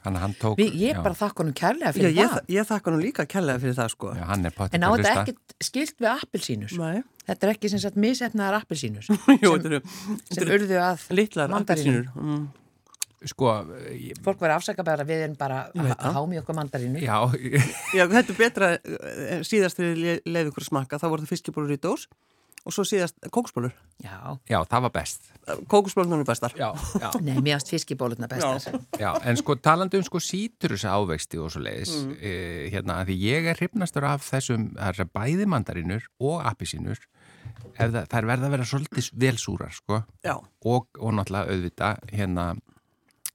Þannig 0.00 0.16
að 0.16 0.22
hann 0.24 0.34
tók... 0.40 0.54
Við, 0.56 0.76
ég 0.80 0.94
já, 0.94 1.00
bara 1.04 1.16
þakka 1.18 1.42
honum 1.42 1.56
kærlega 1.60 1.90
Já, 1.90 1.96
fyrir 1.96 2.14
ég, 2.16 2.30
það. 2.32 2.52
ég 2.54 2.68
þakka 2.70 2.92
nú 2.94 3.00
líka 3.02 3.26
kærlega 3.28 3.60
fyrir 3.60 3.74
það 3.76 3.90
sko 3.92 4.12
Já, 4.16 4.22
hann 4.30 4.48
er 4.48 4.54
potið 4.56 4.78
En 4.78 4.86
á 4.86 4.90
þetta 4.94 5.10
ekkert 5.20 5.56
skilt 5.66 5.98
við 6.00 6.08
appelsínur. 6.14 6.76
Nei, 6.80 7.02
Þetta 7.26 7.46
er 7.46 7.52
ekki 7.52 7.70
sem 7.72 7.82
sagt 7.82 7.98
misefnaðar 8.00 8.56
appelsínur 8.62 9.10
Jú, 9.44 9.52
þetta 9.52 9.68
eru 9.68 9.82
sem 10.32 10.54
urðu 10.56 10.80
að 10.80 11.58
appelsínur 11.60 12.08
mm. 12.16 12.40
Sko, 13.28 13.52
ég, 13.92 14.16
Fólk 14.24 14.40
verið 14.40 14.54
afsaka 14.56 14.84
bara 14.86 15.04
að 15.04 15.10
við 15.12 15.26
erum 15.26 15.36
bara 15.36 15.58
að 15.68 15.90
að 15.92 16.14
hámi 16.16 16.38
okkur 16.40 16.56
mandarínu. 16.56 17.02
já, 17.04 17.18
Já, 17.92 18.06
þetta 18.08 18.32
er 18.32 18.38
betra 18.38 18.70
eh, 18.80 19.42
síðast 19.44 19.76
þegar 19.76 20.00
ég 20.06 20.22
leiði 20.24 20.48
ykkur 20.48 20.64
að 20.64 20.70
smakka 20.70 21.00
þá 21.02 21.04
voru 21.12 21.26
það 21.26 21.32
fiskibólur 21.34 21.74
í 21.76 21.80
dós 21.84 22.06
og 22.66 22.74
svo 22.74 22.84
síðast 22.84 23.16
kókusbólur 23.32 23.72
Já. 24.04 24.36
já, 24.48 24.58
það 24.68 24.82
var 24.86 24.92
best. 24.92 25.26
Kókusbólur 25.68 26.20
er 26.20 26.24
bestar 26.28 26.52
Já, 26.56 26.70
já. 27.00 27.10
Nei, 27.24 27.38
mér 27.40 27.56
ást 27.58 27.68
fiskibólutna 27.72 28.28
bestar. 28.28 28.80
Já, 29.00 29.10
en 29.24 29.36
sko 29.40 29.56
talandi 29.56 29.96
um 30.00 30.04
sko 30.06 30.20
sítrus 30.20 30.84
ávexti 30.84 31.40
og 31.40 31.50
svo 31.54 31.62
leiðis, 31.64 31.92
Mm. 32.00 32.16
e, 32.20 32.32
hérna, 32.72 32.98
því 33.08 33.16
ég 33.24 33.48
er 33.50 33.56
hrifnastur 33.60 34.04
af 34.08 34.22
þessum, 34.28 34.70
það 34.76 35.00
er 35.04 35.10
bæði 35.16 35.46
mandarinur 35.48 36.04
og 36.20 36.44
appisínur, 36.48 37.00
það, 37.78 38.00
þær 38.12 38.28
verða 38.28 38.46
að 38.48 38.54
vera 38.56 38.68
svolítið 38.68 39.10
velsúrar, 39.24 39.72
sko, 39.76 40.02
Já, 40.24 40.36
og, 40.64 40.88
og 41.00 41.12
náttúrulega 41.16 41.50
auðvita, 41.56 41.90
hérna, 42.12 42.46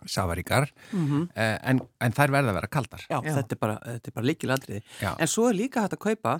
safaríkar, 0.05 0.69
e, 0.93 1.45
en, 1.65 1.79
en 2.01 2.13
þær 2.13 2.29
verða 2.37 2.53
að 2.53 2.59
vera 2.61 2.67
kaldar. 2.77 3.05
já, 3.09 3.17
Já. 3.25 3.33
þetta 3.39 3.55
er 3.57 3.61
bara, 3.61 3.77
þetta 3.85 4.11
er 4.11 4.15
bara 4.19 4.29
líkiladriði 4.29 4.81
En 5.17 5.27
svo 5.27 5.49
er 5.49 5.57
líka 5.57 5.81
hægt 5.85 5.97
að 5.97 6.03
kaupa 6.05 6.35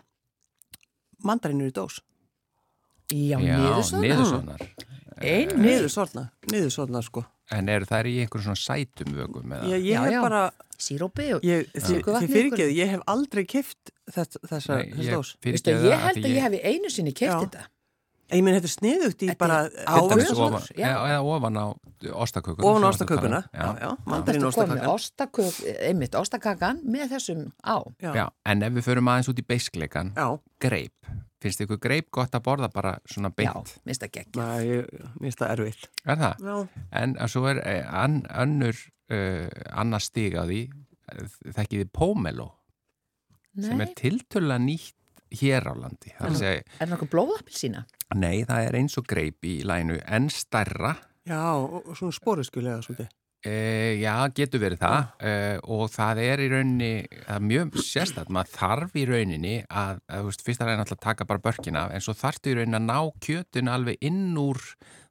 mandarínur 1.25 1.71
í 1.71 1.73
dós 1.73 1.99
Já, 3.13 3.37
já 3.39 3.57
niður 3.61 3.83
svona. 3.89 4.03
niðursónar. 4.07 4.67
Ein, 5.15 5.51
Niður 5.61 5.87
sorna, 5.93 6.25
niður 6.51 6.71
sorna 6.75 6.99
sko 7.05 7.21
En 7.55 7.69
eru 7.69 7.85
þær 7.87 8.07
í 8.09 8.15
einhverjum 8.23 8.55
svona 8.55 8.59
sætum 8.59 9.13
vögum? 9.15 9.51
eða? 9.53 9.67
Ég, 9.69 9.83
ég 9.85 9.93
Já, 9.93 10.01
hef 10.01 10.15
já. 10.15 10.21
bara, 10.25 10.41
sírópi 10.81 11.27
og... 11.37 11.45
ég, 11.45 11.69
þið, 11.71 11.99
fyrirgeðu, 12.33 12.73
ég 12.75 12.91
hef 12.95 13.03
aldrei 13.13 13.43
kift 13.47 13.93
þess, 14.11 14.39
þessa 14.49 14.79
ég 14.81 15.13
ég 15.85 16.03
held 16.03 16.19
að 16.25 16.33
ég 16.33 16.41
hef 16.47 16.57
einu 16.73 16.91
sinni 16.91 17.13
keft 17.15 17.31
Já. 17.31 17.37
þetta. 17.45 17.63
Ég 18.33 18.41
minn, 18.41 18.55
þetta 18.57 18.65
er 18.65 18.73
sniðugt 18.73 19.21
í 19.21 19.27
bara 19.37 19.57
já. 19.69 20.87
eða, 20.89 21.17
ofan 21.29 21.59
á 21.61 21.65
ostakökuna. 22.23 22.65
ofan 22.71 22.85
á 22.85 22.89
ostakökuna 22.89 23.41
Já, 23.53 23.67
um. 23.69 23.77
já, 23.77 23.89
Þetta 24.07 24.33
komið 24.33 24.47
ostakökan 24.49 24.89
ostakök, 24.95 25.59
einmitt, 25.85 26.17
ostakakan 26.17 26.79
með 26.89 27.13
þessum 27.13 27.43
á. 27.61 27.77
Já, 28.01 28.09
Já, 28.17 28.25
en 28.49 28.65
ef 28.65 28.73
við 28.79 28.87
förum 28.87 29.11
aðeins 29.13 29.29
út 29.29 29.43
í 29.43 29.45
beiskleikan, 29.45 30.09
já, 30.17 30.25
greip. 30.65 31.11
Finnst 31.45 31.61
ykkur 31.61 31.77
greip 31.83 32.09
gott 32.15 32.33
að 32.33 32.45
borða 32.47 32.71
bara 32.73 32.95
svona 33.05 33.29
Já, 33.29 33.53
beint? 33.53 33.75
minnst 33.85 34.07
að 34.07 34.13
gegn. 34.17 34.41
Næ, 34.41 35.05
finnst 35.21 35.43
það 35.43 35.51
erfitt 35.53 35.85
Er 36.09 36.17
það? 36.23 36.41
Já, 36.49 36.57
En 37.03 37.15
svo 37.29 37.45
er 37.51 37.61
eh, 37.61 37.85
an, 37.93 38.23
önnur 38.33 38.79
uh, 39.13 39.47
annar 39.77 40.01
stig 40.01 40.33
á 40.33 40.49
því, 40.49 40.63
eh, 41.13 41.27
þekkiði 41.53 41.91
pomelo, 41.93 42.49
sem 43.53 43.77
er 43.77 43.91
Nei, 43.91 43.97
tiltölulega 44.01 44.63
nýtt 44.65 44.95
hér 45.41 45.69
á 45.69 45.73
landi. 45.77 46.15
Er 46.15 46.31
það 46.79 46.93
nokkuð 46.93 47.11
blóðappilsína? 47.15 47.85
nei, 48.15 48.45
það 48.47 48.69
er 48.69 48.79
eins 48.79 48.97
og 48.99 49.05
greip 49.09 49.45
í 49.47 49.59
lænu, 49.67 49.99
en 50.05 50.31
stærra, 50.33 50.95
já, 51.25 51.41
og, 51.57 51.81
og 51.81 51.97
svona 51.97 52.15
spóruskjulega 52.15 52.81
svolítið 52.85 53.13
E, 53.45 53.99
já, 54.01 54.25
getur 54.33 54.57
verið 54.63 54.79
það 54.81 55.01
e, 55.21 55.33
og 55.69 55.83
það 55.93 56.21
er 56.23 56.41
í 56.41 56.45
rauninni 56.49 56.87
það 57.11 57.35
er 57.35 57.43
mjög 57.45 57.75
sérstætt, 57.85 58.31
maður 58.33 58.55
þarf 58.55 58.95
í 58.97 59.03
rauninni 59.05 59.51
að, 59.69 59.99
að 60.09 60.23
þú 60.23 60.31
veist, 60.31 60.45
fyrst 60.47 60.63
að 60.63 60.71
reyna 60.71 60.81
alltaf 60.81 60.97
að 60.97 61.03
taka 61.03 61.27
bara 61.29 61.43
börkina 61.43 61.83
af, 61.83 61.93
en 61.93 62.01
svo 62.01 62.15
þarftu 62.17 62.49
í 62.49 62.55
rauninni 62.57 62.79
að 62.79 62.87
ná 62.87 63.19
kjötun 63.27 63.69
alveg 63.69 64.07
inn 64.09 64.39
úr 64.41 64.63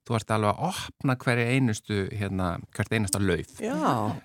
þú 0.04 0.16
ert 0.18 0.34
alveg 0.34 0.50
að 0.50 0.66
opna 0.68 1.16
hverja 1.24 1.46
einustu 1.54 2.00
hérna, 2.12 2.48
hvert 2.76 2.92
einasta 2.92 3.20
lauf. 3.22 3.54
Já, 3.62 3.76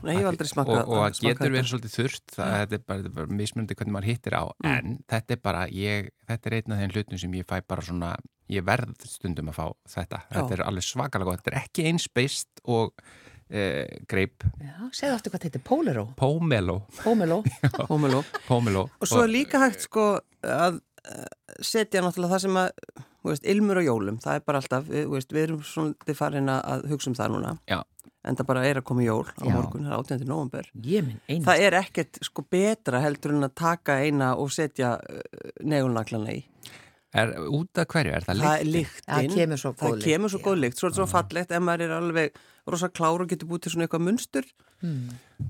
nei, 0.04 0.14
ég 0.14 0.22
hef 0.22 0.32
aldrei 0.34 0.52
smakað 0.52 0.82
og, 0.82 0.92
og 0.98 1.20
smakað 1.20 1.30
getur 1.30 1.56
verið 1.56 1.70
svolítið 1.72 1.96
þurft 1.96 2.36
það 2.36 2.58
þetta 2.58 2.80
er 2.80 2.84
bara, 2.92 3.14
bara 3.20 3.40
mismunandi 3.40 3.80
hvernig 3.80 3.96
maður 3.96 4.10
hittir 4.12 4.36
á 4.36 4.44
en 4.74 5.00
þetta 5.10 5.36
er 5.36 5.42
bara, 5.46 5.64
ég, 5.72 6.12
þetta 6.30 6.52
er 6.52 6.58
einn 6.60 6.76
af 6.76 6.84
þeim 6.84 6.94
hlutum 6.98 7.24
sem 7.24 7.40
ég 7.40 7.50
fæ 7.50 7.56
bara 7.64 7.86
svona 7.86 8.12
ég 8.50 8.66
verð 8.66 9.08
stundum 9.08 9.52
að 9.52 9.60
fá 9.60 9.66
þetta. 9.96 10.22
Þetta 10.34 10.56
er 10.58 10.64
alveg 10.66 10.88
svakalega 10.88 11.32
gott, 11.32 11.44
þetta 11.44 11.54
er 11.54 11.60
ekki 11.62 11.86
einspeist 11.90 12.64
og 12.70 12.94
e, 13.50 13.64
greip 14.10 14.46
Já, 14.62 14.76
segðu 14.96 15.16
aftur 15.18 15.34
hvað 15.34 15.46
þetta 15.48 15.60
er, 15.62 15.66
Pólero, 15.70 16.06
pomelo, 16.20 16.80
Pómelo. 17.02 17.42
Pómeló. 17.78 18.24
pomelo. 18.50 18.88
Og 19.00 19.12
svo 19.12 19.24
er 19.26 19.34
líka 19.34 19.62
hægt 19.64 19.86
sko 19.86 20.12
að 20.46 20.82
eh, 21.06 21.30
setja 21.62 22.04
náttúrulega 22.04 22.36
það 22.36 22.46
sem 22.48 22.60
að, 22.64 22.72
veist, 23.24 23.46
ilmur 23.46 23.78
og 23.82 23.88
jólum, 23.88 24.18
það 24.24 24.36
er 24.40 24.44
bara 24.48 24.62
alltaf, 24.62 24.86
veist, 24.90 25.32
við 25.36 25.44
erum 25.48 25.64
svona 25.68 26.16
farin 26.16 26.50
að 26.54 26.86
hugsa 26.92 27.10
um 27.12 27.16
það 27.20 27.34
núna. 27.36 27.56
Já. 27.70 27.82
En 28.28 28.36
það 28.36 28.48
bara 28.50 28.66
er 28.68 28.78
að 28.82 28.84
koma 28.90 29.04
jól 29.06 29.24
á 29.40 29.44
Já. 29.48 29.54
morgun, 29.56 29.86
það 29.88 29.94
er 29.96 30.02
18. 30.04 30.28
november. 30.28 30.66
Einu. 30.76 31.44
Það 31.48 31.62
er 31.66 31.78
ekkert 31.80 32.20
sko 32.28 32.44
betra 32.52 33.00
heldur 33.04 33.32
en 33.38 33.48
að 33.48 33.54
taka 33.56 33.96
eina 34.04 34.34
og 34.36 34.52
setja 34.52 34.98
uh, 35.00 35.52
negulnaglana 35.64 36.34
í. 36.36 36.42
er 37.16 37.32
út 37.48 37.80
af 37.82 37.88
hverju, 37.90 38.12
er 38.14 38.22
það 38.28 38.42
Það 38.44 38.60
er 38.60 38.66
lykt? 38.68 38.76
lyktin. 38.76 39.14
Það 39.16 39.38
kemur 39.40 39.58
svo 39.64 39.72
góð 39.72 39.80
Það 39.88 39.96
lykt, 39.96 40.06
kemur 40.12 40.30
svo 40.34 40.40
góð 40.46 40.60
lykt. 40.66 40.78
Svo 40.78 40.88
er 40.88 40.92
þetta 40.92 41.00
svo 41.02 41.08
fallegt 41.14 41.52
ef 41.56 41.64
maður 41.64 41.86
er 41.88 41.96
alveg 41.96 42.42
rosa 42.70 42.90
klár 42.90 43.24
og 43.24 43.32
getur 43.32 43.50
búið 43.50 43.62
til 43.66 43.72
svona 43.74 43.88
eitthvað 43.88 44.06
munstur. 44.10 44.52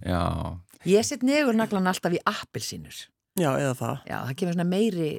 Já, 0.06 0.22
Ég 0.88 1.04
set 1.04 1.26
negurnaglan 1.28 1.90
alltaf 1.92 2.14
í 2.16 2.22
appelsínur. 2.24 2.96
Já, 3.40 3.50
eða 3.56 3.76
það. 3.80 4.00
Já, 4.10 4.16
það 4.28 4.34
kemur 4.42 4.56
svona 4.58 4.68
meiri, 4.70 5.10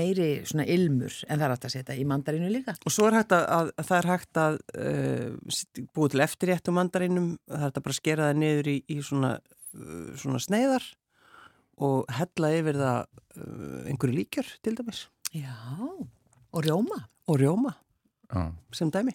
meiri 0.00 0.28
svona 0.48 0.64
ilmur 0.74 1.16
en 1.28 1.38
það 1.40 1.44
er 1.46 1.54
hægt 1.54 1.66
að 1.68 1.74
setja 1.74 1.96
í 2.00 2.06
mandarínu 2.08 2.50
líka. 2.54 2.74
Og 2.88 2.94
svo 2.94 3.08
er 3.10 3.18
hægt 3.18 3.34
að, 3.36 3.44
að 3.76 3.84
það 3.90 3.98
er 4.00 4.08
hægt 4.10 4.40
að 4.44 4.56
uh, 4.80 5.84
búið 5.96 6.14
til 6.14 6.24
eftirrétt 6.24 6.70
um 6.72 6.78
mandarinum, 6.80 7.28
það 7.50 7.58
er 7.60 7.66
hægt 7.68 7.80
að 7.82 7.86
bara 7.88 7.98
skera 8.00 8.30
það 8.30 8.40
niður 8.44 8.70
í, 8.72 8.76
í 8.88 8.98
svona, 9.04 9.32
uh, 9.76 10.08
svona 10.22 10.40
sneiðar 10.46 10.88
og 11.80 12.10
hella 12.12 12.50
yfir 12.58 12.80
það 12.80 12.98
uh, 13.04 13.84
einhverju 13.90 14.16
líkjör 14.18 14.50
til 14.64 14.74
dæmis 14.80 15.04
Já, 15.36 15.54
og 16.50 16.64
rjóma. 16.66 17.04
og 17.30 17.38
rjóma 17.40 17.76
já 18.30 18.44
sem 18.74 18.90
dæmi. 18.94 19.10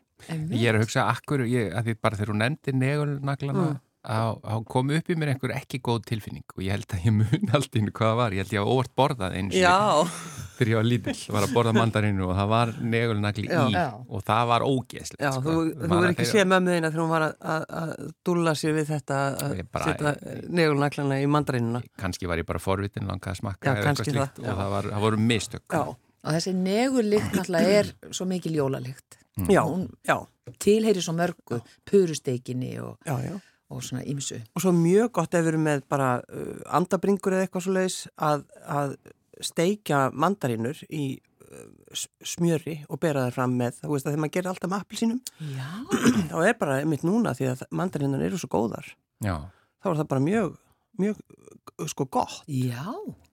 Ég 0.51 0.65
er 0.67 0.75
að 0.75 0.81
hugsa 0.83 1.05
akkur, 1.07 1.45
ég, 1.47 1.69
að 1.71 1.85
því 1.87 1.93
bara 2.03 2.17
þegar 2.19 2.31
hún 2.33 2.41
nefndi 2.43 2.73
negulnaglana 2.75 3.67
Mm. 3.69 3.77
Á, 4.05 4.37
á 4.37 4.53
kom 4.69 4.91
upp 4.93 5.09
í 5.09 5.15
mér 5.17 5.33
einhver 5.33 5.53
ekki 5.57 5.79
góð 5.83 6.03
tilfinning 6.11 6.45
og 6.55 6.61
ég 6.63 6.71
held 6.75 6.93
að 6.93 7.05
ég 7.09 7.15
mun 7.17 7.53
allt 7.57 7.75
inn 7.79 7.89
hvað 7.91 8.11
það 8.11 8.19
var, 8.21 8.35
ég 8.37 8.43
held 8.45 8.53
ég 8.55 8.61
að 8.61 8.71
óvart 8.75 8.93
borðað 9.01 9.35
eins 9.39 9.57
og 9.65 10.11
fyrir 10.55 10.71
ég 10.71 10.79
var 10.79 10.87
lítill, 10.87 11.15
var 11.35 11.43
að 11.47 11.53
borða 11.57 11.73
mandarinu 11.75 12.27
og 12.29 12.35
það 12.37 12.51
var 12.53 12.69
negulnagli 12.79 13.47
Já. 13.49 13.63
í 13.67 13.73
Já. 13.75 13.85
og 14.07 14.23
það 14.29 14.43
var 14.53 14.65
ógeðslegt 14.69 15.25
Já, 15.25 15.31
sko. 15.35 15.41
þú, 15.49 15.55
verður 15.81 16.13
ekki 16.13 16.27
séð 16.29 16.47
mömmu 16.53 16.75
þína 16.77 16.91
þegar 16.93 17.03
hún 17.03 17.11
var 17.15 17.25
að, 17.25 17.33
að, 17.55 17.65
að 17.81 17.91
dúlla 18.29 18.53
sér 18.61 18.77
við 18.77 18.87
þetta 18.93 19.17
að 19.35 19.57
setja 19.89 20.13
negulnaglana 20.61 21.19
í 21.19 21.27
mandarinuna. 21.35 21.81
kannski 21.99 22.29
var 22.31 22.39
ég 22.39 22.47
bara 22.47 22.61
forvitin 22.63 23.09
langað 23.09 23.33
að 23.35 23.41
smakka 23.41 23.67
Já, 23.67 23.71
eða 23.73 23.75
eitthvað 23.75 23.89
kannski 23.91 24.13
slíkt 24.15 24.39
það, 24.39 24.45
já. 24.45 24.51
og 24.53 24.61
það, 24.61 24.71
var, 24.77 24.89
það 24.95 25.05
voru 25.09 25.21
mistök 25.25 25.65
Já, 25.75 25.83
Og 26.25 26.33
þessi 26.33 26.51
negurlykt 26.57 27.35
náttúrulega 27.37 27.73
er 27.83 27.89
svo 28.17 28.25
mikil 28.25 28.55
jólalykt. 28.57 29.19
já, 29.51 29.59
Hún 29.61 29.83
já, 30.07 30.15
tilheyri 30.63 31.03
svo 31.05 31.13
mörgu, 31.13 31.59
purusteikinni 31.85 32.71
og, 32.81 32.95
já, 33.05 33.19
já. 33.27 33.35
Og 33.73 33.81
svona 33.83 34.03
ymsu. 34.05 34.37
Og 34.55 34.61
svo 34.63 34.71
mjög 34.75 35.11
gott 35.17 35.33
ef 35.33 35.45
við 35.45 35.53
erum 35.55 35.63
með 35.67 35.85
bara 35.89 36.09
uh, 36.21 36.57
andabringur 36.77 37.33
eða 37.33 37.47
eitthvað 37.47 37.65
svo 37.65 37.73
leiðis 37.75 37.99
að, 38.21 38.43
að 38.69 38.95
steikja 39.43 40.01
mandarínur 40.13 40.79
í 40.93 41.05
uh, 41.17 42.03
smjöri 42.25 42.77
og 42.89 43.01
bera 43.03 43.25
þær 43.27 43.35
fram 43.39 43.57
með, 43.59 43.81
þú 43.81 43.91
veist 43.95 44.05
að 44.07 44.13
þegar 44.13 44.23
maður 44.25 44.35
gerir 44.37 44.51
alltaf 44.53 44.71
með 44.75 44.85
appelsínum, 44.85 45.21
Já, 45.55 45.69
þá 46.31 46.37
er 46.45 46.57
bara 46.61 46.79
einmitt 46.83 47.05
núna 47.07 47.33
því 47.37 47.49
að 47.55 47.65
mandarínunar 47.81 48.27
eru 48.29 48.39
svo 48.41 48.51
góðar. 48.55 48.91
Já, 49.25 49.35
Þá 49.81 49.91
er 49.91 49.99
það 50.01 50.07
bara 50.13 50.25
mjög, 50.25 50.53
mjög 51.01 51.19
uh, 51.25 51.87
sko 51.91 52.05
gott. 52.09 52.41
já. 52.49 52.85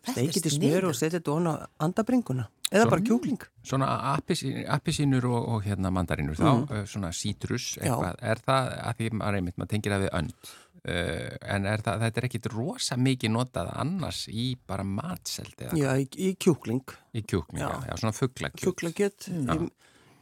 Steikið 0.03 0.48
í 0.48 0.53
smjöri 0.57 0.88
og 0.90 0.96
setja 0.98 1.20
þetta 1.20 1.32
ofan 1.36 1.50
á 1.50 1.55
andabringuna. 1.86 2.48
Eða 2.72 2.88
bara 2.88 3.05
kjúkling. 3.05 3.42
svona 3.68 3.86
appisín- 4.16 4.64
appisínur 4.64 5.26
og, 5.28 5.48
og 5.55 5.64
hérna 5.66 5.90
mandarinur 5.92 6.38
þá, 6.38 6.48
mm. 6.64 6.86
svona 6.88 7.11
sítrus 7.12 7.74
eitthvað, 7.76 8.16
er 8.24 8.40
það 8.40 8.70
að 8.80 8.96
því 8.98 9.11
maður 9.20 9.38
einmitt, 9.38 9.59
maður 9.61 9.70
tengir 9.74 9.92
það 9.92 10.05
við 10.07 10.12
önd 10.20 10.53
uh, 10.88 11.36
en 11.55 11.68
er 11.68 11.84
það, 11.84 12.05
þetta 12.07 12.22
er 12.22 12.28
ekkit 12.30 12.48
rosa 12.55 12.96
mikið 12.96 13.34
notað 13.36 13.70
annars 13.84 14.22
í 14.32 14.46
bara 14.57 14.86
matseldi 14.88 15.68
eða 15.68 15.82
Já, 15.82 15.92
í, 16.00 16.09
í 16.16 16.32
kjúkling. 16.40 16.96
í 17.12 17.24
kjúklinga, 17.28 17.68
Já. 17.68 17.92
já, 17.92 17.94
svona 18.00 18.16
fugglakjúk 18.16 18.64
Kjúklagjöt. 18.64 19.28
Ég, 19.28 19.68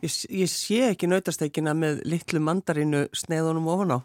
ég, 0.03 0.19
ég 0.43 0.51
sé 0.51 0.83
ekki 0.91 1.07
nautasteikina 1.11 1.77
með 1.79 2.03
litlu 2.09 2.43
mandarínu 2.43 3.07
sneiðunum 3.15 3.71
ofan 3.71 3.95
á. 3.95 3.99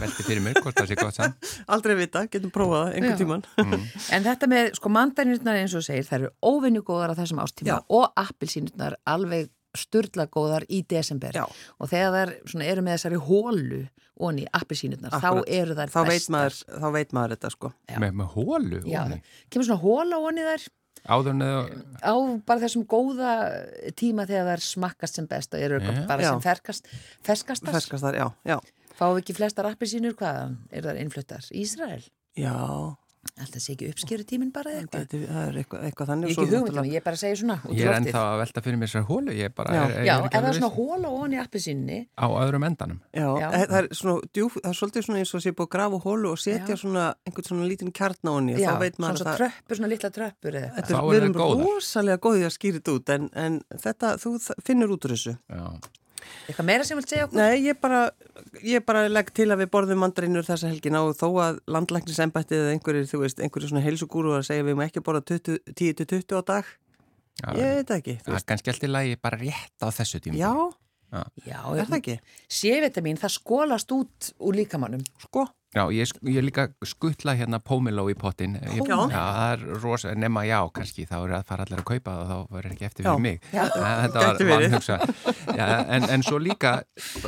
Velti 0.00 0.24
fyrir 0.26 0.42
mér 0.44 0.60
hvort 0.62 0.78
það 0.78 0.90
sé 0.90 0.98
gott 1.00 1.16
sann 1.16 1.34
Aldrei 1.74 1.96
vita, 1.98 2.24
getum 2.30 2.52
prófað 2.54 2.84
það 2.86 2.98
einhvern 2.98 3.20
tíman. 3.20 3.46
En 4.14 4.26
þetta 4.26 4.48
með, 4.50 4.72
sko, 4.78 4.92
mandarinurnar 4.94 5.60
eins 5.60 5.76
og 5.78 5.84
segir, 5.86 6.06
þær 6.08 6.18
eru 6.22 6.32
óvinnu 6.52 6.82
góðar 6.86 7.14
á 7.14 7.18
þessum 7.20 7.42
ástíma 7.44 7.72
Já. 7.74 7.78
og 7.88 8.12
appilsínurnar 8.20 8.98
alveg 9.10 9.50
sturla 9.76 10.26
góðar 10.26 10.64
í 10.66 10.80
desember 10.90 11.36
Já. 11.36 11.44
og 11.78 11.90
þegar 11.92 12.16
þær 12.16 12.32
svona, 12.50 12.70
eru 12.72 12.82
með 12.86 12.96
þessari 12.98 13.20
hólu 13.28 13.82
onni 14.20 14.44
appilsínurnar, 14.52 15.14
þá 15.14 15.28
Akkurat. 15.30 15.52
eru 15.60 15.76
þær 15.78 15.92
þá 15.94 16.00
bestar. 16.00 16.10
veit, 16.10 16.28
maður, 16.34 16.58
þá 16.82 16.88
veit 16.96 17.14
maður 17.16 17.36
þetta 17.36 17.50
sko. 17.54 17.70
með, 18.02 18.18
með 18.20 18.34
hólu 18.34 18.80
í. 18.82 19.20
kemur 19.48 19.68
svona 19.68 19.80
hóla 19.84 20.18
onni 20.28 20.44
þær 20.48 20.66
áður 21.08 21.30
en 21.32 21.44
eða 21.46 21.60
á 22.04 22.14
bara 22.44 22.60
þessum 22.60 22.82
góða 22.90 23.30
tíma 23.96 24.26
þegar 24.28 24.50
þær 24.52 24.64
smakkast 24.66 25.16
sem 25.16 25.28
best 25.30 25.54
og 25.56 25.62
eru 25.64 25.78
bara 26.10 26.26
Já. 26.26 26.32
sem. 26.34 26.42
Ferskast 27.24 28.04
þar, 28.04 28.18
já, 28.18 28.26
já. 28.44 28.58
Fáum 29.00 29.16
við 29.16 29.22
ekki 29.24 29.38
flestar 29.38 29.70
appilsínur, 29.70 30.16
hvað 30.18 30.56
eru 30.76 30.90
þær 30.90 30.98
innfluttar? 31.04 31.46
Ísrael? 31.56 32.02
Já, 32.36 32.52
Alltaf 33.36 33.60
sé 33.60 33.74
ekki 33.74 33.88
uppskjöru 33.92 34.24
tíminn 34.24 34.48
bara 34.52 34.70
eða 34.72 34.80
eitthvað. 34.86 35.02
geti, 35.04 35.18
það 35.28 35.42
er 35.50 35.56
eitthvað, 35.60 35.80
eitthvað 35.90 36.08
þannig. 36.10 36.30
Ekki 36.32 36.44
hugmyndum, 36.48 36.86
ég 36.88 37.02
bara 37.04 37.18
segi 37.20 37.36
svona 37.36 37.56
út 37.60 37.74
í 37.74 37.76
ég 37.76 37.90
er 37.90 37.96
ennþá 37.98 38.22
að 38.30 38.38
velta 38.40 38.62
fyrir 38.64 38.78
mér 38.80 38.88
þessar 38.88 39.04
hólu 39.10 39.34
ég 39.36 39.50
er 39.50 39.52
bara, 39.58 39.74
Já. 39.76 39.80
er, 39.82 39.92
er, 39.92 40.06
Já, 40.08 40.14
er 40.24 40.32
það 40.36 40.48
er 40.50 40.56
svona 40.56 40.70
hóla 40.78 41.10
onni 41.18 41.40
appilsínni, 41.42 41.98
á 42.16 42.26
öðrum 42.32 42.64
endanum 42.70 43.02
Já, 43.12 43.26
Já. 43.42 43.46
e- 43.50 43.68
það 43.74 43.76
er 43.82 43.88
svona 44.00 44.32
djúf, 44.32 44.56
það 44.56 44.70
er 44.72 44.78
svolítið 44.80 45.06
svona 45.10 45.20
eins 45.20 45.34
og 45.36 45.44
sé 45.44 45.52
búið 45.52 45.68
að 45.68 45.72
grafa 45.76 46.00
hólu 46.06 46.32
og 46.32 46.40
setja 46.40 46.72
Já. 46.72 46.80
svona 46.80 47.04
einhvern 47.28 47.48
svona 47.50 47.68
lítinn 47.68 47.92
kjarn 48.00 48.24
á 48.24 48.32
henni. 48.40 48.56
já, 48.56 48.70
Þá 48.72 48.80
veit 48.80 48.96
svona 48.96 49.12
svo 49.12 49.24
að 49.24 49.30
það, 49.30 49.38
tröppur, 49.44 49.76
svona 49.82 49.92
litla 49.92 50.10
tröppur 50.16 50.52
eða 50.56 50.72
eitthvað. 50.80 50.96
er, 50.96 51.12
við 51.12 51.20
erum 51.20 51.64
rosalega 51.68 52.24
góðið 52.24 52.48
að 52.48 52.56
skýra 52.56 52.80
þetta 52.80 52.96
út 52.96 53.14
en, 53.18 53.30
en 53.36 53.60
þetta, 53.84 54.16
þú 54.16 54.36
finnur 54.64 54.96
út 54.96 55.04
úr 55.04 55.12
þessu. 55.18 55.36
já. 55.44 55.64
Eitthvað 56.48 56.68
meira 56.68 56.86
sem 56.86 56.98
vilt 56.98 57.12
segja 57.12 57.26
okkur? 57.28 57.40
Nei, 57.40 57.62
ég 57.64 57.80
bara, 57.80 58.02
ég 58.66 58.84
bara 58.86 59.06
legg 59.10 59.32
til 59.36 59.48
að 59.50 59.62
við 59.64 59.72
borðum 59.74 60.02
mandarínur 60.04 60.46
þessa 60.46 60.70
helgina 60.72 61.02
og 61.06 61.16
þó 61.18 61.28
að 61.44 61.60
landlæknisembættið 61.70 62.62
eða 62.64 62.74
einhverjir, 62.76 63.08
þú 63.10 63.22
veist, 63.24 63.42
einhverjir 63.44 63.72
svona 63.72 63.84
heilsugúru 63.86 64.36
að 64.36 64.46
segja 64.50 64.66
við 64.66 64.74
erum 64.74 64.84
ekki 64.86 65.02
að 65.02 65.06
borða 65.08 65.24
20 65.32 65.60
10-20 65.80 66.36
á 66.36 66.42
dag. 66.52 66.70
Já, 67.40 67.48
Ég 67.56 67.78
veit 67.80 67.90
ekki, 67.94 68.14
það 68.20 68.36
er 68.36 68.46
kannski 68.50 68.72
allt 68.72 68.84
í 68.84 68.90
lagi 68.90 69.16
bara 69.22 69.38
rétt 69.40 69.80
á 69.80 69.88
þessu 69.96 70.18
tíma 70.20 70.36
Já, 70.36 70.50
Já, 71.10 71.58
er 71.74 71.86
það 71.86 71.96
ekki? 72.00 72.18
C-vitamin, 72.60 73.18
það 73.20 73.36
skólast 73.38 73.96
út 73.96 74.30
úr 74.38 74.60
líkamannum. 74.60 75.02
Sko, 75.24 75.48
Já, 75.70 75.84
ég, 75.94 76.10
ég 76.26 76.42
líka 76.42 76.64
skuttla 76.82 77.36
hérna 77.38 77.60
pómiló 77.62 78.08
í 78.10 78.16
pottin. 78.18 78.56
Ég, 78.58 78.80
Já. 78.90 78.96
það 79.12 79.52
er 79.52 79.60
rosa, 79.78 80.14
nema 80.18 80.42
já, 80.42 80.58
kannski, 80.74 81.04
þá 81.06 81.14
eru 81.20 81.36
að 81.36 81.44
fara 81.46 81.62
allir 81.62 81.78
að 81.78 81.86
kaupa 81.92 82.14
það 82.16 82.22
og 82.22 82.30
þá 82.30 82.56
verður 82.56 82.72
ekki 82.74 82.86
eftir 82.88 83.06
Já. 83.06 83.10
fyrir 83.10 83.22
mig. 83.22 83.44
Já. 83.54 83.62
Þetta 84.02 84.24
var. 84.48 85.04
Já, 85.60 85.68
en, 85.94 86.08
en 86.16 86.26
svo 86.26 86.40
líka, 86.42 86.72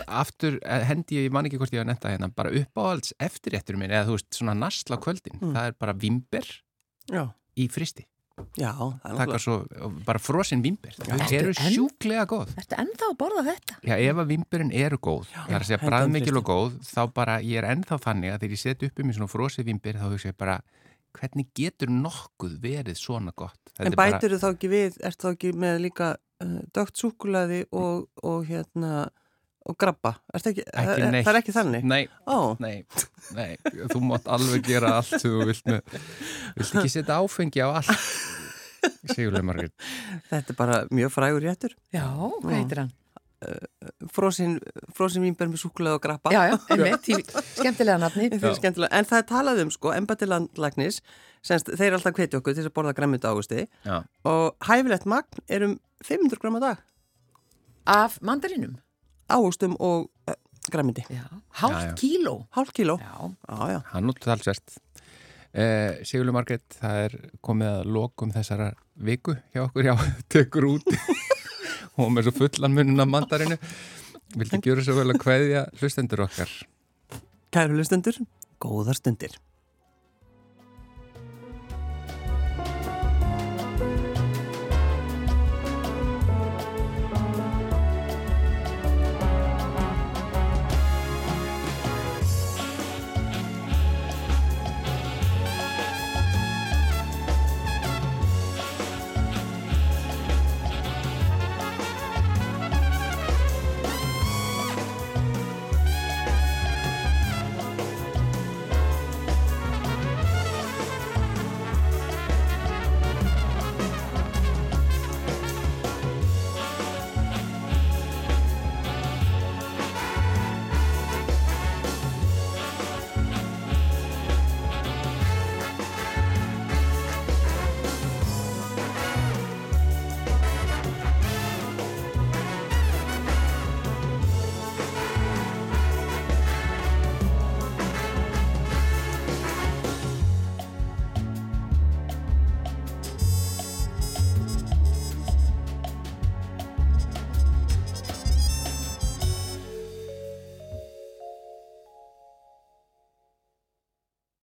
aftur 0.09 0.59
eh, 0.59 0.87
hendi 0.91 1.21
ég, 1.21 1.29
ég 1.29 1.37
man 1.37 1.47
ekki 1.47 1.61
hvort 1.63 1.77
ég 1.77 1.85
var 1.85 1.91
nefnda 1.93 2.17
hérna, 2.17 2.33
bara 2.35 2.51
uppáhalds 2.65 3.15
eftirréttur 3.23 3.79
minn, 3.79 3.95
eða 3.95 4.09
þú 4.11 4.19
veist, 4.19 4.31
svona 4.35 4.59
nasla 4.59 4.99
á 4.99 5.03
kvöldin. 5.07 5.39
Mm. 5.39 5.55
Það 5.55 5.71
er 5.71 5.79
bara 5.87 5.95
vimber 6.03 6.51
já, 7.15 7.25
í 7.55 7.71
fristi. 7.71 8.09
Já, 8.59 8.71
er 9.05 9.17
Taka 9.21 9.39
svo, 9.43 9.57
bara 10.07 10.19
frosinn 10.23 10.63
vimber. 10.65 10.95
Þau 10.99 11.15
Ertu 11.19 11.37
eru 11.39 11.53
enn- 11.53 11.75
sjúklega 11.75 12.25
góð. 12.31 12.53
Ertu 12.63 12.79
ennþá 12.83 13.09
að 13.11 13.17
borða 13.21 13.45
þetta? 13.51 13.77
Já, 13.89 13.95
ef 13.99 14.17
að 14.23 14.31
vimburinn 14.33 14.73
eru 14.73 14.99
góð, 14.99 15.27
það 15.33 15.51
er 15.57 15.59
að 15.61 15.69
segja 15.71 15.81
bræðmikil 15.87 16.37
og 16.41 16.45
góð, 16.51 16.79
þá 16.91 17.03
bara, 17.15 17.39
ég 17.45 17.59
er 17.63 17.69
ennþá 17.75 17.99
þannig 18.07 18.33
að 18.35 18.41
þegar 18.45 18.57
ég 18.57 18.63
set 18.65 18.83
upp 18.89 18.99
um 19.05 19.11
í 19.13 19.17
svona 19.19 19.33
frosið 19.35 19.69
vimbir, 19.73 19.99
þá 20.01 20.07
hugsa 20.13 20.33
ég 20.33 20.39
bara, 20.39 20.59
hvernig 21.13 21.49
getur 21.55 21.91
nokkuð 21.93 22.55
verið 22.63 22.97
svona 22.97 23.33
gott? 23.37 23.59
Þetta 23.77 23.87
En 23.87 23.93
er 23.93 23.97
bara- 23.97 24.19
bætur 24.19 24.37
þú 24.37 24.39
þá 24.43 24.51
ekki 24.57 24.69
við, 24.73 25.01
ert 25.05 25.19
þá 25.21 25.29
ekki 25.35 25.53
með 25.53 25.81
líka 25.87 26.11
uh, 26.43 26.61
dögt 26.73 26.97
súkulaði 26.97 27.65
og, 27.73 28.09
og 28.23 28.47
hérna, 28.49 29.09
og 29.69 29.77
grabba? 29.79 30.15
Ekki, 30.35 30.65
Ekki 30.67 31.09
það, 31.09 31.31
er 31.33 31.39
ekki 31.43 31.55
þannig? 31.57 31.85
Nei, 31.89 32.03
Ó, 32.27 32.55
nei, 32.63 32.85
nei, 33.37 33.51
þú 33.93 34.03
mátt 34.09 34.27
alveg 34.33 34.65
gera 34.67 34.97
allt 35.01 35.19
þú 35.23 35.45
vilt 35.51 35.69
með, 35.71 36.01
vilt 36.59 36.75
ekki 36.81 36.95
setja 36.97 37.21
áfengi 37.23 37.63
á 37.63 37.69
allt. 37.81 37.93
Sigurlega 39.13 39.47
Margrét. 39.47 39.75
þetta 40.31 40.51
er 40.53 40.59
bara 40.59 40.81
mjög 40.91 41.13
frægur 41.15 41.45
réttur. 41.47 41.77
Já, 41.95 42.07
hvað 42.43 42.57
heitir 42.59 42.83
hann? 42.83 42.91
uh, 43.47 43.91
frosin, 44.13 44.57
frosin 44.97 45.25
vínber 45.25 45.51
með 45.51 45.63
súkulega 45.65 45.99
og 45.99 46.03
grappa 46.05 46.33
Já, 46.35 46.43
já, 46.51 46.57
einmitt, 46.75 47.33
skemmtilega 47.57 47.99
nafni. 48.03 48.29
Er 48.35 48.57
skemmtilega, 48.59 48.93
en 48.99 49.09
það 49.09 49.23
er 49.23 49.29
talað 49.31 49.63
um 49.65 49.73
sko, 49.75 49.93
embati 49.97 50.29
landlæknis, 50.29 51.01
semst 51.47 51.71
þeir 51.73 51.89
eru 51.93 51.99
alltaf 52.01 52.17
hveti 52.19 52.39
okkur 52.39 52.57
til 52.59 52.67
að 52.69 52.75
borða 52.77 52.95
græmmynda 52.99 53.33
águsti 53.33 53.65
og 54.31 54.69
hæfilegt 54.69 55.09
magn 55.11 55.43
er 55.51 55.67
um 55.67 55.77
500 56.07 56.43
gram 56.43 56.59
að 56.59 56.67
dag 56.69 56.89
Af 57.93 58.21
mandarinum. 58.23 58.77
Águstum 59.33 59.77
og 59.81 60.09
uh, 60.29 60.39
græmyndi. 60.73 61.05
Hálft 61.61 61.99
kíló. 62.01 62.47
Hálf 62.55 62.73
kíló. 62.77 62.99
Já. 63.01 63.33
Já. 63.73 63.83
Hann 63.93 64.11
út 64.13 64.21
talsvert. 64.23 64.79
Eh, 65.53 66.01
Sigurlu 66.09 66.33
Margrét, 66.33 66.65
það 66.81 66.99
er 67.07 67.15
komið 67.45 67.69
að 67.69 67.89
lokum 67.93 68.31
þessara 68.33 68.71
viku 69.05 69.35
hjá 69.53 69.67
okkur, 69.67 69.85
já, 69.85 69.93
tekur 70.33 70.69
út 70.71 70.87
og 72.01 72.09
með 72.09 72.31
svo 72.31 72.33
fullan 72.39 72.73
munna 72.73 73.05
mandarinu. 73.05 73.59
Viltu 74.33 74.63
gjöra 74.65 74.85
svo 74.87 74.97
vel 74.97 75.13
að 75.13 75.21
kveðja 75.21 75.67
hlustendur 75.77 76.25
okkar? 76.25 76.55
Kæru 77.53 77.77
hlustundur, 77.77 78.17
góðar 78.65 78.97
stundir. 78.97 79.37